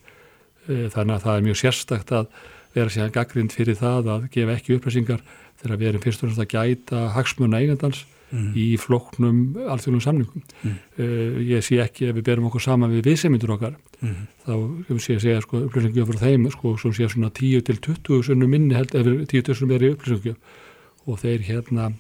þannig 0.67 1.15
að 1.17 1.25
það 1.25 1.37
er 1.37 1.47
mjög 1.47 1.59
sérstakt 1.63 2.13
að 2.13 2.27
vera 2.75 2.91
sér 2.91 3.11
gaggrind 3.11 3.53
fyrir 3.53 3.77
það 3.81 4.13
að 4.15 4.29
gefa 4.31 4.53
ekki 4.53 4.77
upplýsingar 4.77 5.23
þegar 5.63 5.79
við 5.81 5.89
erum 5.89 6.05
fyrst 6.05 6.23
og 6.23 6.29
náttúrulega 6.29 6.61
að 6.61 6.69
gæta 6.69 6.99
hagsmuna 7.17 7.61
eigandans 7.63 8.05
mm. 8.31 8.53
í 8.59 8.67
floknum 8.81 9.43
alþjóðlum 9.67 10.03
samningum 10.05 10.43
mm. 10.43 10.79
uh, 10.99 11.37
ég 11.47 11.65
sé 11.65 11.79
ekki 11.83 12.11
ef 12.11 12.19
við 12.19 12.27
berum 12.31 12.49
okkur 12.51 12.65
saman 12.65 12.95
við 12.95 13.11
viðsemindur 13.11 13.55
okkar 13.57 13.77
mm. 14.01 14.17
þá 14.47 14.53
um 14.57 15.03
sé 15.03 15.19
að 15.19 15.27
segja 15.27 15.45
sko, 15.45 15.63
upplýsingugjöf 15.69 16.11
frá 16.13 16.25
þeim 16.25 16.49
sko, 16.55 16.75
svo 16.81 16.93
sé 16.97 17.09
svona 17.13 17.31
10 17.35 17.67
til 17.69 17.79
20 17.91 18.27
sunnum 18.31 18.53
minni 18.53 18.77
held 18.79 18.97
ef 18.97 19.07
10 19.07 19.31
til 19.37 19.47
20 19.55 19.79
er 19.79 19.87
í 19.87 19.95
upplýsingugjöf 19.95 20.61
og 21.07 21.23
þeir 21.23 21.47
hérna 21.47 21.93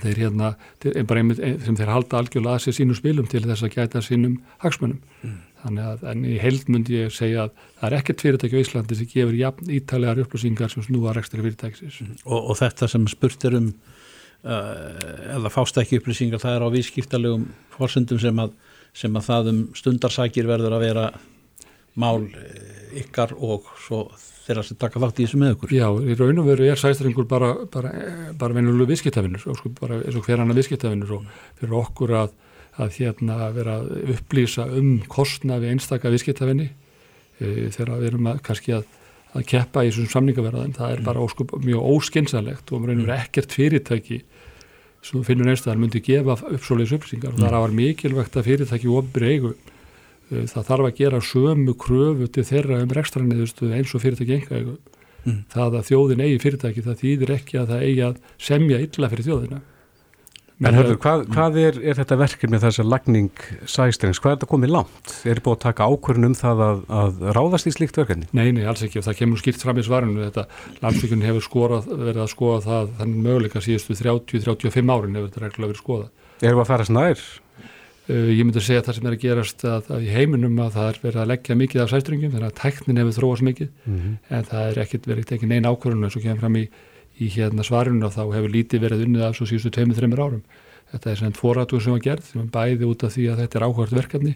þeir 0.00 0.20
hérna, 0.22 0.52
bara 1.08 1.20
einmitt 1.20 1.40
sem 1.66 1.76
þeir 1.76 1.90
halda 1.90 2.20
algjörlega 2.20 2.54
að 2.56 2.62
sér 2.64 2.76
sínum 2.76 2.96
spilum 2.96 3.26
til 3.28 3.42
þess 3.44 3.66
að 3.66 3.74
gæta 3.74 4.00
sínum 4.04 4.36
hagsmunum 4.62 5.00
mm. 5.26 5.40
þannig 5.64 5.88
að 5.90 6.04
en 6.12 6.22
í 6.30 6.36
held 6.40 6.70
myndi 6.70 7.00
ég 7.00 7.12
segja 7.12 7.48
að 7.48 7.56
það 7.80 7.88
er 7.88 7.96
ekkert 7.98 8.24
fyrirtæki 8.24 8.56
á 8.56 8.62
Íslandi 8.62 8.98
sem 8.98 9.10
gefur 9.10 9.34
jafn 9.36 9.72
ítalegar 9.74 10.22
upplýsingar 10.22 10.72
sem 10.72 10.86
snúa 10.86 11.12
rekstari 11.16 11.44
fyrirtækisins 11.44 11.98
mm. 11.98 12.22
og, 12.24 12.38
og 12.38 12.60
þetta 12.62 12.88
sem 12.94 13.10
spurt 13.10 13.50
er 13.50 13.58
um 13.58 13.72
Eh, 13.72 13.91
eða 14.42 15.50
fást 15.54 15.78
ekki 15.78 16.00
upplýsingar 16.00 16.42
það 16.42 16.56
er 16.56 16.64
á 16.66 16.74
vískiptalegum 16.74 17.46
fórsendum 17.76 18.18
sem 18.18 18.40
að, 18.42 18.54
sem 18.96 19.14
að 19.14 19.28
það 19.28 19.50
um 19.52 19.60
stundarsakir 19.78 20.48
verður 20.50 20.76
að 20.76 20.86
vera 20.88 21.06
mál 22.02 22.24
eh, 22.26 23.02
ykkar 23.02 23.34
og 23.36 23.68
svo 23.80 24.06
þeirra 24.42 24.64
sem 24.66 24.78
taka 24.80 25.00
þátt 25.02 25.20
í 25.20 25.26
þessu 25.26 25.38
með 25.38 25.52
ykkur. 25.54 25.74
Já, 25.76 25.86
í 26.02 26.16
raun 26.18 26.40
og 26.42 26.48
veru 26.48 26.66
er 26.66 26.80
sæstringur 26.80 27.28
bara, 27.30 27.52
bara, 27.70 27.92
bara 28.38 28.56
venjulega 28.56 28.90
viðskiptafinnur 28.90 29.44
sko, 29.44 29.70
eins 29.86 30.16
og 30.18 30.26
hver 30.26 30.42
annar 30.42 30.58
viðskiptafinnur 30.58 31.12
og 31.18 31.28
fyrir 31.60 31.76
okkur 31.78 32.14
að, 32.24 32.32
að 32.82 32.96
hérna 32.98 33.52
vera 33.54 33.76
upplýsa 34.16 34.66
um 34.80 34.96
kostnaði 35.12 35.70
einstaka 35.70 36.10
viðskiptafinni 36.10 36.66
e, 36.66 37.70
þegar 37.70 37.94
við 38.00 38.10
erum 38.10 38.32
að 38.32 38.42
kannski 38.48 38.74
að 38.80 38.90
að 39.32 39.46
keppa 39.48 39.84
í 39.84 39.90
þessum 39.90 40.10
samningaverðan, 40.12 40.74
það 40.76 40.90
er 40.90 41.00
mm. 41.00 41.06
bara 41.06 41.22
óskup, 41.24 41.54
mjög 41.64 41.86
óskinsalegt 41.94 42.72
og 42.72 42.82
mér 42.82 42.92
reynur 42.92 43.12
ekkert 43.14 43.54
fyrirtæki 43.56 44.18
sem 45.02 45.18
þú 45.18 45.24
finnur 45.26 45.50
einstæðan 45.52 45.82
myndi 45.82 46.02
gefa 46.04 46.38
uppsóliðs 46.54 46.94
upplýsingar 46.96 47.34
og 47.34 47.40
mm. 47.40 47.46
það 47.48 47.64
var 47.64 47.76
mikilvægt 47.78 48.38
að 48.38 48.48
fyrirtæki 48.48 48.90
ofnbyrja 48.92 49.34
eigu 49.34 49.52
uh, 49.52 50.44
það 50.52 50.68
þarf 50.70 50.88
að 50.88 50.96
gera 51.00 51.22
sömu 51.32 51.76
kröfu 51.84 52.30
til 52.30 52.46
þeirra 52.52 52.80
um 52.84 52.96
rekstranniðustu 52.98 53.72
eins 53.74 53.94
og 53.96 54.04
fyrirtæki 54.04 54.38
enga 54.38 54.62
mm. 54.62 55.42
það 55.52 55.78
að 55.80 55.90
þjóðin 55.90 56.24
eigi 56.26 56.40
fyrirtæki 56.46 56.86
það 56.86 57.02
þýðir 57.02 57.34
ekki 57.36 57.60
að 57.60 57.74
það 57.74 57.84
eigi 57.88 58.06
að 58.08 58.22
semja 58.50 58.82
illa 58.86 59.12
fyrir 59.12 59.28
þjóðina 59.30 59.62
En 60.62 60.76
hörður, 60.78 60.98
hvað, 61.02 61.22
hvað 61.32 61.58
er, 61.62 61.78
er 61.90 61.98
þetta 61.98 62.18
verkefni 62.20 62.60
þessar 62.62 62.86
lagning 62.86 63.44
sæstrings, 63.66 64.20
hvað 64.22 64.32
er 64.32 64.36
þetta 64.38 64.50
komið 64.52 64.72
langt? 64.76 65.12
Er 65.22 65.34
þetta 65.34 65.44
búið 65.48 65.56
að 65.56 65.62
taka 65.64 65.88
ákvörðun 65.90 66.28
um 66.28 66.36
það 66.38 66.62
að, 66.66 66.82
að 67.02 67.22
ráðast 67.38 67.68
í 67.68 67.74
slíkt 67.74 67.98
verkefni? 67.98 68.28
Nei, 68.36 68.48
nei, 68.54 68.62
alls 68.70 68.84
ekki 68.86 69.00
og 69.00 69.06
það 69.08 69.18
kemur 69.22 69.42
skýrt 69.42 69.64
fram 69.64 69.80
í 69.82 69.86
svarinu 69.86 70.26
þetta 70.28 70.46
landsvíkun 70.84 71.24
hefur 71.26 71.46
skorað, 71.48 71.88
verið 71.92 72.24
að 72.24 72.32
skoða 72.34 72.60
það 72.68 72.92
þannig 73.00 73.24
möguleika 73.26 73.64
síðustu 73.64 73.98
30-35 73.98 74.92
árin 74.94 75.18
hefur 75.18 75.32
þetta 75.32 75.44
reglulega 75.46 75.72
verið 75.72 75.82
skoða. 75.82 76.12
Er 76.42 76.54
það 76.54 76.62
að 76.62 76.70
fara 76.70 76.88
snær? 76.90 77.26
Uh, 78.10 78.30
ég 78.34 78.42
myndi 78.42 78.58
að 78.58 78.64
segja 78.66 78.80
að 78.82 78.88
það 78.88 78.96
sem 78.96 79.04
er 79.06 79.14
að 79.14 79.20
gerast 79.22 79.60
að, 79.62 79.90
að 79.94 80.06
í 80.06 80.08
heiminum 80.10 80.56
að 80.64 80.72
það 80.74 80.88
er 80.88 80.96
verið 81.04 81.20
að 81.22 81.28
leggja 81.30 81.56
mikið 81.60 81.82
af 81.84 81.92
sæstringum 81.92 82.32
þannig 82.32 82.48
að 82.48 82.56
tæknin 82.58 82.98
hefur 82.98 83.14
þróast 83.14 83.44
mikið 83.46 83.68
mm 83.70 83.98
-hmm. 83.98 84.16
en 84.26 84.48
það 84.48 84.64
er 84.70 84.80
ekkert 84.82 85.06
verið 85.06 85.34
ekki 85.36 85.50
neina 85.52 85.70
ákvörðun 85.70 86.08
eins 86.08 86.16
og 86.18 86.24
kemur 86.24 86.42
fram 86.42 86.58
í 86.58 86.64
í 87.22 87.30
hérna 87.36 87.64
svarinu 87.66 88.08
og 88.08 88.14
þá 88.16 88.22
hefur 88.34 88.52
lítið 88.52 88.84
verið 88.86 89.06
unnið 89.06 89.24
af 89.28 89.38
svo 89.38 89.48
síðustu 89.48 89.72
2-3 89.78 90.12
árum. 90.18 90.42
Þetta 90.92 91.10
er 91.10 91.20
sem 91.22 91.32
fóratur 91.36 91.80
sem 91.80 91.94
var 91.94 92.04
gerð, 92.04 92.28
sem 92.28 92.52
bæði 92.52 92.88
út 92.88 93.06
af 93.06 93.14
því 93.14 93.28
að 93.32 93.42
þetta 93.44 93.58
er 93.58 93.66
áhvert 93.68 93.96
verkefni 93.96 94.34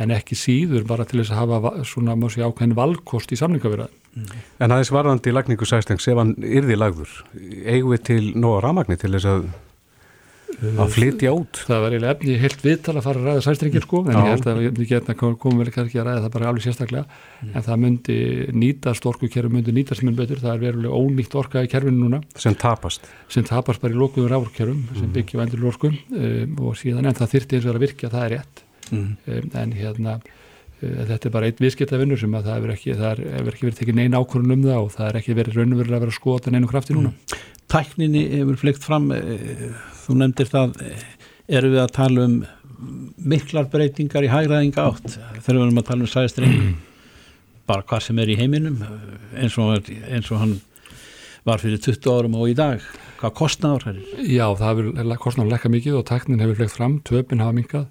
en 0.00 0.12
ekki 0.14 0.38
síður 0.38 0.86
bara 0.88 1.04
til 1.08 1.20
þess 1.20 1.34
að 1.34 1.40
hafa 1.42 1.72
svona 1.88 2.14
mjög 2.16 2.36
sér 2.36 2.46
ákveðin 2.46 2.76
valkost 2.78 3.32
í 3.34 3.38
samlingafyrðan. 3.40 3.96
Mm. 4.14 4.30
En 4.62 4.74
aðeins 4.74 4.92
varðandi 4.94 5.34
lagningu 5.34 5.66
sæstengs, 5.68 6.06
ef 6.08 6.18
hann 6.18 6.36
yrði 6.38 6.78
lagður, 6.78 7.16
eigum 7.66 7.92
við 7.94 8.04
til 8.08 8.22
nóga 8.38 8.62
ramagni 8.64 8.96
til 9.00 9.12
þess 9.16 9.28
að 9.30 9.50
að 10.60 10.92
flytja 10.94 11.32
út 11.32 11.60
það 11.64 11.82
var 11.82 11.94
eiginlega 11.94 12.14
efni 12.16 12.34
heilt 12.40 12.64
viðtal 12.64 12.94
að 12.98 13.04
fara 13.06 13.20
að 13.20 13.28
ræða 13.28 13.44
sæstringir 13.46 13.84
sko 13.84 14.00
en 14.04 14.12
Já. 14.12 14.18
ég 14.20 14.32
held 14.34 14.48
að 14.50 14.58
við 14.66 14.90
getum 14.90 15.36
komum 15.40 15.62
vel 15.62 15.68
ekki 15.70 16.00
að 16.00 16.08
ræða 16.08 16.24
það 16.24 16.34
bara 16.34 16.50
alveg 16.50 16.66
sérstaklega 16.66 17.04
mm. 17.06 17.52
en 17.54 17.66
það 17.66 17.80
myndi 17.84 18.16
nýtast 18.62 19.08
orkukerfi 19.10 19.52
myndi 19.54 19.74
nýtast 19.76 20.04
minn 20.04 20.18
betur, 20.18 20.42
það 20.42 20.56
er 20.56 20.64
verulega 20.66 21.00
ónýtt 21.00 21.36
orka 21.40 21.64
í 21.64 21.70
kerfinu 21.72 22.04
núna 22.04 22.20
sem 22.36 22.56
tapast 22.60 23.08
sem 23.32 23.46
tapast 23.48 23.80
bara 23.80 23.96
í 23.96 24.00
lókuður 24.00 24.36
ávorkerfum 24.36 24.82
mm. 24.82 24.98
sem 25.00 25.14
byggja 25.16 25.40
vendur 25.40 25.64
lórsku 25.64 25.92
um, 25.92 26.58
og 26.66 26.76
síðan 26.80 27.08
en 27.08 27.16
það 27.16 27.34
þyrti 27.36 27.58
eins 27.58 27.70
og 27.70 27.78
að 27.78 27.86
virka, 27.86 28.12
það 28.12 28.26
er 28.26 28.36
rétt 28.36 28.64
mm. 28.90 29.06
um, 29.06 29.52
en 29.62 29.76
hérna 29.78 30.18
uh, 30.20 31.04
þetta 31.12 31.30
er 31.30 31.36
bara 31.38 31.48
einn 31.48 31.64
viðskiptavinnur 31.64 32.20
sem 32.20 32.36
að 32.36 32.50
það 32.50 32.60
hefur 32.60 32.74
ekki, 32.76 32.98
ekki 33.00 33.68
verið 33.70 33.80
tekið 33.80 34.02
neina 34.02 34.20
ákvörðun 34.20 34.58
um 34.58 34.68
það 34.68 34.82
og 34.84 34.92
það 34.98 35.08
er 35.08 35.20
ekki 35.22 35.38
verið 35.40 35.62
raunverulega 35.62 35.96
að 36.00 36.04
vera 36.04 36.14
að 36.14 36.20
skoða 36.20 36.52
neinu 36.52 36.68
krafti 36.68 36.98
núna 36.98 37.14
mm. 37.14 37.48
Tækninni 37.70 38.24
hefur 38.32 38.56
flygt 38.58 38.82
fram 38.82 39.12
eh, 39.14 39.68
þú 40.10 40.18
nefndir 40.18 40.50
það 40.50 40.80
eru 41.50 41.70
við 41.74 41.82
að 41.84 41.92
tala 41.94 42.26
um 42.26 42.40
miklar 43.30 43.68
breytingar 43.70 44.26
í 44.26 44.30
hægraðinga 44.32 44.86
átt 44.88 45.12
þegar 45.12 45.58
við 45.58 45.62
erum 45.66 45.82
að 45.82 45.90
tala 45.90 46.06
um 46.06 46.10
sæðstreng 46.10 46.56
bara 47.70 47.86
hvað 47.86 48.08
sem 48.08 48.18
er 48.22 48.32
í 48.32 48.38
heiminum 48.40 48.80
eins 49.36 49.58
og, 49.60 49.90
eins 50.10 50.30
og 50.32 50.42
hann 50.42 50.56
var 51.46 51.62
fyrir 51.62 51.80
20 51.80 52.10
árum 52.10 52.36
og 52.40 52.50
í 52.50 52.56
dag 52.56 52.82
hvað 53.20 53.34
kostnáður 53.36 53.88
er? 53.92 54.02
Já, 54.24 54.46
það 54.58 54.68
hefur 54.70 55.16
kostnáður 55.22 55.54
lekka 55.54 55.72
mikið 55.72 55.98
og 56.00 56.06
teknin 56.08 56.42
hefur 56.42 56.58
fleikt 56.58 56.76
fram 56.76 57.00
töpinn 57.06 57.44
hafa 57.44 57.56
minkað 57.56 57.88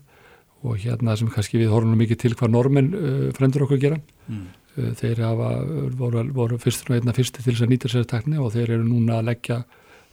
og 0.65 0.79
hérna 0.81 1.15
sem 1.15 1.29
kannski 1.31 1.61
við 1.61 1.71
horfum 1.71 1.99
mikið 2.01 2.23
til 2.25 2.33
hvað 2.35 2.55
normen 2.55 2.89
uh, 2.97 3.27
fremdur 3.37 3.63
okkur 3.67 3.79
gera 3.79 3.99
mm. 4.27 4.47
uh, 4.75 4.89
þeir 4.99 5.21
hafa, 5.23 5.51
voru, 6.01 6.25
voru 6.35 6.59
fyrstur 6.59 6.95
og 6.95 6.99
einna 6.99 7.15
fyrsti 7.15 7.45
til 7.45 7.53
þess 7.53 7.67
að 7.67 7.75
nýta 7.75 7.93
sér 7.93 8.09
tekni 8.09 8.41
og 8.41 8.51
þeir 8.57 8.75
eru 8.75 8.89
núna 8.89 9.21
að 9.21 9.29
leggja 9.31 9.61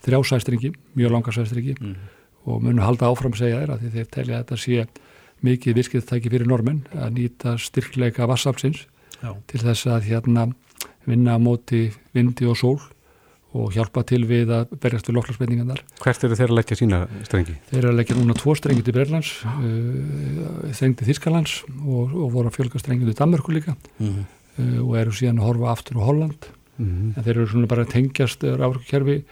þrjá 0.05 0.19
sæstringi, 0.31 0.73
mjög 0.97 1.15
langa 1.15 1.33
sæstringi 1.35 1.75
mm. 1.79 1.95
og 2.45 2.61
munum 2.63 2.85
halda 2.85 3.09
áfram 3.09 3.33
að 3.35 3.43
segja 3.43 3.61
þér 3.63 3.73
að 3.75 3.87
þeir 3.95 4.11
telja 4.13 4.37
að 4.37 4.43
þetta 4.43 4.57
sé 4.63 4.87
mikið 5.45 5.77
virkið 5.77 6.13
fyrir 6.27 6.47
normen 6.49 6.83
að 6.97 7.17
nýta 7.17 7.57
styrkleika 7.61 8.27
vassafsins 8.29 8.85
til 9.21 9.61
þess 9.61 9.89
að 9.89 10.07
hérna 10.11 10.47
vinna 11.07 11.37
á 11.37 11.39
móti 11.41 11.87
vindi 12.13 12.47
og 12.49 12.57
sól 12.57 12.79
og 13.57 13.71
hjálpa 13.73 14.03
til 14.07 14.21
við 14.27 14.51
að 14.53 14.73
berjast 14.81 15.07
við 15.07 15.17
loklarspenningarnar. 15.17 15.79
Hvert 16.03 16.25
eru 16.27 16.37
þeir 16.37 16.51
að 16.51 16.57
leggja 16.59 16.77
sína 16.77 16.99
strengi? 17.25 17.55
Þeir 17.69 17.79
eru 17.79 17.91
að 17.93 17.99
leggja 18.01 18.17
núna 18.17 18.35
tvo 18.37 18.53
strengi 18.57 18.83
til 18.85 18.95
Berlands, 18.97 19.31
uh, 19.47 20.73
þengti 20.77 21.07
Þískalands 21.07 21.55
og, 21.79 22.11
og 22.11 22.33
voru 22.35 22.51
að 22.51 22.57
fjölga 22.59 22.81
strengi 22.83 23.07
til 23.07 23.17
Danmarku 23.17 23.55
líka 23.55 23.73
mm 23.73 24.07
-hmm. 24.07 24.25
uh, 24.59 24.79
og 24.83 24.97
eru 24.99 25.15
síðan 25.15 25.39
að 25.39 25.47
horfa 25.47 25.71
aftur 25.71 25.97
á 25.97 26.07
Holland 26.07 26.49
mm. 26.77 27.13
en 27.15 27.23
þeir 27.23 27.35
eru 27.35 27.47
svona 27.47 27.67
bara 27.67 27.85
tengjast 27.85 28.43
rávorkukerfi 28.43 29.23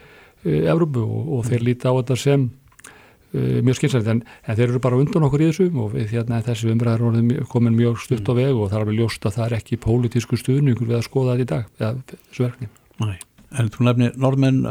Európu 0.45 1.03
og, 1.03 1.33
og 1.37 1.49
þeir 1.49 1.65
líti 1.69 1.89
á 1.89 1.93
þetta 1.93 2.17
sem 2.21 2.47
uh, 2.47 3.59
mjög 3.65 3.79
skynsært 3.79 4.09
en, 4.13 4.23
en 4.23 4.59
þeir 4.59 4.67
eru 4.69 4.81
bara 4.83 4.99
undan 5.01 5.27
okkur 5.27 5.45
í 5.45 5.49
þessu 5.51 5.69
og 5.73 5.93
við, 5.95 6.09
hérna, 6.13 6.41
þessi 6.45 6.71
umræðar 6.73 7.45
komin 7.51 7.77
mjög 7.77 8.01
stutt 8.05 8.29
á 8.29 8.33
veg 8.37 8.53
og 8.53 8.71
það 8.71 8.79
er 8.79 8.87
alveg 8.87 8.99
ljóst 9.01 9.29
að 9.29 9.37
það 9.39 9.47
er 9.47 9.57
ekki 9.59 9.81
pólitísku 9.85 10.39
stuðningur 10.41 10.89
við 10.89 10.99
að 11.01 11.07
skoða 11.09 11.37
þetta 11.37 11.45
í 11.45 11.51
dag 11.53 11.69
eða 11.81 12.19
þessu 12.31 12.47
verkni 12.47 12.71
Nei, 13.03 13.15
en 13.59 13.71
þú 13.73 13.89
nefnir 13.89 14.19
norðmenn 14.21 14.65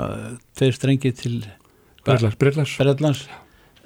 þeir 0.57 0.77
strengi 0.79 1.15
til 1.19 1.39
Breitlands 2.05 3.27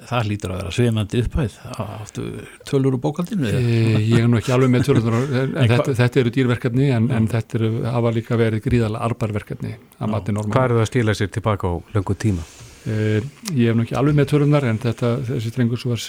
Það 0.07 0.29
lítur 0.29 0.53
að 0.53 0.61
vera 0.61 0.71
svimandi 0.73 1.21
upphæð. 1.25 1.57
Áttu 1.83 2.23
tölur 2.69 2.95
úr 2.95 3.01
bókaldinu 3.03 3.49
e, 3.49 3.59
Ég 3.99 4.23
er 4.23 4.29
nú 4.31 4.39
ekki 4.39 4.53
alveg 4.55 4.71
með 4.71 4.87
tölur 4.87 5.17
en 5.19 5.73
þetta, 5.73 5.95
þetta 5.99 6.21
eru 6.23 6.33
dýrverkefni 6.37 6.89
en, 6.95 7.11
en 7.15 7.27
þetta 7.29 7.59
eru, 7.59 7.71
hafa 7.83 8.15
líka 8.15 8.39
verið 8.39 8.63
gríðalega 8.69 9.09
arbarverkefni 9.09 9.75
að 9.99 10.15
mati 10.15 10.35
normal 10.35 10.55
Hvað 10.55 10.69
eru 10.69 10.79
það 10.79 10.85
að 10.85 10.91
stíla 10.93 11.17
sér 11.19 11.31
tilbaka 11.35 11.71
á 11.71 11.73
löngu 11.97 12.17
tíma? 12.19 12.47
Uh, 12.87 13.19
ég 13.51 13.67
hef 13.67 13.75
nú 13.75 13.83
ekki 13.83 13.95
alveg 13.99 14.15
með 14.15 14.29
tölunar 14.31 14.63
en 14.63 14.77
þetta, 14.79 15.09
þessi 15.27 15.49
drengur 15.51 15.79
sem 15.81 15.91
var 15.91 16.03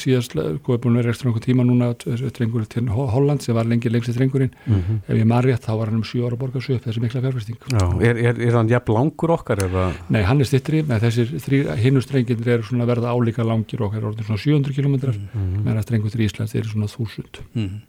síðast 0.00 0.36
góði 0.64 0.78
búin 0.80 0.94
að 0.96 1.02
vera 1.02 1.12
ekstra 1.12 1.28
einhver 1.28 1.44
tíma 1.44 1.66
núna 1.68 1.90
drengur 1.98 2.64
til 2.64 2.86
Holland 2.88 3.44
sem 3.44 3.56
var 3.56 3.68
lengi 3.68 3.92
lengst 3.92 4.08
í 4.08 4.14
drengurinn 4.16 4.54
mm 4.54 4.78
-hmm. 4.78 5.02
ef 5.04 5.18
ég 5.18 5.28
maður 5.28 5.50
rétt 5.50 5.68
þá 5.68 5.72
var 5.76 5.92
hann 5.92 6.00
um 6.00 6.06
7 6.08 6.24
ára 6.24 6.40
borgarsu 6.40 6.74
upp 6.78 6.86
þessi 6.86 7.02
mikla 7.04 7.20
fjárfæsting 7.20 7.58
er, 8.00 8.16
er, 8.16 8.40
er 8.40 8.56
hann 8.56 8.72
jafn 8.72 8.92
langur 8.96 9.34
okkar? 9.36 9.60
Eða? 9.68 9.92
Nei, 10.08 10.22
hann 10.22 10.40
er 10.40 10.48
stittri, 10.48 10.82
með 10.82 11.04
þessir 11.04 11.76
hinnustrenginir 11.76 12.48
eru 12.48 12.62
svona 12.62 12.88
verða 12.88 13.12
álíka 13.12 13.44
langir 13.44 13.82
okkar 13.82 14.08
orðin 14.08 14.24
svona 14.24 14.40
700 14.40 14.72
km 14.72 14.88
mm 14.88 15.00
-hmm. 15.12 15.62
meðan 15.64 15.78
að 15.78 15.88
drengur 15.92 16.10
til 16.10 16.24
Íslands 16.24 16.54
eru 16.54 16.68
svona 16.68 16.88
1000 16.88 17.44
mm 17.54 17.68
-hmm. 17.68 17.80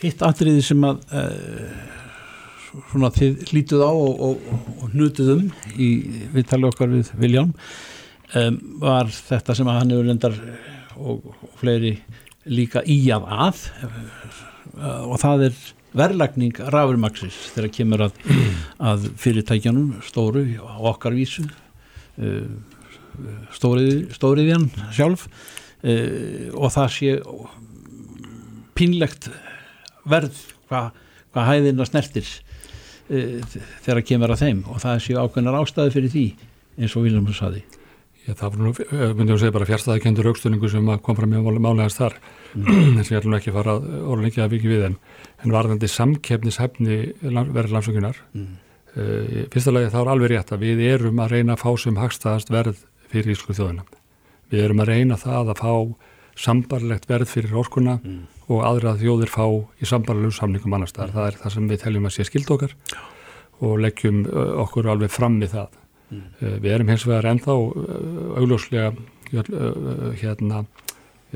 Hitt 0.00 0.22
atriði 0.22 0.62
sem 0.62 0.84
að 0.84 0.96
uh, 1.10 2.05
svona 2.90 3.10
þið 3.14 3.44
hlítuð 3.50 3.84
á 3.84 3.90
og, 3.92 4.20
og, 4.26 4.48
og 4.82 4.90
hnutuðum 4.92 5.46
í 5.80 5.88
viðtali 6.34 6.68
okkar 6.68 6.92
við 6.92 7.10
Vilján 7.20 7.52
um, 8.36 8.58
var 8.82 9.10
þetta 9.12 9.56
sem 9.56 9.70
að 9.70 9.78
hann 9.80 9.94
hefur 9.94 10.08
lendar 10.10 10.36
og, 10.96 11.24
og 11.30 11.56
fleiri 11.60 11.96
líka 12.46 12.82
í 12.86 12.98
að 13.14 13.28
að 13.32 13.62
uh, 13.86 15.02
og 15.08 15.18
það 15.22 15.48
er 15.48 15.60
verðlagning 15.96 16.58
rafurmaksis 16.72 17.36
þegar 17.54 17.72
kemur 17.78 18.06
að, 18.08 18.18
að 18.92 19.08
fyrirtækjanum 19.22 19.94
stóru 20.04 20.44
á 20.60 20.76
okkar 20.92 21.16
vísu 21.16 21.46
uh, 21.46 22.48
stórið, 23.56 24.10
stóriðjan 24.12 24.68
sjálf 24.92 25.30
og 25.86 26.72
það 26.74 26.88
sé 26.90 27.10
pínlegt 28.76 29.28
verð 30.08 30.40
hvað 30.66 30.88
hva 31.36 31.44
hæðina 31.50 31.84
snertir 31.84 32.24
þegar 33.08 34.00
að 34.00 34.06
kemur 34.10 34.34
að 34.34 34.42
þeim 34.42 34.62
og 34.72 34.82
það 34.82 35.02
séu 35.04 35.18
ákveðnar 35.22 35.58
ástæði 35.60 35.94
fyrir 35.94 36.14
því 36.14 36.26
eins 36.76 36.96
og 36.96 37.06
Viljámur 37.06 37.36
saði 37.36 37.64
Já, 38.26 38.32
það 38.34 38.48
var 38.50 38.58
nú, 38.58 38.70
eh, 38.82 39.10
myndum 39.14 39.36
við 39.36 39.42
segja 39.44 39.54
bara 39.54 39.66
fjárstæðakendur 39.68 40.28
aukstunningu 40.32 40.68
sem 40.70 40.88
kom 41.06 41.14
fram 41.14 41.30
með 41.30 41.60
málegast 41.62 42.00
þar 42.00 42.16
mm. 42.58 42.96
sem 43.06 43.14
ég 43.14 43.20
ætlum 43.20 43.36
ekki 43.38 43.52
að 43.52 43.58
fara 43.60 43.74
orðin 43.78 44.30
ekki 44.32 44.42
að 44.42 44.56
vikið 44.56 44.72
við 44.72 44.86
en, 44.88 44.96
en 45.44 45.54
varðandi 45.54 45.90
samkeppnishefni 45.92 46.98
verður 47.22 47.76
landsökunar 47.76 48.18
mm. 48.34 48.48
uh, 48.96 49.38
fyrsta 49.54 49.76
lagi 49.76 49.92
þá 49.94 49.98
er 50.00 50.10
alveg 50.16 50.32
rétt 50.34 50.50
að 50.56 50.66
við 50.66 50.82
erum 50.88 51.22
að 51.22 51.36
reyna 51.36 51.54
að 51.54 51.62
fá 51.62 51.70
sem 51.84 52.02
hagstaðast 52.02 52.50
verð 52.50 52.82
fyrir 53.12 53.36
ísku 53.36 53.54
þjóðina 53.54 53.86
við 54.50 54.64
erum 54.64 54.82
að 54.82 54.90
reyna 54.90 55.20
það 55.22 55.54
að 55.54 55.62
fá 55.62 55.74
sambarlegt 56.36 57.08
verð 57.08 57.30
fyrir 57.30 57.56
orkuna 57.56 57.96
mm. 58.02 58.22
og 58.52 58.62
aðra 58.68 58.94
þjóðir 59.00 59.32
fá 59.32 59.44
í 59.80 59.88
sambarlegu 59.88 60.34
samningum 60.36 60.76
annars 60.76 60.94
þar. 60.96 61.10
Mm. 61.10 61.16
Það 61.16 61.28
er 61.28 61.38
það 61.42 61.54
sem 61.56 61.68
við 61.70 61.82
teljum 61.82 62.08
að 62.08 62.16
sé 62.16 62.26
skild 62.28 62.52
okkar 62.56 62.74
og 63.66 63.76
leggjum 63.80 64.24
okkur 64.64 64.90
alveg 64.92 65.12
fram 65.12 65.38
við 65.40 65.54
það. 65.56 65.78
Mm. 66.06 66.24
Við 66.62 66.72
erum 66.74 66.90
hins 66.92 67.06
vegar 67.08 67.30
ennþá 67.32 67.54
augljóslega 68.42 68.90
hérna 70.20 70.66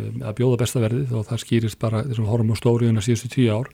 að 0.00 0.36
bjóða 0.38 0.60
bestaverðið 0.60 1.14
og 1.18 1.24
það 1.28 1.42
skýrist 1.44 1.80
bara 1.80 2.04
þessum 2.06 2.28
horfum 2.30 2.52
á 2.54 2.60
stóriðuna 2.60 3.04
síðustu 3.04 3.32
tíu 3.32 3.56
ár. 3.56 3.72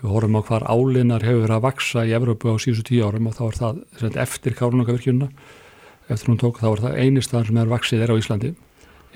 Við 0.00 0.12
horfum 0.12 0.38
á 0.38 0.42
hvar 0.46 0.66
álinar 0.70 1.24
hefur 1.26 1.42
verið 1.44 1.56
að 1.56 1.64
vaksa 1.66 2.04
í 2.06 2.14
Evrópu 2.16 2.52
á 2.52 2.56
síðustu 2.62 2.92
tíu 2.92 3.08
árum 3.08 3.28
og 3.28 3.36
þá 3.36 3.42
er 3.48 3.58
það 3.58 4.20
eftir 4.22 4.56
kárunakavirkjuna, 4.56 5.28
eftir 6.08 6.30
hún 6.30 6.40
tók 6.40 6.60
þá 6.62 6.68
er 6.70 6.84
það 6.84 7.00
eini 7.00 7.24
staðan 7.24 7.48
sem 7.50 7.60
er 7.60 7.72
vaksið 7.72 8.04
er 8.04 8.12
á 8.14 8.20
Íslandi 8.20 8.52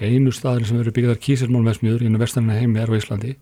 einu 0.01 0.33
staðin 0.35 0.69
sem 0.69 0.81
eru 0.81 0.93
byggðar 0.95 1.21
kísilmálmessmiður 1.23 2.05
í 2.07 2.13
vestarna 2.19 2.59
heimi 2.59 2.83
er 2.83 2.91
á 2.91 2.99
Íslandi. 2.99 3.35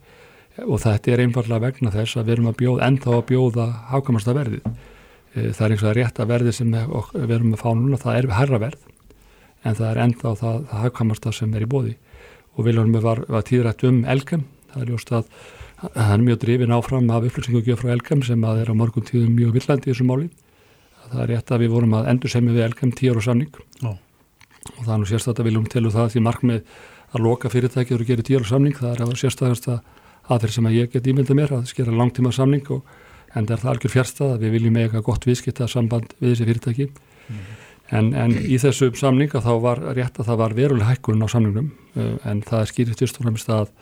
Og 0.67 0.83
þetta 0.83 1.13
er 1.15 1.23
einfallega 1.25 1.65
vegna 1.65 1.93
þess 1.95 2.19
að 2.21 2.27
við 2.29 2.35
erum 2.37 2.49
að 2.51 2.59
bjóða, 2.61 2.89
enda 2.91 3.15
að 3.17 3.27
bjóða 3.31 3.67
hákamasta 3.89 4.35
verðið. 4.37 4.67
E, 5.33 5.49
það 5.57 5.65
er 5.65 5.73
eins 5.73 5.83
og 5.83 5.87
það 5.87 5.97
rétt 5.97 6.21
að 6.21 6.33
verðið 6.35 6.57
sem 6.59 6.75
við 7.15 7.35
erum 7.39 7.55
að 7.55 7.63
fá 7.63 7.71
núna, 7.73 8.01
það 8.01 8.19
er 8.19 8.29
herra 8.37 8.61
verð 8.67 8.89
en 9.63 9.79
það 9.79 9.89
er 9.89 10.01
enda 10.03 10.29
á 10.29 10.33
það, 10.37 10.61
það 10.69 10.83
hákamasta 10.85 11.33
sem 11.33 11.55
er 11.57 11.65
í 11.65 11.71
bóði 11.71 11.97
og 12.53 12.67
Viljónum 12.67 13.01
var, 13.01 13.23
var 13.33 13.45
tíðrætt 13.49 13.85
um 13.89 14.03
Elgem, 14.05 14.45
það 14.73 14.85
er 14.85 14.93
just 14.93 15.13
að 15.15 15.29
það 15.83 16.15
er 16.15 16.25
mjög 16.27 16.41
drifin 16.45 16.77
áfram 16.77 17.11
af 17.15 17.27
upplýsingu 17.31 17.77
frá 17.81 17.93
Elgem 17.95 18.23
sem 18.27 18.45
að 18.47 18.63
er 18.63 18.73
á 18.73 18.75
morgun 18.77 19.09
tíðum 19.09 19.35
mjög 19.39 19.57
villandi 19.57 19.89
í 19.89 19.95
þessu 19.95 20.07
máli. 20.07 20.29
Það 21.09 21.25
er 21.25 21.33
rétt 21.33 21.53
að 21.53 21.65
við 21.65 21.75
vorum 21.75 21.99
að 21.99 22.13
endur 22.13 22.33
semja 22.33 22.55
við 22.55 22.67
Elgem 22.69 22.93
tíur 22.97 23.21
og 23.21 23.27
samning. 23.27 23.63
Ó 23.83 24.12
og 24.77 24.83
það 24.85 24.95
er 24.95 25.01
nú 25.03 25.09
sérstaklega 25.11 25.49
viljum 25.49 25.69
til 25.71 25.85
og 25.87 25.95
það 25.97 26.13
því 26.15 26.25
markmið 26.27 26.77
að 27.13 27.25
loka 27.27 27.51
fyrirtækið 27.53 27.99
og 27.99 28.09
gera 28.09 28.27
tíal 28.27 28.45
samning, 28.49 28.77
það 28.79 28.95
er 28.95 29.05
að 29.05 29.17
sérstaklega 29.21 29.81
aðferð 30.31 30.57
sem 30.57 30.69
að 30.69 30.77
ég 30.79 30.93
get 30.93 31.09
ímynda 31.11 31.37
mér 31.37 31.57
að 31.59 31.67
skera 31.71 31.95
langtíma 31.95 32.33
samning 32.35 32.69
og 32.73 32.87
en 33.33 33.47
það 33.47 33.55
er 33.55 33.63
það 33.63 33.73
algjör 33.73 33.95
fjárstað 33.97 34.35
að 34.35 34.45
við 34.45 34.55
viljum 34.57 34.79
eiga 34.81 35.03
gott 35.05 35.27
viðskipta 35.27 35.69
samband 35.71 36.13
við 36.21 36.35
þessi 36.35 36.49
fyrirtæki 36.49 36.89
mm. 36.89 37.39
en, 37.99 38.11
en 38.25 38.35
í 38.39 38.59
þessu 38.61 38.91
samninga 38.99 39.43
þá 39.45 39.53
var 39.65 39.83
rétt 39.97 40.21
að 40.21 40.29
það 40.31 40.43
var 40.43 40.57
veruleg 40.59 40.91
hækkun 40.91 41.25
á 41.25 41.29
samningnum 41.33 41.73
uh, 41.97 42.15
en 42.29 42.45
það 42.47 42.61
er 42.61 42.73
skýrið 42.73 43.17
fremst 43.19 43.53
að 43.53 43.73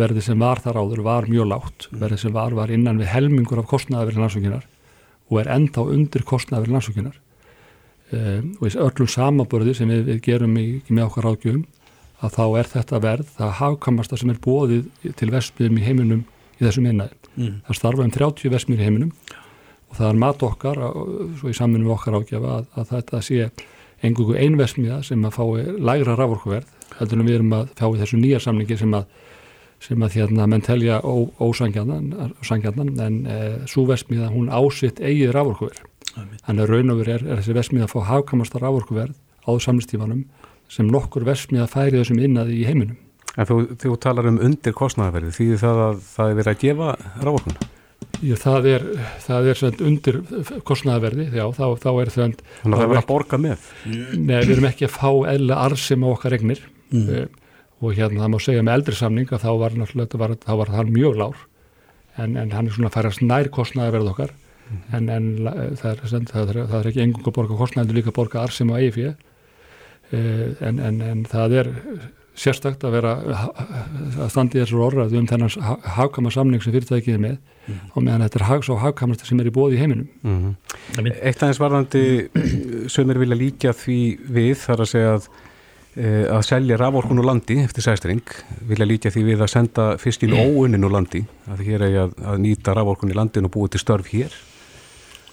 verði 0.00 0.22
sem 0.24 0.40
var 0.40 0.62
þar 0.62 0.80
áður 0.80 1.02
var 1.04 1.28
mjög 1.28 1.50
lágt 1.50 1.88
mm. 1.90 1.98
verði 2.04 2.22
sem 2.22 2.36
var 2.36 2.56
var 2.56 2.72
innan 2.72 3.00
við 3.02 3.12
helmingur 3.12 3.60
af 3.62 3.68
kostnaðaverðin 3.74 4.28
um, 8.16 8.50
og 8.58 8.66
í 8.68 8.74
öllum 8.86 9.10
samaburði 9.10 9.76
sem 9.78 9.90
við, 9.92 10.04
við 10.08 10.20
gerum 10.26 10.58
í, 10.60 10.66
með 10.88 11.06
okkar 11.08 11.30
ágjöfum 11.32 11.64
að 12.22 12.36
þá 12.36 12.44
er 12.60 12.70
þetta 12.70 13.00
verð 13.02 13.32
það 13.36 13.54
hafkamasta 13.58 14.18
sem 14.20 14.30
er 14.30 14.40
bóðið 14.42 15.14
til 15.18 15.30
vestmiðum 15.32 15.78
í 15.80 15.86
heiminum 15.86 16.24
í 16.58 16.64
þessum 16.64 16.88
einnaði. 16.90 17.18
Mm. 17.34 17.54
Það 17.66 17.78
starfa 17.78 18.06
um 18.06 18.14
30 18.14 18.52
vestmiður 18.52 18.82
í 18.82 18.88
heiminum 18.88 19.12
og 19.90 19.98
það 19.98 20.08
er 20.08 20.20
mat 20.22 20.44
okkar, 20.46 20.82
svo 21.40 21.50
í 21.50 21.56
saminu 21.56 21.88
við 21.88 21.96
okkar 21.96 22.18
ágjöfa 22.20 22.54
að, 22.58 22.70
að 22.78 22.92
þetta 22.92 23.22
sé 23.26 23.50
engungu 24.02 24.38
einvestmiða 24.38 25.02
sem 25.06 25.26
að 25.26 25.36
fái 25.36 25.76
lægra 25.82 26.16
raforkuverð, 26.18 26.70
heldur 26.98 27.20
en 27.20 27.28
við 27.28 27.38
erum 27.38 27.54
að 27.58 27.74
fá 27.78 27.86
í 27.88 28.00
þessu 28.00 28.18
nýja 28.20 28.40
samlingi 28.42 28.78
sem 28.80 28.96
að 28.98 29.06
sem 29.82 30.02
að 30.04 30.16
hérna 30.20 30.46
menn 30.46 30.62
telja 30.62 31.00
ósangjarnan 31.02 32.92
en 33.02 33.16
e, 33.26 33.38
svo 33.66 33.82
vestmiða 33.88 34.28
hún 34.30 34.50
ásitt 34.54 35.00
eigið 35.02 35.32
raforkuverð 35.34 35.88
Þannig 36.12 36.64
að 36.64 36.72
raun 36.72 36.92
og 36.92 37.02
verið 37.02 37.14
er, 37.14 37.26
er 37.26 37.40
þessi 37.40 37.56
vesmið 37.56 37.86
að 37.86 37.92
fá 37.92 38.00
hafkamastar 38.10 38.66
ávorkuverð 38.66 39.14
á 39.16 39.50
samlistífanum 39.64 40.24
sem 40.72 40.88
nokkur 40.88 41.26
vesmið 41.28 41.64
að 41.64 41.72
færi 41.72 42.00
þessum 42.00 42.20
innaði 42.22 42.58
í 42.60 42.66
heiminum. 42.68 42.98
En 43.32 43.48
þú, 43.48 43.58
þú 43.80 43.94
talar 44.00 44.28
um 44.28 44.40
undir 44.44 44.74
kostnæðaverði, 44.76 45.32
því 45.36 45.46
það 45.62 45.84
að 45.86 46.02
það 46.10 46.32
er 46.32 46.38
verið 46.40 46.52
að 46.52 46.62
gefa 46.62 46.88
rávorkuna? 47.24 47.68
Já, 48.22 48.34
það 48.38 48.66
er, 48.70 48.84
það 49.24 49.48
er 49.50 49.58
svend 49.58 49.84
undir 49.88 50.18
kostnæðaverði, 50.68 51.28
já, 51.32 51.44
þá, 51.56 51.64
þá 51.80 51.88
er 51.92 52.10
svend... 52.12 52.42
Þannig 52.60 52.76
að 52.76 52.82
það 52.82 52.84
er 52.84 52.92
verið 52.92 53.02
að 53.02 53.08
borga 53.08 53.40
með? 53.40 53.70
Nei, 53.88 54.34
við 54.34 54.52
erum 54.56 54.68
ekki 54.68 54.88
að 54.88 54.98
fá 54.98 55.08
eðla 55.32 55.62
arsum 55.64 56.04
á 56.04 56.08
okkar 56.12 56.36
regnir 56.36 56.60
mm. 56.92 57.08
uh, 57.08 57.56
og 57.82 57.96
hérna 57.96 58.24
það 58.26 58.34
má 58.34 58.38
segja 58.44 58.66
með 58.66 58.78
eldri 58.78 58.98
samning 58.98 59.32
að 59.32 59.46
þá 59.46 59.50
var, 59.62 59.80
var, 60.12 60.36
var 60.60 60.74
það 60.76 60.92
mjög 60.92 61.18
lár 61.22 61.40
en, 62.20 62.36
en 62.36 62.52
hann 62.52 62.68
er 62.68 62.76
svona 62.76 62.92
að 62.92 62.98
færast 62.98 63.24
nær 63.24 63.50
kostnæðaverð 63.54 64.12
okkar 64.12 64.36
en, 64.92 65.08
en 65.08 65.28
það, 65.76 65.90
er, 65.90 66.00
það, 66.30 66.48
er, 66.48 66.58
það 66.70 66.78
er 66.80 66.90
ekki 66.90 67.04
engung 67.04 67.28
að 67.28 67.36
borga 67.38 67.60
kostnæðinu 67.60 67.98
líka 67.98 68.12
að 68.12 68.18
borga 68.20 68.42
arsum 68.42 68.72
á 68.72 68.80
eigi 68.80 68.96
fyrir 68.96 69.14
en, 70.60 70.78
en, 70.78 71.00
en 71.00 71.24
það 71.28 71.56
er 71.60 71.70
sérstakt 72.38 72.84
að 72.86 72.94
vera 72.96 73.12
að 73.20 74.30
standi 74.32 74.60
þessar 74.60 74.84
orðræðu 74.86 75.20
um 75.20 75.28
þennan 75.28 75.52
hagkama 75.98 76.32
samning 76.32 76.62
sem 76.64 76.72
fyrirtækið 76.72 77.16
er 77.18 77.20
með 77.20 77.34
mm. 77.36 77.80
og 77.92 78.04
meðan 78.06 78.24
þetta 78.24 78.38
er 78.40 78.46
hags 78.48 78.70
og 78.72 78.80
hagkamast 78.80 79.24
sem 79.28 79.40
er 79.42 79.50
í 79.50 79.54
bóði 79.54 79.76
í 79.76 79.80
heiminum. 79.82 80.08
Mm 80.24 80.38
-hmm. 80.40 81.10
Eitt 81.20 81.42
aðeins 81.42 81.60
varðandi 81.60 82.04
sem 82.94 83.10
er 83.10 83.20
vilja 83.20 83.38
líka 83.38 83.74
því 83.76 84.00
við 84.38 84.54
þar 84.64 84.84
að 84.84 84.92
segja 84.94 85.14
að 85.18 85.28
e, 85.96 86.06
að 86.38 86.42
selja 86.48 86.80
raforkun 86.80 87.20
úr 87.20 87.28
landi 87.28 87.58
eftir 87.60 87.84
sæstring 87.84 88.24
vilja 88.68 88.88
líka 88.88 89.12
því 89.12 89.26
við 89.28 89.44
að 89.44 89.52
senda 89.52 89.86
fiskin 90.00 90.32
óunin 90.32 90.88
úr 90.88 90.96
landi 90.96 91.24
að 91.52 91.64
hér 91.68 91.84
er 91.84 91.98
að, 92.06 92.16
að 92.24 92.40
nýta 92.46 92.76
raforkun 92.78 93.12
í 93.12 93.18
landin 93.18 93.48
og 93.48 93.52
búið 93.52 93.76
til 93.76 93.84
störf 93.84 94.08
hér 94.14 94.32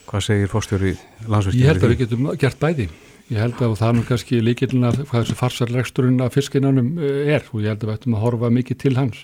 Hvað 0.10 0.24
segir 0.26 0.50
fórstjóri 0.50 0.92
landsverkinu? 1.30 1.62
Ég 1.62 1.70
held 1.70 1.84
að 1.86 1.92
við 1.94 2.00
getum 2.04 2.30
gert 2.42 2.60
bæði. 2.62 2.88
Ég 3.30 3.38
held 3.44 3.60
að 3.62 3.76
það 3.78 3.98
er 4.00 4.06
kannski 4.10 4.40
líkilin 4.42 4.88
að 4.90 5.04
hvað 5.06 5.26
þessi 5.28 5.36
farsarlegsturinn 5.38 6.22
af 6.26 6.34
fiskinanum 6.34 6.88
eh, 6.98 7.36
er 7.36 7.44
og 7.54 7.62
ég 7.62 7.70
held 7.76 7.84
að 7.86 7.92
við 7.92 7.98
ættum 8.00 8.16
að 8.18 8.24
horfa 8.26 8.50
mikið 8.56 8.80
til 8.82 8.96
hans. 8.98 9.20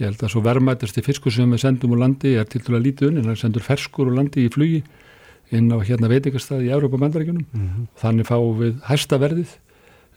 Ég 0.00 0.06
held 0.08 0.22
að 0.24 0.32
svo 0.32 0.40
verðmætasti 0.44 1.04
fiskur 1.04 1.32
sem 1.36 1.52
við 1.52 1.60
sendum 1.66 1.92
úr 1.92 2.00
landi 2.00 2.32
er 2.40 2.48
til 2.48 2.62
dæla 2.64 2.80
lítið 2.84 3.10
unni, 3.10 3.26
það 3.28 3.38
sendur 3.42 3.64
ferskur 3.66 4.08
úr 4.08 4.16
landi 4.16 4.46
í 4.46 4.52
flugi 4.52 4.80
inn 5.56 5.68
á 5.72 5.76
hérna 5.84 6.08
veitingastæði 6.10 6.66
í 6.68 6.72
Európa 6.74 6.98
bandaríkunum 7.00 7.44
Mhm. 7.52 7.86
þannig 8.00 8.26
fáum 8.26 8.56
við 8.60 8.80
hæsta 8.88 9.18
verðið 9.20 9.52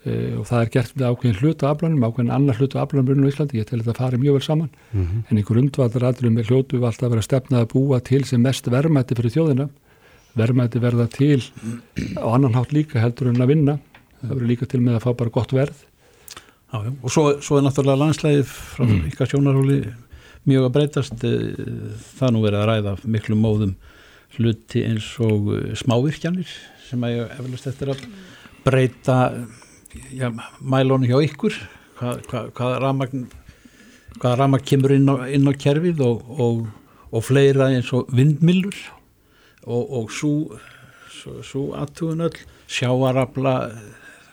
e, 0.06 0.12
og 0.40 0.48
það 0.48 0.62
er 0.64 0.70
gert 0.74 0.96
með 0.96 1.08
ákveðin 1.12 1.38
hlutu 1.44 1.68
aflanum, 1.70 2.04
ákveðin 2.08 2.32
annar 2.34 2.56
hlutu 2.58 2.80
aflanum 2.80 3.24
í 3.28 3.30
Íslandi, 3.32 3.60
ég 3.60 3.68
tel 3.68 3.80
þetta 3.84 3.92
að 3.94 4.00
fara 4.00 4.18
mjög 4.18 4.34
vel 4.40 4.42
saman 4.48 4.70
Mhm. 4.94 5.24
en 5.30 5.38
í 5.38 5.44
grundvallar 5.44 6.08
aðrum 6.10 6.40
er 6.40 6.48
hljótu 6.50 6.80
alltaf 6.80 7.04
að 7.04 7.10
vera 7.14 7.28
stefnað 7.28 7.62
að 7.68 7.72
búa 7.76 8.00
til 8.04 8.24
sem 8.26 8.42
mest 8.42 8.66
verðmætti 8.66 9.16
fyrir 9.20 9.36
þjóðina 9.36 9.70
verðmætti 10.38 10.82
verða 10.82 11.08
til 11.12 11.42
á 12.20 12.28
annan 12.30 12.56
hátt 12.58 12.74
líka 12.76 13.02
heldur 13.02 13.32
en 13.32 13.42
að 13.42 13.54
vinna. 13.54 13.78
Það 14.20 14.34
verður 14.34 14.52
líka 14.52 14.68
til 14.70 14.82
með 14.84 15.00
að 15.00 15.06
fá 15.06 15.12
bara 15.22 15.34
gott 15.34 15.54
verð. 15.56 15.86
Já, 16.70 16.78
já. 16.86 16.92
Og 17.02 17.14
svo, 17.14 17.24
svo 17.42 17.58
er 17.58 17.66
náttúrulega 17.66 18.02
landslæðið 18.04 18.52
frá 18.52 18.86
ykkar 19.10 19.32
sjónarhóli 19.32 19.80
mjög 20.50 20.68
að 20.68 20.76
breytast. 20.76 21.26
Eh, 21.26 21.96
það 22.20 22.36
nú 22.36 22.44
verið 22.46 22.60
að 22.60 22.70
ræða 22.70 22.96
miklu 23.16 23.40
móðum 23.40 23.74
hluti 24.38 24.84
eins 24.86 25.08
og 25.24 25.50
eh, 25.56 25.72
smávirkjanir 25.80 26.54
sem 26.90 27.04
að 27.06 27.16
ég 27.16 27.34
eflust 27.40 27.70
eftir 27.70 27.94
að 27.96 28.06
breyta 28.66 29.18
já, 30.14 30.30
mælónu 30.62 31.10
hjá 31.10 31.18
ykkur. 31.26 31.58
Hvað, 32.00 32.24
hvað, 32.30 32.52
hvað 32.56 32.78
ramagn 32.84 33.26
hvað 34.20 34.38
ramagn 34.40 34.66
kemur 34.68 34.94
inn 34.96 35.10
á, 35.10 35.16
inn 35.32 35.50
á 35.50 35.54
kerfið 35.54 36.02
og, 36.06 36.30
og, 36.40 36.64
og 37.12 37.26
fleira 37.26 37.70
eins 37.74 37.92
og 37.96 38.10
vindmillur 38.16 38.78
og, 39.66 39.84
og 40.00 40.14
svo 40.14 41.66
aðtugun 41.76 42.28
öll 42.30 42.42
sjáarafla 42.70 43.56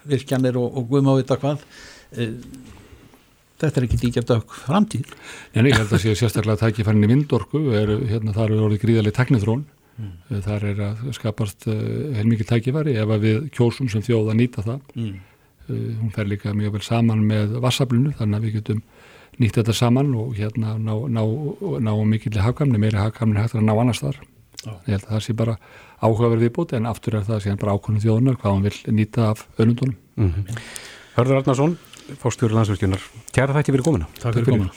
virkjanir 0.06 0.58
og, 0.60 0.76
og 0.78 1.18
þetta 1.18 1.40
hvað 1.42 1.62
Eh, 2.14 2.34
þetta 3.58 3.80
er 3.80 3.86
ekki 3.86 3.98
díkjart 3.98 4.34
auk 4.36 4.52
framtíð 4.62 5.14
En 5.56 5.66
ég 5.66 5.74
held 5.74 5.90
að 5.90 6.04
sé 6.04 6.12
sérstaklega 6.14 6.60
tækifærin 6.60 7.02
í 7.02 7.08
vindorku 7.10 7.62
er, 7.74 7.90
hérna, 8.06 8.34
þar 8.36 8.52
er 8.52 8.66
orðið 8.66 8.82
gríðarlega 8.84 9.16
teknithrón 9.16 9.64
mm. 9.96 10.12
þar 10.44 10.66
er 10.70 10.82
að 10.90 11.02
skapast 11.16 11.66
uh, 11.72 11.80
heilmikið 12.18 12.50
tækifæri 12.52 12.94
ef 13.00 13.14
að 13.16 13.26
við 13.26 13.48
kjósum 13.56 13.90
sem 13.90 14.04
þjóð 14.06 14.30
að 14.32 14.38
nýta 14.42 14.66
það 14.68 14.92
mm. 14.94 15.16
uh, 15.66 15.88
hún 16.04 16.14
fer 16.14 16.30
líka 16.30 16.54
mjög 16.54 16.76
vel 16.76 16.84
saman 16.86 17.26
með 17.26 17.58
vassablunu 17.64 18.14
þannig 18.20 18.38
að 18.38 18.46
við 18.46 18.56
getum 18.60 18.84
nýtt 19.42 19.58
þetta 19.58 19.76
saman 19.76 20.14
og 20.16 20.36
hérna 20.38 20.76
ná, 20.78 20.94
ná, 21.10 21.22
ná 21.82 21.92
mikilvæg 22.06 22.44
hagkamni, 22.44 22.80
meiri 22.80 23.02
hagkamni 23.02 23.42
hægt 23.42 23.58
að 23.58 23.66
ná 23.66 23.74
annars 23.74 24.04
þar. 24.04 24.22
Ég 24.66 24.92
held 24.96 25.06
að 25.06 25.12
það 25.14 25.24
sé 25.26 25.36
bara 25.38 25.56
áhugaverð 26.02 26.46
viðbúti 26.46 26.78
en 26.78 26.90
aftur 26.90 27.18
er 27.18 27.26
það 27.28 27.44
síðan 27.46 27.62
bara 27.62 27.76
ákvörnum 27.76 28.04
þjóðunar 28.04 28.40
hvað 28.40 28.56
hann 28.56 28.66
vil 28.66 28.96
nýta 28.98 29.30
af 29.32 29.46
önundunum 29.62 29.96
Hörður 31.16 31.40
Arnarsson, 31.40 31.78
fórstjóri 32.20 32.56
landsverkjunar 32.56 33.02
Kæra 33.36 33.56
þætti 33.56 33.72
fyrir 33.74 33.84
komuna. 33.84 34.06
Takk 34.20 34.38
fyrir 34.38 34.52
komuna. 34.52 34.72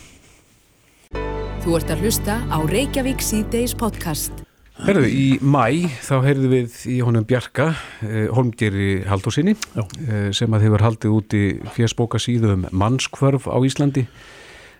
Þú 1.59 1.75
ert 1.75 1.89
að 1.91 2.05
hlusta 2.05 2.37
á 2.47 2.57
Reykjavík 2.63 3.19
C-Days 3.23 3.75
podcast. 3.75 4.45
Herðu, 4.79 5.09
í 5.11 5.25
mæ 5.43 5.91
þá 6.07 6.13
heyrðu 6.23 6.49
við 6.53 6.75
í 6.87 6.97
honum 7.03 7.25
Bjarka 7.27 7.73
eh, 8.07 8.29
Holmgeri 8.31 9.01
Haldósinni 9.07 9.57
eh, 9.75 10.29
sem 10.35 10.55
að 10.55 10.65
hefur 10.69 10.85
haldið 10.85 11.15
út 11.17 11.35
í 11.35 11.43
fjersbóka 11.75 12.21
síðu 12.23 12.53
um 12.55 12.63
mannskvörf 12.71 13.49
á 13.51 13.59
Íslandi. 13.67 14.05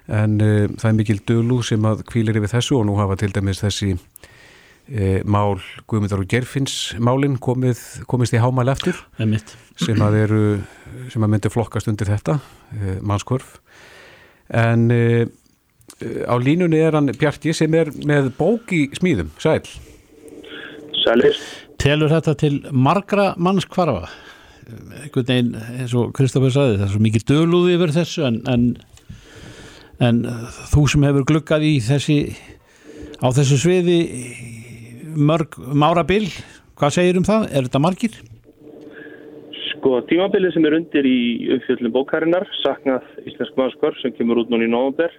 En 0.07 0.39
eh, 0.39 0.71
það 0.79 0.87
er 0.91 0.97
mikil 1.01 1.19
dölu 1.27 1.59
sem 1.67 1.83
að 1.87 2.05
kvílir 2.07 2.39
yfir 2.39 2.53
þessu 2.55 2.79
og 2.79 2.87
nú 2.87 2.95
hafa 3.01 3.19
til 3.19 3.33
dæmis 3.35 3.59
þessi 3.65 3.97
mál 5.29 5.59
Guðmyndar 5.89 6.23
og 6.23 6.29
Gerfinns 6.31 6.95
málin 6.97 7.35
komið, 7.37 7.81
komist 8.09 8.33
í 8.33 8.41
hámæl 8.41 8.71
eftir 8.73 8.97
Einmitt. 9.21 9.53
sem 9.77 9.99
að 10.01 10.17
eru 10.23 10.41
sem 11.11 11.23
að 11.23 11.33
myndi 11.33 11.51
flokkast 11.53 11.89
undir 11.91 12.09
þetta 12.09 12.39
eh, 12.73 12.97
mannskvörf 13.05 13.59
en 14.49 14.89
eh, 14.93 15.27
á 16.25 16.35
línunni 16.41 16.81
er 16.81 16.97
hann 16.97 17.13
Bjarki 17.13 17.53
sem 17.53 17.73
er 17.77 17.91
með 18.07 18.31
bók 18.37 18.71
í 18.73 18.85
smíðum, 18.95 19.29
sæl. 19.41 19.61
Sælir. 21.03 21.37
Telur 21.79 22.11
þetta 22.11 22.35
til 22.39 22.53
margra 22.71 23.33
mannskvarfa 23.37 24.09
einhvern 24.69 25.25
veginn 25.25 25.55
eins 25.79 25.95
og 25.97 26.13
Kristoffer 26.17 26.53
saði 26.53 26.77
það 26.77 26.85
er 26.85 26.93
svo 26.93 27.01
mikið 27.03 27.25
dölúði 27.29 27.75
yfir 27.77 27.93
þessu 27.95 28.25
en, 28.27 28.39
en, 28.49 28.65
en 30.05 30.21
þú 30.73 30.85
sem 30.91 31.05
hefur 31.07 31.25
glukkað 31.29 31.65
í 31.65 31.73
þessi 31.85 32.19
á 33.19 33.27
þessu 33.35 33.57
sviði 33.63 33.99
mörg 35.19 35.55
mára 35.75 36.03
bil 36.07 36.25
hvað 36.79 36.95
segir 36.95 37.19
um 37.19 37.27
það? 37.27 37.47
Er 37.51 37.67
þetta 37.67 37.83
margir? 37.83 38.19
Sko, 39.69 39.99
tímabilið 40.09 40.55
sem 40.55 40.67
er 40.67 40.77
undir 40.79 41.07
í 41.07 41.19
uppfjöldum 41.55 41.93
bókarinnar, 41.95 42.47
saknað 42.63 43.05
Íslensk 43.25 43.59
mannskvar 43.59 43.97
sem 44.01 44.15
kemur 44.15 44.41
út 44.43 44.51
núna 44.51 44.67
í 44.67 44.71
nóvember, 44.71 45.13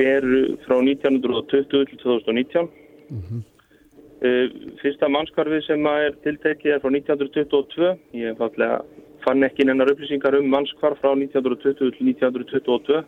er 0.00 0.26
frá 0.66 0.76
1920 0.80 1.70
til 1.72 1.86
2019. 2.00 2.68
Mm 3.10 3.46
Fyrsta 4.20 5.08
mannskvarfið 5.08 5.62
sem 5.64 5.86
er 5.88 6.16
tiltekið 6.24 6.74
er 6.74 6.82
frá 6.82 6.90
1922. 6.92 7.86
Ég 8.20 8.36
fallega 8.36 8.82
fann 9.24 9.46
ekki 9.46 9.64
nennar 9.64 9.88
upplýsingar 9.94 10.36
um 10.36 10.50
mannskvar 10.52 10.98
frá 11.00 11.14
1920 11.14 11.78
til 11.78 12.10
1922 12.10 13.00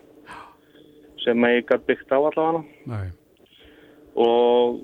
sem 1.21 1.45
ég 1.53 1.67
gætt 1.69 1.85
byggt 1.85 2.09
á 2.09 2.17
allavega. 2.17 2.63
Nei. 2.89 3.05
Og 4.19 4.79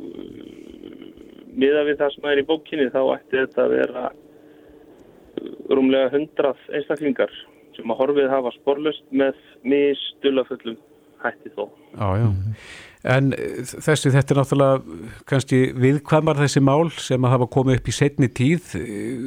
miða 1.60 1.86
við 1.88 2.02
það 2.02 2.16
sem 2.16 2.28
er 2.32 2.42
í 2.42 2.48
bókinni 2.50 2.90
þá 2.94 3.02
ætti 3.16 3.42
þetta 3.42 3.66
að 3.66 3.74
vera 3.76 4.10
rúmlega 5.70 6.12
hundrað 6.14 6.62
einstaklingar 6.74 7.34
sem 7.78 7.92
að 7.92 8.00
horfið 8.02 8.30
hafa 8.32 8.54
sporlust 8.58 9.06
með 9.16 9.38
misdulafullum 9.68 10.78
hætti 11.24 11.52
þó. 11.56 11.66
Já, 11.96 12.08
já. 12.20 12.30
En 13.10 13.32
eh, 13.36 13.62
þessi, 13.64 14.12
þetta 14.12 14.34
er 14.34 14.40
náttúrulega 14.42 14.98
kannski 15.30 15.60
viðkvæmar 15.80 16.40
þessi 16.42 16.64
mál 16.64 16.90
sem 17.00 17.24
að 17.24 17.36
hafa 17.36 17.48
komið 17.56 17.80
upp 17.80 17.88
í 17.88 17.96
setni 17.96 18.28
tíð. 18.28 18.74
Eh, 18.80 19.22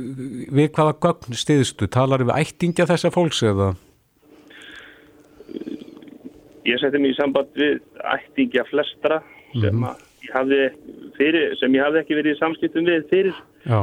Við 0.53 0.72
hvaða 0.76 0.98
gögn 1.07 1.38
stiðstu? 1.38 1.88
Talar 1.92 2.24
við 2.24 2.34
ættingja 2.36 2.88
þessa 2.90 3.12
fólks 3.14 3.40
eða? 3.48 3.72
Ég 6.68 6.78
seti 6.78 7.00
mig 7.00 7.14
í 7.14 7.18
samband 7.18 7.57
við 7.59 7.80
ættingja 8.12 8.64
flestra 8.68 9.22
sem, 9.55 9.84
að 9.88 10.07
ég 10.26 10.36
hafði 10.36 10.61
fyrir, 11.18 11.57
sem 11.61 11.76
ég 11.76 11.84
hafði 11.86 12.03
ekki 12.03 12.18
verið 12.18 12.36
í 12.36 12.40
samskiptum 12.40 12.88
við 12.88 13.05
fyrir. 13.11 13.42
Já, 13.66 13.80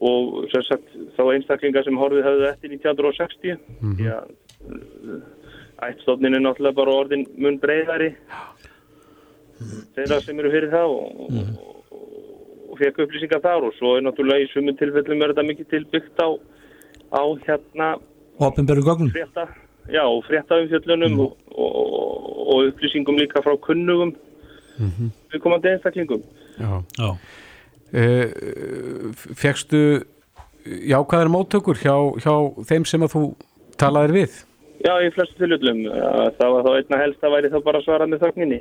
og 0.00 0.46
sem 0.52 0.64
sagt 0.64 0.94
þá 1.16 1.22
einstaklingar 1.34 1.84
sem 1.84 1.98
horfið 2.00 2.24
höfðu 2.24 2.46
eftir 2.48 2.72
1960 2.72 3.58
því 3.98 4.06
að 4.14 4.30
uh, 4.72 5.18
ættstofnin 5.90 6.38
er 6.38 6.44
náttúrulega 6.44 6.78
bara 6.78 6.94
orðin 7.02 7.26
mun 7.36 7.58
breyðari 7.60 8.14
þeirra 9.96 10.20
sem 10.24 10.40
eru 10.40 10.52
fyrir 10.54 10.72
það 10.72 10.94
og, 10.94 11.20
og, 11.26 11.98
og 12.70 12.80
fekk 12.80 13.02
upplýsingar 13.04 13.44
þar. 13.44 13.66
Og 13.68 13.76
svo 13.76 13.98
er 13.98 14.06
náttúrulega 14.06 14.46
í 14.46 14.48
sumum 14.54 14.78
tilfellum 14.80 15.20
er 15.20 15.34
þetta 15.34 15.48
mikið 15.50 15.70
tilbyggt 15.74 16.24
á, 16.24 16.28
á 17.12 17.22
hérna 17.44 17.90
frétta, 19.12 19.46
já, 19.92 20.04
frétta 20.24 20.62
umfjöllunum 20.62 21.18
og, 21.26 21.36
og, 21.52 21.74
og 22.54 22.70
upplýsingum 22.70 23.20
líka 23.20 23.44
frá 23.44 23.52
kunnugum 23.66 24.14
við 24.80 25.42
komandi 25.44 25.72
einstaklingum 25.74 26.22
já. 26.58 26.82
Já. 26.98 27.10
Uh, 27.90 29.10
Fekstu 29.34 30.04
jákvæðar 30.64 31.30
móttökur 31.32 31.78
hjá, 31.80 31.94
hjá 32.22 32.34
þeim 32.68 32.86
sem 32.86 33.02
að 33.02 33.14
þú 33.16 33.22
talaðir 33.80 34.14
við? 34.14 34.36
Já, 34.80 34.92
í 35.04 35.10
flestu 35.14 35.40
tilfellum 35.40 35.82
uh, 35.90 36.28
það 36.38 36.54
var 36.54 36.66
þá 36.66 36.70
einna 36.76 37.00
helst 37.02 37.24
að 37.26 37.34
væri 37.36 37.52
þá 37.52 37.58
bara 37.66 37.82
svarað 37.84 38.12
með 38.12 38.22
þögninni 38.26 38.60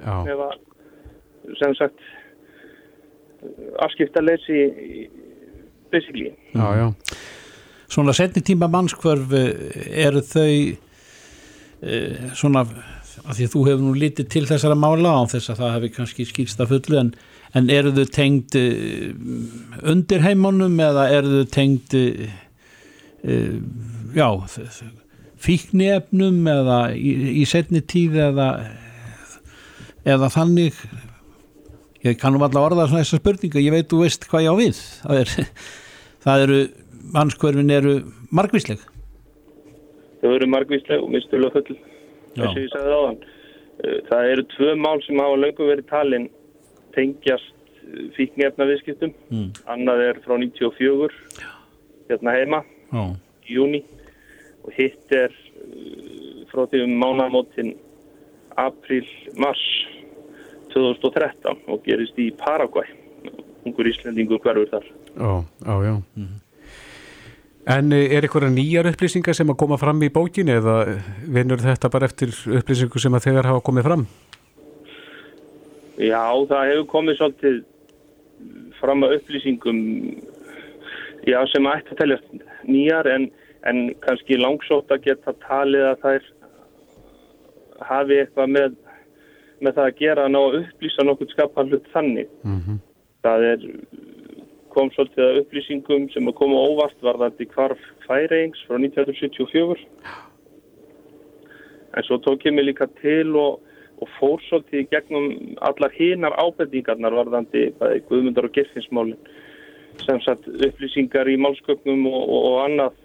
Já, 0.00 0.14
eða 0.32 0.50
sem 1.58 1.74
sagt 1.76 2.06
afskipta 3.80 4.22
leysi 4.22 4.60
basically. 5.92 6.30
já, 6.54 6.68
já. 6.78 6.86
Svona 7.90 8.12
setni 8.14 8.42
tíma 8.46 8.68
mannskvörf 8.70 9.32
eh, 9.34 10.04
eru 10.06 10.20
þau 10.22 10.52
svona 12.38 12.62
að 13.30 13.38
því 13.38 13.46
að 13.46 13.52
þú 13.54 13.64
hefur 13.68 13.84
nú 13.86 13.94
litið 13.98 14.30
til 14.34 14.44
þessara 14.48 14.78
mála 14.78 15.14
á 15.16 15.22
þess 15.30 15.52
að 15.52 15.60
það 15.62 15.74
hefur 15.76 15.94
kannski 15.96 16.26
skýrst 16.28 16.62
að 16.62 16.74
fullu 16.74 17.00
en, 17.00 17.12
en 17.58 17.70
eru 17.72 17.94
þau 17.96 18.06
tengd 18.16 18.56
e, 18.58 18.66
undir 19.94 20.24
heimunum 20.26 20.80
eða 20.82 21.06
eru 21.16 21.40
þau 21.40 21.52
tengd 21.56 21.96
e, 21.96 22.04
já 24.16 24.28
fíkniefnum 25.40 26.40
eða 26.52 26.78
í, 26.92 27.14
í 27.40 27.46
setni 27.48 27.80
tíð 27.80 28.18
eða 28.28 28.50
eða 30.08 30.30
þannig? 30.32 30.76
Ég 32.04 32.16
kannum 32.20 32.44
alltaf 32.44 32.64
orða 32.64 32.86
svona 32.88 33.04
þessar 33.04 33.20
spurninga 33.20 33.60
ég 33.60 33.74
veit 33.74 33.90
þú 33.90 34.04
veist 34.04 34.24
hvað 34.28 34.46
ég 34.46 34.54
á 34.56 34.60
við. 34.60 34.80
Það, 35.02 35.20
er, 35.20 35.50
það 36.24 36.44
eru 36.46 36.60
mannskvörfin 37.16 37.74
eru 37.76 37.94
margvísleg. 38.32 38.84
Þau 40.20 40.32
eru 40.32 40.48
margvísleg 40.52 41.04
og 41.04 41.12
mistulega 41.12 41.60
full 41.60 41.78
Og 42.38 42.58
ég 42.58 42.68
sagði 42.72 42.96
áðan. 42.98 43.20
Uh, 43.80 43.96
Það 44.10 44.30
eru 44.34 44.44
tvö 44.54 44.74
mál 44.78 45.02
sem 45.06 45.22
hafa 45.22 45.38
löngu 45.40 45.68
verið 45.70 45.88
talin 45.90 46.28
tengjast 46.94 47.56
fíknefna 48.16 48.66
viðskiptum. 48.68 49.14
Mm. 49.32 49.48
Annað 49.72 50.04
er 50.08 50.20
frá 50.24 50.36
94 50.38 51.10
hérna 52.10 52.34
heima 52.36 52.60
Já. 52.90 53.02
í 53.46 53.56
júni 53.56 53.80
og 54.66 54.74
hitt 54.76 55.14
er 55.14 55.32
uh, 55.32 56.44
frá 56.52 56.66
því 56.70 56.84
um 56.86 56.96
mánamótin 57.00 57.74
april-mars 58.60 59.64
2013 60.74 61.64
og 61.70 61.82
gerist 61.86 62.18
í 62.18 62.30
Paraguay. 62.38 62.86
ungur 63.66 63.88
Íslandingur 63.90 64.40
hverfur 64.40 64.70
þar. 64.70 64.86
Já, 65.16 65.32
já, 65.66 65.74
já. 65.84 65.94
En 67.70 67.92
eh, 67.94 68.08
er 68.16 68.26
eitthvað 68.26 68.50
nýjar 68.54 68.88
upplýsingar 68.90 69.36
sem 69.36 69.50
að 69.52 69.60
koma 69.62 69.78
fram 69.80 70.00
í 70.02 70.10
bókinu 70.12 70.56
eða 70.58 70.76
vinur 71.30 71.62
þetta 71.62 71.90
bara 71.92 72.08
eftir 72.10 72.32
upplýsingu 72.58 73.02
sem 73.02 73.14
að 73.14 73.28
þegar 73.28 73.50
hafa 73.50 73.64
komið 73.68 73.86
fram? 73.86 74.06
Já, 76.00 76.24
það 76.50 76.70
hefur 76.70 76.86
komið 76.94 77.18
svolítið 77.18 77.60
fram 78.80 79.04
að 79.04 79.16
upplýsingum 79.18 79.80
já, 81.28 81.38
sem 81.52 81.68
að 81.68 81.94
telja 81.98 82.18
nýjar 82.64 83.08
en, 83.12 83.26
en 83.68 83.82
kannski 84.04 84.40
langsótt 84.40 84.92
að 84.94 85.10
geta 85.10 85.36
talið 85.44 85.90
að 85.90 86.06
þær 86.06 86.30
hafi 87.90 88.20
eitthvað 88.22 88.54
með, 88.56 88.78
með 89.60 89.76
það 89.76 89.90
að 89.90 89.98
gera 90.00 90.24
að 90.24 90.32
ná 90.32 90.40
að 90.40 90.56
upplýsa 90.62 91.06
nokkur 91.06 91.34
skapar 91.34 91.68
hlut 91.68 91.92
þannig. 91.94 92.32
Mm 92.44 92.78
Það 93.20 93.42
er 93.44 93.64
kom 94.74 94.90
svolítið 94.94 95.24
að 95.26 95.40
upplýsingum 95.42 96.08
sem 96.14 96.28
að 96.30 96.38
koma 96.40 96.60
óvart 96.68 97.02
var 97.04 97.18
þetta 97.24 97.44
í 97.44 97.50
kvarf 97.50 97.82
færeings 98.06 98.62
frá 98.66 98.78
1974 98.78 99.86
en 101.96 102.06
svo 102.06 102.20
tók 102.22 102.46
ég 102.46 102.54
mig 102.54 102.68
líka 102.68 102.86
til 103.00 103.34
og, 103.38 103.60
og 104.00 104.10
fór 104.18 104.42
svolítið 104.48 104.82
í 104.82 104.88
gegnum 104.94 105.28
allar 105.70 105.94
hinar 105.98 106.38
ábendingarnar 106.38 107.16
varðandi 107.20 107.68
bæði 107.80 108.02
Guðmundar 108.08 108.48
og 108.48 108.56
Gerfinsmálin 108.56 109.18
sem 110.04 110.20
satt 110.24 110.46
upplýsingar 110.48 111.28
í 111.28 111.38
málsköpnum 111.40 112.06
og, 112.10 112.20
og, 112.22 112.44
og 112.50 112.60
annað 112.66 113.00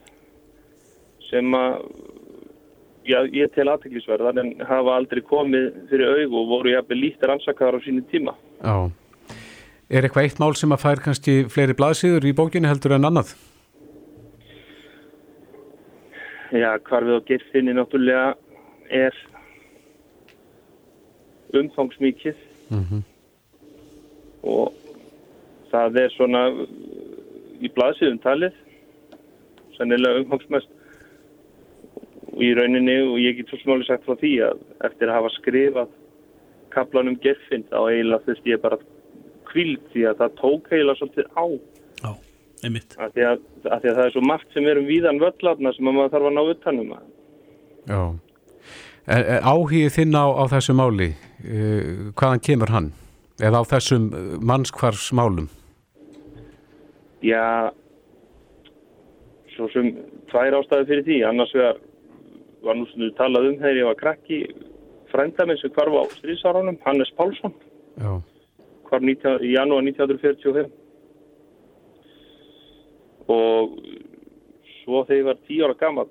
sem 1.25 1.57
að 1.57 1.79
já, 3.05 3.19
ég 3.33 3.51
tel 3.55 3.69
aðteglisverðar 3.71 4.39
en 4.41 4.53
hafa 4.65 4.99
aldrei 4.99 5.23
komið 5.25 5.71
fyrir 5.89 6.21
aug 6.21 6.37
og 6.41 6.53
voru 6.53 6.73
jafnveg 6.73 7.01
lítir 7.01 7.33
ansakaðar 7.33 7.79
á 7.81 7.85
sínu 7.85 8.05
tíma. 8.11 8.35
Já. 8.61 8.75
Er 9.95 10.03
eitthvað 10.03 10.27
eitt 10.27 10.39
mál 10.43 10.55
sem 10.59 10.75
að 10.75 10.81
fær 10.83 10.99
kannski 11.03 11.35
fleiri 11.47 11.75
blaðsíður 11.79 12.27
í 12.27 12.35
bókinu 12.35 12.67
heldur 12.67 12.97
en 12.97 13.07
annað? 13.07 13.31
Já, 16.51 16.75
hvarfið 16.83 17.19
á 17.19 17.27
gerfinni 17.29 17.75
náttúrulega 17.75 18.35
er 18.91 19.17
umfangsmikið. 21.55 22.39
Mm 22.69 23.03
og 24.45 24.73
það 25.71 25.99
er 26.03 26.13
svona 26.13 26.41
í 27.57 27.71
blaðsíðum 27.73 28.21
talið 28.23 28.57
sannilega 29.75 30.21
umfangsmest. 30.21 30.69
Og 32.35 32.43
í 32.43 32.51
rauninni 32.57 32.97
og 33.07 33.17
ég 33.21 33.39
get 33.39 33.51
svo 33.51 33.59
smáli 33.61 33.87
sagt 33.87 34.05
frá 34.05 34.17
því 34.19 34.33
að 34.49 34.61
eftir 34.87 35.09
að 35.09 35.17
hafa 35.17 35.31
skrifað 35.37 35.93
kaplanum 36.75 37.17
gerfinn 37.23 37.65
þá 37.71 37.77
eiginlega 37.87 38.25
þurfti 38.27 38.53
ég 38.53 38.63
bara 38.63 38.79
kvild 39.51 39.81
því 39.93 40.05
að 40.09 40.21
það 40.21 40.37
tók 40.41 40.69
eiginlega 40.71 40.99
svolítið 40.99 41.27
á 41.35 41.45
Já, 42.05 42.11
einmitt. 42.67 42.95
að 42.99 43.15
því 43.15 43.25
að, 43.29 43.39
að 43.69 43.79
því 43.81 43.89
að 43.91 43.97
það 43.99 44.05
er 44.05 44.13
svo 44.15 44.23
margt 44.29 44.53
sem 44.53 44.69
er 44.71 44.81
um 44.81 44.89
víðan 44.89 45.21
völlarna 45.23 45.73
sem 45.75 45.89
að 45.89 45.97
maður 45.99 46.13
þarf 46.15 46.29
að 46.29 46.37
ná 46.37 46.43
utanum 46.53 46.93
að 46.97 47.05
Já. 47.85 48.01
Er, 49.05 49.23
er 49.35 49.43
áhugið 49.45 49.91
þinn 49.93 50.17
á, 50.17 50.25
á 50.33 50.43
þessu 50.49 50.73
máli, 50.73 51.11
uh, 51.45 52.11
hvaðan 52.17 52.41
kemur 52.47 52.71
hann? 52.73 52.87
Eða 53.35 53.59
á 53.61 53.63
þessum 53.67 54.05
eh, 54.15 54.27
mannskvarsmálum? 54.47 55.49
Já, 57.25 57.69
svo 59.55 59.67
sem 59.73 59.89
tvær 60.31 60.55
ástæði 60.61 60.87
fyrir 60.89 61.03
því, 61.07 61.17
annars 61.29 61.51
vegar 61.55 61.81
var 62.65 62.77
nú 62.79 62.87
sem 62.89 63.03
þú 63.03 63.09
talað 63.19 63.49
um 63.49 63.57
þegar 63.59 63.79
ég 63.81 63.89
var 63.89 63.99
krakki 63.99 64.39
frændaminn 65.11 65.59
sem 65.61 65.73
hvarf 65.75 65.99
á 65.99 66.03
stríðsáránum, 66.15 66.79
Hannes 66.87 67.11
Pálsson, 67.19 67.53
Já. 67.99 68.11
Hvarf 68.95 69.03
19, 69.03 69.43
í 69.43 69.53
janúar 69.55 69.83
1945 69.83 70.69
og 73.25 73.77
svo 74.81 75.01
þegar 75.07 75.19
ég 75.19 75.27
var 75.27 75.39
tíu 75.47 75.65
ára 75.65 75.77
gammal 75.79 76.09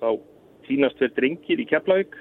þá 0.00 0.08
týnast 0.66 0.98
fyrir 1.00 1.14
drengir 1.16 1.60
í 1.60 1.66
Keflavík. 1.68 2.12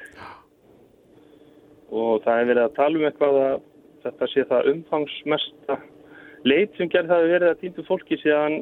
Og 1.93 2.23
það 2.23 2.39
hefur 2.39 2.49
verið 2.49 2.63
að 2.63 2.77
tala 2.77 2.99
um 2.99 3.07
eitthvað 3.07 3.39
að 3.41 3.57
þetta 4.05 4.29
sé 4.31 4.45
það 4.49 4.69
umfangsmesta 4.71 5.77
leit 6.47 6.71
sem 6.77 6.91
gerð 6.91 7.11
það 7.11 7.25
að 7.25 7.33
verið 7.33 7.51
að 7.51 7.59
týndu 7.61 7.85
fólki 7.87 8.19
síðan 8.23 8.55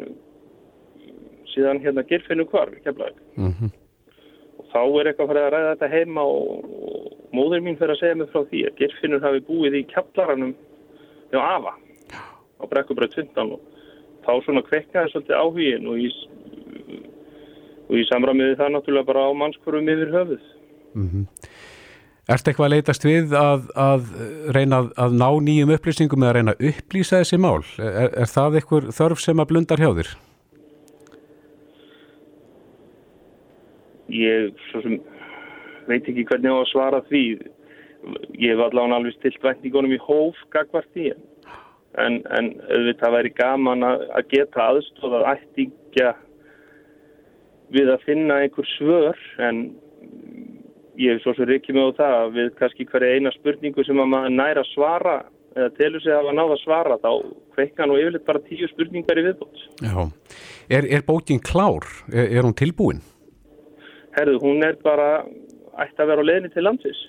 síðan 1.51 1.81
hérna 1.83 2.07
gerfinu 2.09 2.47
hvarf 2.49 2.75
í 2.77 2.83
Keflavík. 2.87 3.21
Mm 3.37 3.71
og 4.61 4.67
þá 4.69 4.81
er 4.99 5.09
eitthvað 5.09 5.29
farið 5.31 5.45
að 5.45 5.53
ræða 5.55 5.69
þetta 5.71 5.87
heima 5.95 6.23
og, 6.29 6.65
og 6.71 7.35
móður 7.35 7.63
mín 7.65 7.77
fyrir 7.79 7.95
að 7.95 8.01
segja 8.01 8.17
mig 8.19 8.29
frá 8.29 8.43
því 8.49 8.59
að 8.67 8.75
gerfinur 8.77 9.23
hafi 9.25 9.41
búið 9.47 9.77
í 9.79 9.87
kjallaranum 9.89 10.51
hjá 11.31 11.39
Ava 11.41 11.73
á 12.61 12.63
Brekkubröð 12.69 13.17
15 13.17 13.55
og 13.55 13.61
þá 14.25 14.31
svona 14.45 14.63
kvekkaði 14.67 15.11
svolítið 15.13 15.39
áhugin 15.41 15.89
og 15.89 15.99
í, 15.99 16.09
og 17.89 17.97
í 17.97 18.07
samræmiði 18.11 18.57
það 18.59 18.73
náttúrulega 18.75 19.09
bara 19.09 19.27
á 19.27 19.31
mannskvorum 19.41 19.91
yfir 19.95 20.13
höfuð. 20.15 20.43
-hmm. 20.93 21.25
Ertu 22.29 22.51
eitthvað 22.51 22.67
að 22.67 22.73
leitast 22.75 23.05
við 23.05 23.33
að, 23.35 23.63
að 23.75 24.03
reyna 24.55 24.77
að, 24.83 24.91
að 25.03 25.15
ná 25.19 25.29
nýjum 25.47 25.71
upplýsingum 25.75 26.23
eða 26.23 26.35
reyna 26.37 26.53
að 26.53 26.67
upplýsa 26.69 27.21
þessi 27.23 27.39
mál? 27.41 27.63
Er, 27.81 28.11
er 28.23 28.29
það 28.29 28.59
eitthvað 28.59 28.91
þörf 28.95 29.23
sem 29.23 29.41
að 29.41 29.49
blundar 29.49 29.81
hjá 29.81 29.89
þér? 29.97 30.11
Ég 34.11 34.61
svo 34.69 34.83
sem 34.85 34.99
veit 35.89 36.07
ekki 36.07 36.27
hvernig 36.29 36.53
á 36.53 36.57
að 36.61 36.69
svara 36.71 37.01
því. 37.09 37.23
Ég 38.39 38.55
hef 38.55 38.63
allavega 38.65 38.97
alveg 38.97 39.17
stilt 39.17 39.43
væntingunum 39.43 39.93
í 39.93 40.01
hóf 40.01 40.39
gagvart 40.53 40.97
í 40.97 41.11
en, 41.11 42.21
en, 42.31 42.51
auðvitað 42.71 43.15
væri 43.17 43.31
gaman 43.37 43.85
að, 43.85 44.05
að 44.15 44.29
geta 44.31 44.67
aðstofað 44.71 45.27
ættingja 45.35 46.13
við 47.71 47.91
að 47.93 48.05
finna 48.07 48.39
einhver 48.43 48.67
svör 48.75 49.19
en 49.43 49.61
ég 50.99 51.15
hef 51.15 51.23
svo 51.23 51.35
sem 51.35 51.49
reykið 51.49 51.77
með 51.77 51.91
á 51.93 51.99
það 51.99 52.17
að 52.21 52.33
við 52.39 52.49
kannski 52.59 52.87
hverja 52.89 53.19
eina 53.19 53.35
spurningu 53.35 53.85
sem 53.87 54.01
að 54.01 54.11
maður 54.15 54.35
næra 54.39 54.65
svara 54.71 55.15
eða 55.55 55.69
telur 55.75 56.03
sig 56.03 56.13
að 56.13 56.21
hafa 56.21 56.35
náða 56.35 56.57
svara 56.61 56.97
þá 57.03 57.11
kveikka 57.55 57.87
nú 57.87 57.97
yfirleitt 57.99 58.27
bara 58.27 58.43
tíu 58.47 58.67
spurningar 58.71 59.19
í 59.19 59.25
viðbót. 59.27 59.63
Já. 59.83 59.95
Er, 60.71 60.87
er 60.87 61.03
bókin 61.07 61.41
klár? 61.43 61.87
Er, 62.11 62.29
er 62.29 62.47
hún 62.47 62.55
tilbúin? 62.55 63.01
Herðu, 64.15 64.39
hún 64.43 64.63
er 64.67 64.77
bara 64.83 65.25
ætti 65.79 66.03
að 66.03 66.11
vera 66.11 66.23
á 66.23 66.27
leðinni 66.27 66.53
til 66.53 66.63
landsins. 66.67 67.01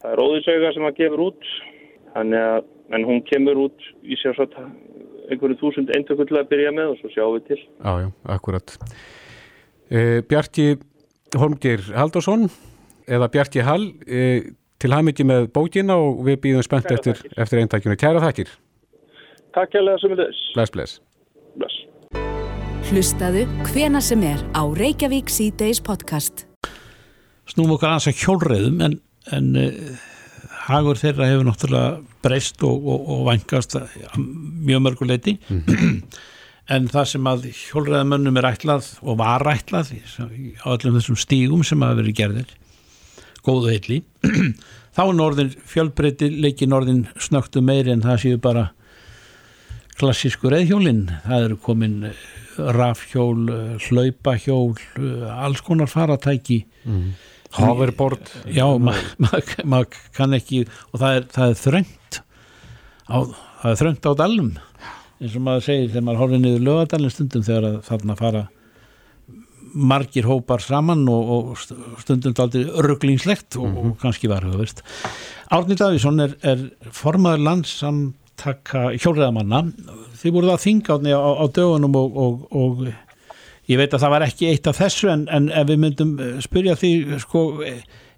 Það 0.00 0.12
er 0.14 0.22
óðisauga 0.24 0.70
sem 0.74 0.86
að 0.88 1.00
gefur 1.00 1.24
út, 1.26 1.48
þannig 2.14 2.46
að, 2.52 2.68
en 2.96 3.08
hún 3.08 3.20
kemur 3.28 3.64
út 3.66 3.90
í 4.02 4.16
sér 4.20 4.36
svo 4.38 4.46
einhverju 5.30 5.58
þúsund 5.60 5.92
eintökull 5.94 6.30
að 6.40 6.48
byrja 6.50 6.72
með 6.74 6.94
og 6.94 7.02
svo 7.02 7.10
sjáum 7.12 7.36
við 7.36 7.50
til. 7.50 7.58
Já, 7.60 7.92
já, 8.04 8.08
akkurat. 8.34 8.72
Uh, 9.90 10.18
Bjarki 10.30 10.70
Holmgir 11.38 11.84
Haldarsson 11.94 12.48
eða 13.10 13.28
Bjarki 13.30 13.62
Hall 13.66 13.90
uh, 13.90 14.48
til 14.80 14.94
hafmyggi 14.94 15.26
með 15.28 15.50
bókina 15.54 15.98
og 16.00 16.24
við 16.26 16.40
býðum 16.46 16.66
spennt 16.66 16.88
Kærar 16.88 16.98
eftir, 16.98 17.22
eftir 17.36 17.62
eintakjunu. 17.62 17.98
Kæra 18.00 18.24
þakkir. 18.24 18.50
Takk 19.54 19.76
hérlega 19.76 20.00
sem 20.00 20.14
er 20.14 20.22
þess. 20.24 20.42
Bless, 20.56 20.74
bless. 20.74 21.00
Bless. 21.58 21.76
Hlustaðu 22.90 23.44
hvena 23.68 24.00
sem 24.02 24.22
er 24.26 24.40
á 24.56 24.62
Reykjavík 24.64 25.30
C-Days 25.30 25.82
podcast. 25.84 26.46
snúum 27.50 27.74
okkar 27.74 27.92
aðeins 27.92 28.10
að 28.10 28.20
hjólreiðum 28.22 28.82
en, 28.86 28.96
en 29.36 29.52
uh, 29.58 29.70
hagur 30.66 31.00
þeirra 31.00 31.28
hefur 31.30 31.48
náttúrulega 31.48 32.00
breyst 32.24 32.62
og, 32.66 32.84
og, 32.84 33.06
og 33.14 33.22
vangast 33.28 33.76
mjög 34.16 34.84
mörguleiti 34.86 35.36
en 36.70 36.88
það 36.90 37.06
sem 37.14 37.30
að 37.30 37.46
hjólreiðamönnum 37.50 38.38
er 38.40 38.50
ætlað 38.52 38.92
og 39.02 39.18
var 39.20 39.46
ætlað 39.50 39.94
á 39.94 40.66
öllum 40.74 40.98
þessum 40.98 41.18
stígum 41.18 41.64
sem 41.66 41.82
hafa 41.82 41.98
verið 42.02 42.18
gerðir 42.20 42.52
góðu 43.46 43.72
heilli 43.72 44.02
þá 44.96 45.02
er 45.06 45.16
norðin 45.16 45.54
fjölbreyti 45.72 46.30
leiki 46.44 46.68
norðin 46.68 47.06
snögtu 47.20 47.62
meiri 47.64 47.94
en 47.94 48.04
það 48.04 48.22
séu 48.24 48.42
bara 48.42 48.68
klassísku 50.00 50.52
reyðhjólin 50.52 51.06
það 51.24 51.46
eru 51.48 51.58
komin 51.60 51.96
eh, 52.08 52.20
rafhjól, 52.76 53.42
eh, 53.52 53.88
hlaupahjól 53.88 54.72
eh, 54.76 55.26
alls 55.44 55.64
konar 55.64 55.90
faratæki 55.92 56.62
Hoverboard. 57.56 58.30
já, 58.46 58.66
maður 58.78 59.10
ma 59.18 59.40
ma 59.64 59.82
kann 60.16 60.36
ekki 60.36 60.64
og 60.92 61.00
það 61.02 61.16
er, 61.16 61.28
það 61.34 61.48
er 61.48 61.60
þröngt 61.64 62.20
á, 63.10 63.18
það 63.62 63.70
er 63.72 63.80
þröngt 63.82 64.06
á 64.06 64.12
dalum 64.20 64.50
eins 65.20 65.34
og 65.36 65.44
maður 65.44 65.66
segir 65.66 65.90
þegar 65.90 66.06
maður 66.06 66.22
horfir 66.22 66.42
niður 66.44 66.66
lögadalinn 66.68 67.14
stundum 67.14 67.44
þegar 67.44 67.80
þarna 67.88 68.16
fara 68.20 68.46
margir 69.74 70.26
hópar 70.26 70.62
saman 70.62 71.04
og, 71.10 71.34
og 71.34 72.00
stundum 72.02 72.34
daldi 72.36 72.64
örglingslegt 72.66 73.58
og, 73.60 73.76
og 73.78 73.92
kannski 74.00 74.30
varhugavert. 74.30 74.82
Árni 75.54 75.76
Davísson 75.78 76.22
er, 76.24 76.34
er 76.42 76.64
formaður 76.94 77.44
landsamtaka 77.46 78.88
hjólreðamanna 78.96 79.62
þið 80.20 80.34
voruð 80.36 80.54
að 80.56 80.64
þinga 80.64 80.98
á, 81.14 81.30
á 81.42 81.44
dögunum 81.54 82.00
og, 82.00 82.18
og, 82.24 82.42
og 82.50 82.82
ég 83.70 83.78
veit 83.78 83.94
að 83.94 84.04
það 84.04 84.14
var 84.14 84.26
ekki 84.26 84.50
eitt 84.50 84.70
af 84.70 84.80
þessu 84.80 85.10
en, 85.12 85.26
en 85.30 85.50
ef 85.54 85.68
við 85.70 85.82
myndum 85.84 86.14
eh, 86.18 86.38
spyrja 86.42 86.76
því 86.78 86.92
sko, 87.22 87.44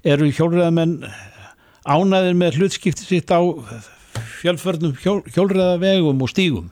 eru 0.03 0.31
hjólreðamenn 0.33 1.01
ánæðir 1.83 2.39
með 2.39 2.61
hlutskipti 2.61 3.05
sitt 3.05 3.33
á 3.35 3.41
fjölförnum 4.43 4.95
hjól, 5.03 5.21
hjólreðavegum 5.35 6.23
og 6.23 6.31
stígum 6.31 6.71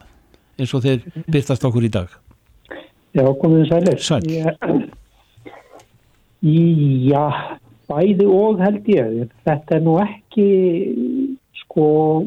eins 0.61 0.73
og 0.77 0.85
þeir 0.85 1.05
byrtast 1.31 1.65
okkur 1.67 1.87
í 1.87 1.93
dag? 1.93 2.11
Já, 3.17 3.25
komið 3.41 3.67
sælir. 3.71 4.01
Sæl. 4.05 4.21
Já, 6.41 7.25
bæði 7.91 8.27
og 8.31 8.61
held 8.63 8.91
ég. 8.93 9.31
Þetta 9.47 9.77
er 9.77 9.85
nú 9.87 9.97
ekki 10.03 10.49
sko 11.65 11.87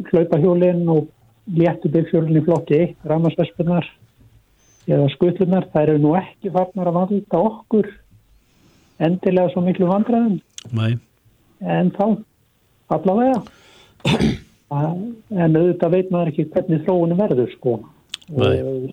hlaupahjólinn 0.09 0.83
og 0.91 1.07
léttu 1.55 1.91
byggjólinn 1.93 2.41
í 2.41 2.43
flokki 2.45 2.81
ramarsvespunar 3.07 3.87
eða 4.87 5.09
skutlunar, 5.13 5.67
það 5.73 5.87
eru 5.87 6.01
nú 6.03 6.13
ekki 6.19 6.51
farnar 6.53 6.89
að 6.91 6.97
valda 6.99 7.41
okkur 7.49 7.89
endilega 9.03 9.51
svo 9.53 9.63
miklu 9.65 9.89
vandræðum. 9.89 10.39
Nei. 10.71 10.97
en 11.63 11.91
þá 11.95 12.05
allavega. 12.93 13.41
En 14.73 15.55
auðvitað 15.55 15.93
veit 15.93 16.11
maður 16.11 16.31
ekki 16.31 16.49
hvernig 16.51 16.83
þróunum 16.87 17.19
verður 17.19 17.51
sko. 17.53 17.75
Og 18.33 18.89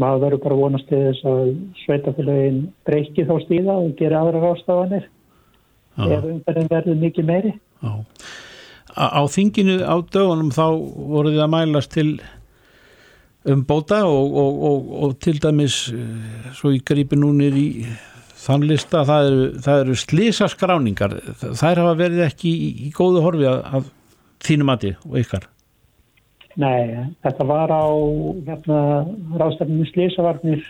maður 0.00 0.22
verður 0.24 0.42
bara 0.44 0.58
vonast 0.58 0.88
til 0.90 1.00
þess 1.08 1.26
að 1.28 1.50
sveitafélagin 1.82 2.60
breyki 2.86 3.26
þá 3.26 3.34
stíða 3.42 3.76
og 3.82 3.94
gera 3.98 4.22
aðra 4.22 4.42
rástafanir 4.44 5.08
ef 5.94 6.28
umferðin 6.30 6.70
verður 6.70 7.00
mikið 7.02 7.28
meiri. 7.28 7.52
Á, 7.84 7.92
á 8.94 9.22
þinginu 9.30 9.80
á 9.82 9.94
dögunum 10.02 10.54
þá 10.54 10.66
voru 11.14 11.34
þið 11.34 11.44
að 11.44 11.52
mælast 11.54 11.94
til 11.94 12.08
umbóta 13.44 14.04
og, 14.08 14.36
og, 14.40 14.62
og, 14.68 14.90
og 15.04 15.16
til 15.20 15.40
dæmis 15.42 15.88
eh, 15.92 16.52
svo 16.56 16.72
ég 16.72 16.84
grípi 16.86 17.18
núnir 17.18 17.56
í 17.58 17.68
þann 18.44 18.66
lista 18.68 19.04
það 19.08 19.30
eru, 19.30 19.48
það 19.64 19.82
eru 19.82 19.96
slísaskráningar 20.00 21.18
þær 21.42 21.82
hafa 21.82 21.96
verið 21.98 22.24
ekki 22.28 22.52
í, 22.52 22.70
í 22.88 22.92
góðu 22.94 23.24
horfi 23.24 23.48
að, 23.50 23.60
að 23.78 23.90
þínum 24.44 24.70
mati 24.72 24.94
og 25.08 25.18
ykkar? 25.20 25.48
Nei, 26.60 27.10
þetta 27.24 27.46
var 27.48 27.72
á 27.74 27.86
hérna, 28.46 28.80
rástafnum 29.40 29.86
Slísavarnir 29.90 30.62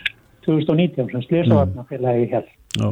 2019 0.47 1.11
sem 1.12 1.25
Slísavarnafélagi 1.27 2.31
Já. 2.33 2.89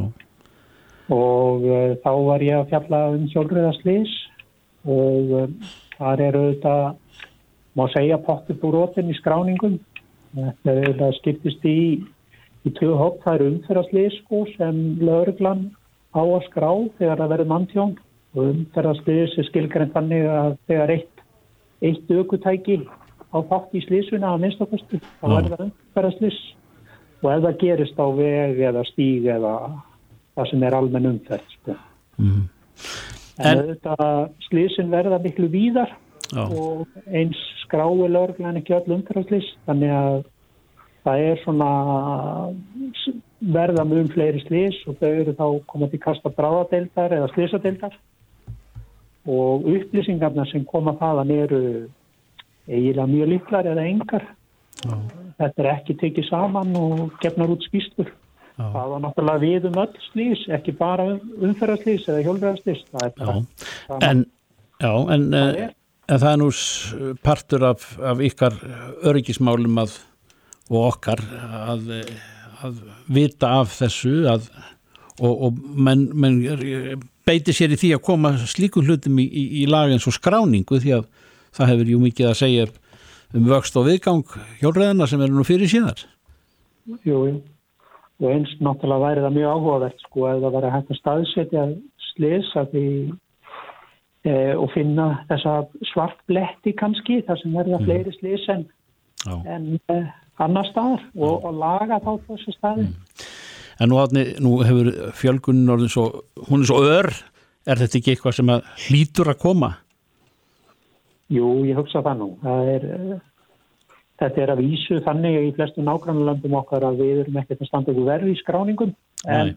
og 1.09 1.65
uh, 1.65 1.95
þá 2.05 2.11
var 2.29 2.45
ég 2.45 2.59
að 2.59 2.69
fjalla 2.75 3.01
um 3.15 3.25
sjálfröða 3.33 3.73
Slís 3.79 4.13
og 4.85 5.33
uh, 5.39 5.73
þar 5.97 6.25
eru 6.29 6.45
þetta 6.51 6.77
má 7.79 7.87
segja 7.93 8.19
pottur 8.23 8.59
búrótin 8.61 9.11
í 9.11 9.17
skráningum. 9.19 9.79
Þetta 10.33 10.75
það 10.99 11.15
skiptist 11.21 11.65
í 11.69 11.79
í 12.63 12.71
tvö 12.79 12.95
hopp, 12.95 13.21
það 13.25 13.35
eru 13.39 13.51
umferðarslís 13.53 14.17
sko, 14.23 14.45
sem 14.55 14.77
lögreglan 15.03 15.67
á 16.15 16.23
að 16.23 16.45
skrá 16.47 16.71
þegar 16.99 17.23
það 17.23 17.33
verður 17.35 17.51
manntjón. 17.53 17.95
Og 18.33 18.51
umferðarslís 18.53 19.35
er 19.41 19.49
skilgrænt 19.51 19.95
þannig 19.97 20.29
að 20.31 20.55
þegar 20.71 20.95
eitt 20.97 21.25
eitt 21.83 22.11
aukutæki 22.15 22.79
á 23.33 23.39
þátt 23.51 23.75
í 23.75 23.83
slísuna 23.83 24.35
að 24.35 24.45
minnstakostu, 24.45 25.01
þá 25.21 25.25
verður 25.27 25.57
það 25.57 25.65
umferðarslís 25.67 26.39
og 27.23 27.29
ef 27.31 27.43
það 27.47 27.59
gerist 27.63 27.99
á 27.99 28.07
veg 28.19 28.61
eða 28.69 28.85
stíg 28.91 29.27
eða 29.31 29.53
það 30.37 30.49
sem 30.51 30.65
er 30.67 30.77
almenn 30.79 31.11
umferð 31.13 31.57
sko. 31.57 31.77
mm. 32.19 32.43
en, 33.39 33.47
En- 33.47 33.63
auðvitað 33.63 34.07
slísin 34.49 34.93
verða 34.93 35.21
miklu 35.23 35.51
víðar 35.53 35.95
Já. 36.33 36.45
og 36.49 36.87
eins 37.07 37.39
skrái 37.65 38.09
lögreglan 38.09 38.57
ekki 38.61 38.77
öll 38.79 38.95
umferðarslís 38.97 39.49
þannig 39.67 39.93
að 39.93 40.23
það 41.05 41.25
er 41.29 41.41
svona 41.43 41.71
verða 43.43 43.85
mun 43.85 44.11
fleiri 44.15 44.43
slís 44.47 44.79
og 44.87 44.99
þau 45.01 45.11
eru 45.11 45.35
þá 45.39 45.47
komað 45.71 45.95
til 45.95 46.03
kasta 46.05 46.33
bráðadeildar 46.37 47.17
eða 47.19 47.31
slísadeildar 47.35 47.97
og 49.27 49.67
upplýsingarna 49.71 50.47
sem 50.51 50.65
koma 50.67 50.95
þaðan 51.01 51.35
eru 51.35 51.63
eiginlega 52.69 53.11
mjög 53.11 53.33
líklar 53.35 53.69
eða 53.73 53.87
engar 53.91 54.27
þetta 54.83 55.63
er 55.63 55.71
ekki 55.75 55.99
tekið 56.01 56.29
saman 56.31 56.75
og 56.79 57.17
gefnar 57.23 57.53
út 57.55 57.67
skýstur 57.67 58.09
Já. 58.59 58.67
það 58.75 58.91
var 58.93 59.05
náttúrulega 59.05 59.43
við 59.43 59.69
um 59.71 59.79
öll 59.83 60.01
slís 60.11 60.43
ekki 60.55 60.75
bara 60.79 61.07
umferðarslís 61.17 62.09
eða 62.09 62.25
hjólfræðarslís 62.27 62.83
það 62.91 63.07
er 63.07 63.15
bara 63.19 63.37
saman. 63.37 64.03
en, 64.09 64.27
já, 64.83 64.93
en, 65.15 65.31
Það 65.33 65.49
eh, 65.55 65.63
er. 65.67 65.79
En 66.09 66.19
það 66.19 66.33
er 66.33 66.41
nú 66.41 66.51
partur 67.23 67.67
af, 67.71 67.87
af 68.03 68.21
ykkar 68.25 68.59
öryggismálum 69.09 69.81
að, 69.83 69.97
og 70.71 70.89
okkar 70.91 71.23
að, 71.23 71.91
að 72.65 72.83
vita 73.13 73.55
af 73.61 73.75
þessu 73.79 74.27
að, 74.33 74.49
og, 75.21 75.33
og 75.33 75.59
menn, 75.77 76.09
menn 76.15 76.41
beiti 77.27 77.55
sér 77.55 77.75
í 77.75 77.81
því 77.81 77.95
að 77.97 78.07
koma 78.09 78.35
slíkum 78.41 78.87
hlutum 78.87 79.21
í, 79.23 79.27
í, 79.27 79.45
í 79.63 79.67
lag 79.71 79.93
eins 79.93 80.09
og 80.11 80.17
skráningu 80.17 80.81
því 80.83 80.97
að 80.99 81.09
það 81.53 81.75
hefur 81.75 81.93
jú 81.93 82.01
mikið 82.03 82.31
að 82.31 82.41
segja 82.41 82.71
um 83.33 83.49
vöxt 83.49 83.77
og 83.79 83.87
viðgang 83.89 84.37
hjólreðana 84.61 85.09
sem 85.09 85.23
eru 85.25 85.39
nú 85.39 85.47
fyrir 85.47 85.71
síðar 85.71 86.07
Jú, 86.83 86.97
jú. 87.07 87.41
Og 88.23 88.31
eins 88.31 88.51
náttúrulega 88.63 89.03
væri 89.03 89.23
það 89.23 89.37
mjög 89.37 89.53
áhugavert 89.57 90.03
sko 90.03 90.27
ef 90.31 90.41
það 90.43 90.55
væri 90.57 90.71
hægt 90.73 90.91
að 90.91 90.99
staðsetja 90.99 91.63
slis 92.09 92.51
að 92.59 92.73
því 92.75 92.87
e, 94.25 94.55
og 94.55 94.71
finna 94.75 95.09
þessa 95.31 95.63
svart 95.93 96.19
bletti 96.31 96.75
kannski 96.79 97.21
þar 97.27 97.41
sem 97.43 97.57
verða 97.57 97.81
fleiri 97.85 98.15
slis 98.17 98.47
en, 98.53 98.67
en 99.29 99.69
e, 99.93 99.99
annar 100.43 100.69
staðar 100.71 101.05
og, 101.17 101.45
og 101.47 101.59
laga 101.59 102.01
þá 102.03 102.13
þessu 102.29 102.57
staði. 102.57 102.89
En 103.81 103.91
nú, 103.91 103.99
átni, 103.99 104.27
nú 104.43 104.59
hefur 104.63 104.93
fjölgunin 105.19 105.73
orðin 105.75 105.91
svo, 105.91 106.07
hún 106.49 106.63
er 106.63 106.71
svo 106.71 106.83
ör, 106.87 107.09
er 107.67 107.81
þetta 107.81 107.99
ekki 107.99 108.15
eitthvað 108.15 108.39
sem 108.39 108.53
að 108.53 108.71
hlýtur 108.87 109.33
að 109.33 109.41
koma? 109.43 109.73
Jú, 111.33 111.49
ég 111.65 111.79
hugsa 111.81 112.03
það 112.05 112.19
nú. 112.21 112.31
Það 112.43 112.73
er, 112.75 112.87
e, 112.93 113.21
þetta 114.23 114.45
er 114.45 114.55
að 114.55 114.65
vísu 114.67 115.01
þannig 115.07 115.39
í 115.41 115.53
flestu 115.57 115.85
nágrannlöndum 115.87 116.57
okkar 116.61 116.87
að 116.87 117.03
við 117.03 117.25
erum 117.25 117.39
ekkert 117.43 117.65
að 117.65 117.71
standa 117.71 117.95
ykkur 117.95 118.11
verði 118.11 118.35
í 118.35 118.41
skráningum 118.43 118.95
en 119.27 119.53
Nei. 119.53 119.57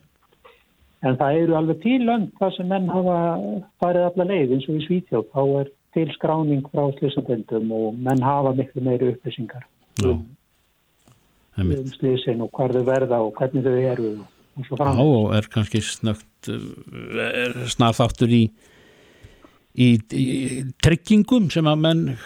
En 1.06 1.18
það 1.20 1.42
eru 1.44 1.58
alveg 1.58 1.82
til 1.84 2.00
lönd 2.02 2.32
þar 2.40 2.54
sem 2.56 2.70
menn 2.72 2.88
hafa 2.90 3.18
farið 3.84 4.08
alla 4.10 4.30
leið 4.32 4.56
eins 4.56 4.70
og 4.70 4.80
í 4.80 4.86
Svítjóð. 4.88 5.28
Þá 5.36 5.42
er 5.62 5.68
til 5.96 6.12
skráning 6.16 6.64
frá 6.72 6.90
slísandöndum 6.98 7.72
og 7.76 8.00
menn 8.04 8.24
hafa 8.24 8.52
miklu 8.56 8.82
meiri 8.84 9.14
upplýsingar 9.14 9.64
Já, 10.02 10.12
um, 10.12 11.72
um 11.72 11.92
slísin 11.96 12.44
og 12.44 12.50
hvar 12.56 12.74
þau 12.76 12.84
verða 12.88 13.18
og 13.24 13.32
hvernig 13.38 13.64
þau 13.64 13.76
eru 13.94 14.10
og 14.20 14.62
svo 14.68 14.76
Já, 14.76 14.80
fram. 14.82 15.00
og 15.00 15.36
er 15.38 15.46
kannski 15.54 15.80
snögt, 15.84 16.50
er 16.50 17.52
snar 17.72 17.94
þáttur 17.96 18.32
í, 18.36 18.44
í, 19.72 19.88
í 20.12 20.26
tryggingum 20.84 21.48
sem 21.54 21.66
að 21.72 21.78
menn 21.88 22.02
uh, 22.12 22.18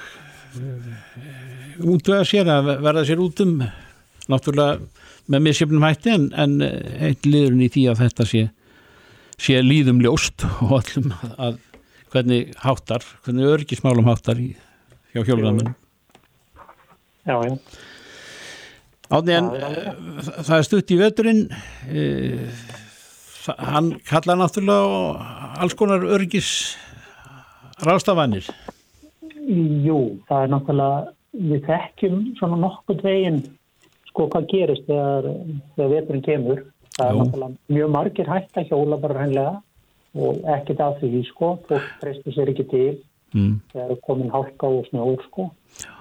útvega 1.94 2.26
sér 2.26 2.50
að 2.50 2.64
verða 2.82 3.06
sér 3.06 3.22
út 3.22 3.38
um, 3.46 3.60
náttúrulega 4.30 4.82
með 5.30 5.40
misjöfnum 5.46 5.86
hætti 5.86 6.10
en, 6.16 6.32
en 6.34 6.62
eitt 6.66 7.22
liðurinn 7.30 7.68
í 7.68 7.70
því 7.70 7.84
að 7.92 8.02
þetta 8.08 8.24
sé, 8.26 8.48
sé 9.40 9.60
líðum 9.64 10.02
ljóst 10.04 10.44
og 10.62 10.74
allum 10.82 11.14
að, 11.40 11.60
hvernig 12.14 12.54
háttar, 12.64 13.06
hvernig 13.26 13.48
örgismálum 13.54 14.08
háttar 14.10 14.40
í, 14.42 14.50
hjá 15.14 15.22
hjólræðamenn. 15.28 15.74
Já, 17.30 17.36
já. 17.46 17.54
Átni, 19.10 19.34
en 19.34 19.48
Já, 19.58 19.70
já, 19.74 19.94
það 20.46 20.56
er 20.60 20.66
stutt 20.68 20.92
í 20.94 20.98
veturinn 21.00 21.40
þa- 23.44 23.56
hann 23.72 23.88
kalla 24.06 24.36
náttúrulega 24.38 25.58
alls 25.64 25.74
konar 25.80 26.04
örgis 26.06 26.50
rástafanir 27.86 28.46
Jú, 29.50 29.98
það 30.30 30.44
er 30.46 30.52
náttúrulega, 30.54 31.00
við 31.34 31.64
þekkjum 31.66 32.20
svona 32.38 32.60
nokkuð 32.62 33.02
veginn 33.08 33.40
sko 34.12 34.28
hvað 34.30 34.46
gerist 34.52 34.86
þegar, 34.90 35.26
þegar 35.76 35.90
veturinn 35.96 36.24
kemur. 36.26 36.62
Það 37.00 37.10
er 37.10 37.14
Jú. 37.16 37.20
náttúrulega 37.24 37.76
mjög 37.76 37.92
margir 37.96 38.30
hægt 38.30 38.58
að 38.60 38.72
hjóla 38.74 38.98
bara 39.00 39.20
hreinlega 39.20 39.54
og 40.20 40.50
ekkert 40.56 40.82
af 40.84 40.98
því 41.00 41.22
sko, 41.30 41.52
fólk 41.70 41.92
treystir 42.02 42.36
sér 42.36 42.52
ekki 42.52 42.66
til 42.72 42.96
mm. 43.36 43.54
þegar 43.72 43.94
er 43.94 44.02
komin 44.08 44.34
hálka 44.34 44.68
og 44.68 44.88
snjór 44.90 45.22
sko. 45.28 45.46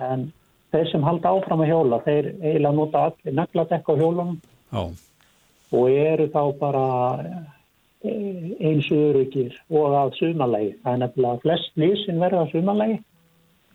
En 0.02 0.30
þeir 0.72 0.90
sem 0.90 1.04
halda 1.06 1.34
áfram 1.36 1.62
að 1.62 1.70
hjóla, 1.70 2.00
þeir 2.06 2.32
eiginlega 2.40 2.74
nota 2.80 3.04
allir 3.10 3.36
nagladekk 3.38 3.92
á 3.92 3.94
hjólunum 4.00 4.38
Já, 4.72 4.82
og 5.78 5.92
eru 5.92 6.26
þá 6.32 6.42
bara 6.58 6.86
eh, 8.02 8.48
eins 8.58 8.88
öryggir 8.90 9.54
og 9.70 9.94
að 10.00 10.16
sumalegi. 10.18 10.72
Það 10.82 10.96
er 10.96 11.02
nefnilega 11.04 11.44
flest 11.44 11.78
lísin 11.80 12.24
verða 12.24 12.48
sumalegi 12.50 12.98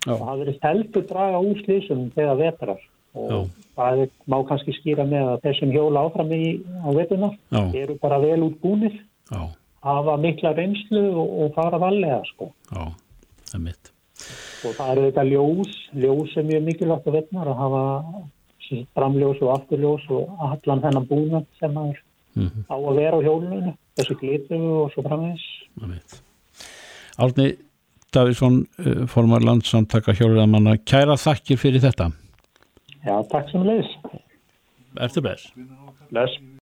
og 0.04 0.20
það 0.20 0.42
verið 0.42 0.66
heldur 0.68 1.06
draga 1.08 1.40
úr 1.40 1.62
slísum 1.64 2.10
þegar 2.18 2.42
vetrar 2.42 2.82
og 3.14 3.50
það 3.78 4.04
má 4.30 4.38
kannski 4.50 4.76
skýra 4.80 5.06
með 5.10 5.32
að 5.32 5.42
þeir 5.46 5.58
sem 5.60 5.74
hjóla 5.74 6.06
áfram 6.08 6.32
í, 6.34 6.44
á 6.82 6.90
vetunar 6.98 7.36
eru 7.74 7.98
bara 8.02 8.20
vel 8.24 8.44
út 8.48 8.60
búnir, 8.62 8.96
já, 9.32 9.42
hafa 9.84 10.18
mikla 10.18 10.54
reynslu 10.58 11.04
og, 11.12 11.34
og 11.46 11.54
fara 11.58 11.78
vallega 11.82 12.22
sko. 12.34 12.52
já, 12.72 12.86
það 13.50 13.60
er 13.60 13.66
mitt 13.68 13.92
og 14.64 14.78
það 14.78 14.92
eru 14.94 15.06
þetta 15.10 15.28
ljós, 15.28 15.76
ljós 16.00 16.38
er 16.40 16.48
mjög 16.48 16.64
mikilvægt 16.70 17.08
að 17.10 17.18
veitnar 17.20 17.52
að 17.52 17.62
hafa 17.64 17.84
framljós 18.96 19.42
og 19.44 19.52
afturljós 19.58 20.06
og 20.16 20.30
allan 20.48 20.82
þennan 20.82 21.08
búnað 21.10 21.46
sem 21.60 21.78
er 21.78 22.02
Mhm. 22.34 22.66
á 22.66 22.74
að 22.74 22.96
vera 22.98 23.18
á 23.18 23.22
hjólunum, 23.22 23.74
þessu 23.96 24.16
glitu 24.18 24.58
og 24.58 24.92
svo 24.94 25.04
mitt 25.86 26.22
Árni 27.18 27.58
Davíðsson 28.14 28.66
uh, 28.80 29.06
formar 29.06 29.42
landsamtaka 29.46 30.14
hjólræðamanna 30.18 30.78
kæra 30.86 31.14
þakkir 31.14 31.58
fyrir 31.62 31.82
þetta 31.82 32.12
Já, 33.04 33.16
takk 33.32 33.50
sem 33.52 33.66
leiðis. 33.68 33.90
Ertu 35.04 35.24
bless? 35.26 35.50
Bless. 36.12 36.38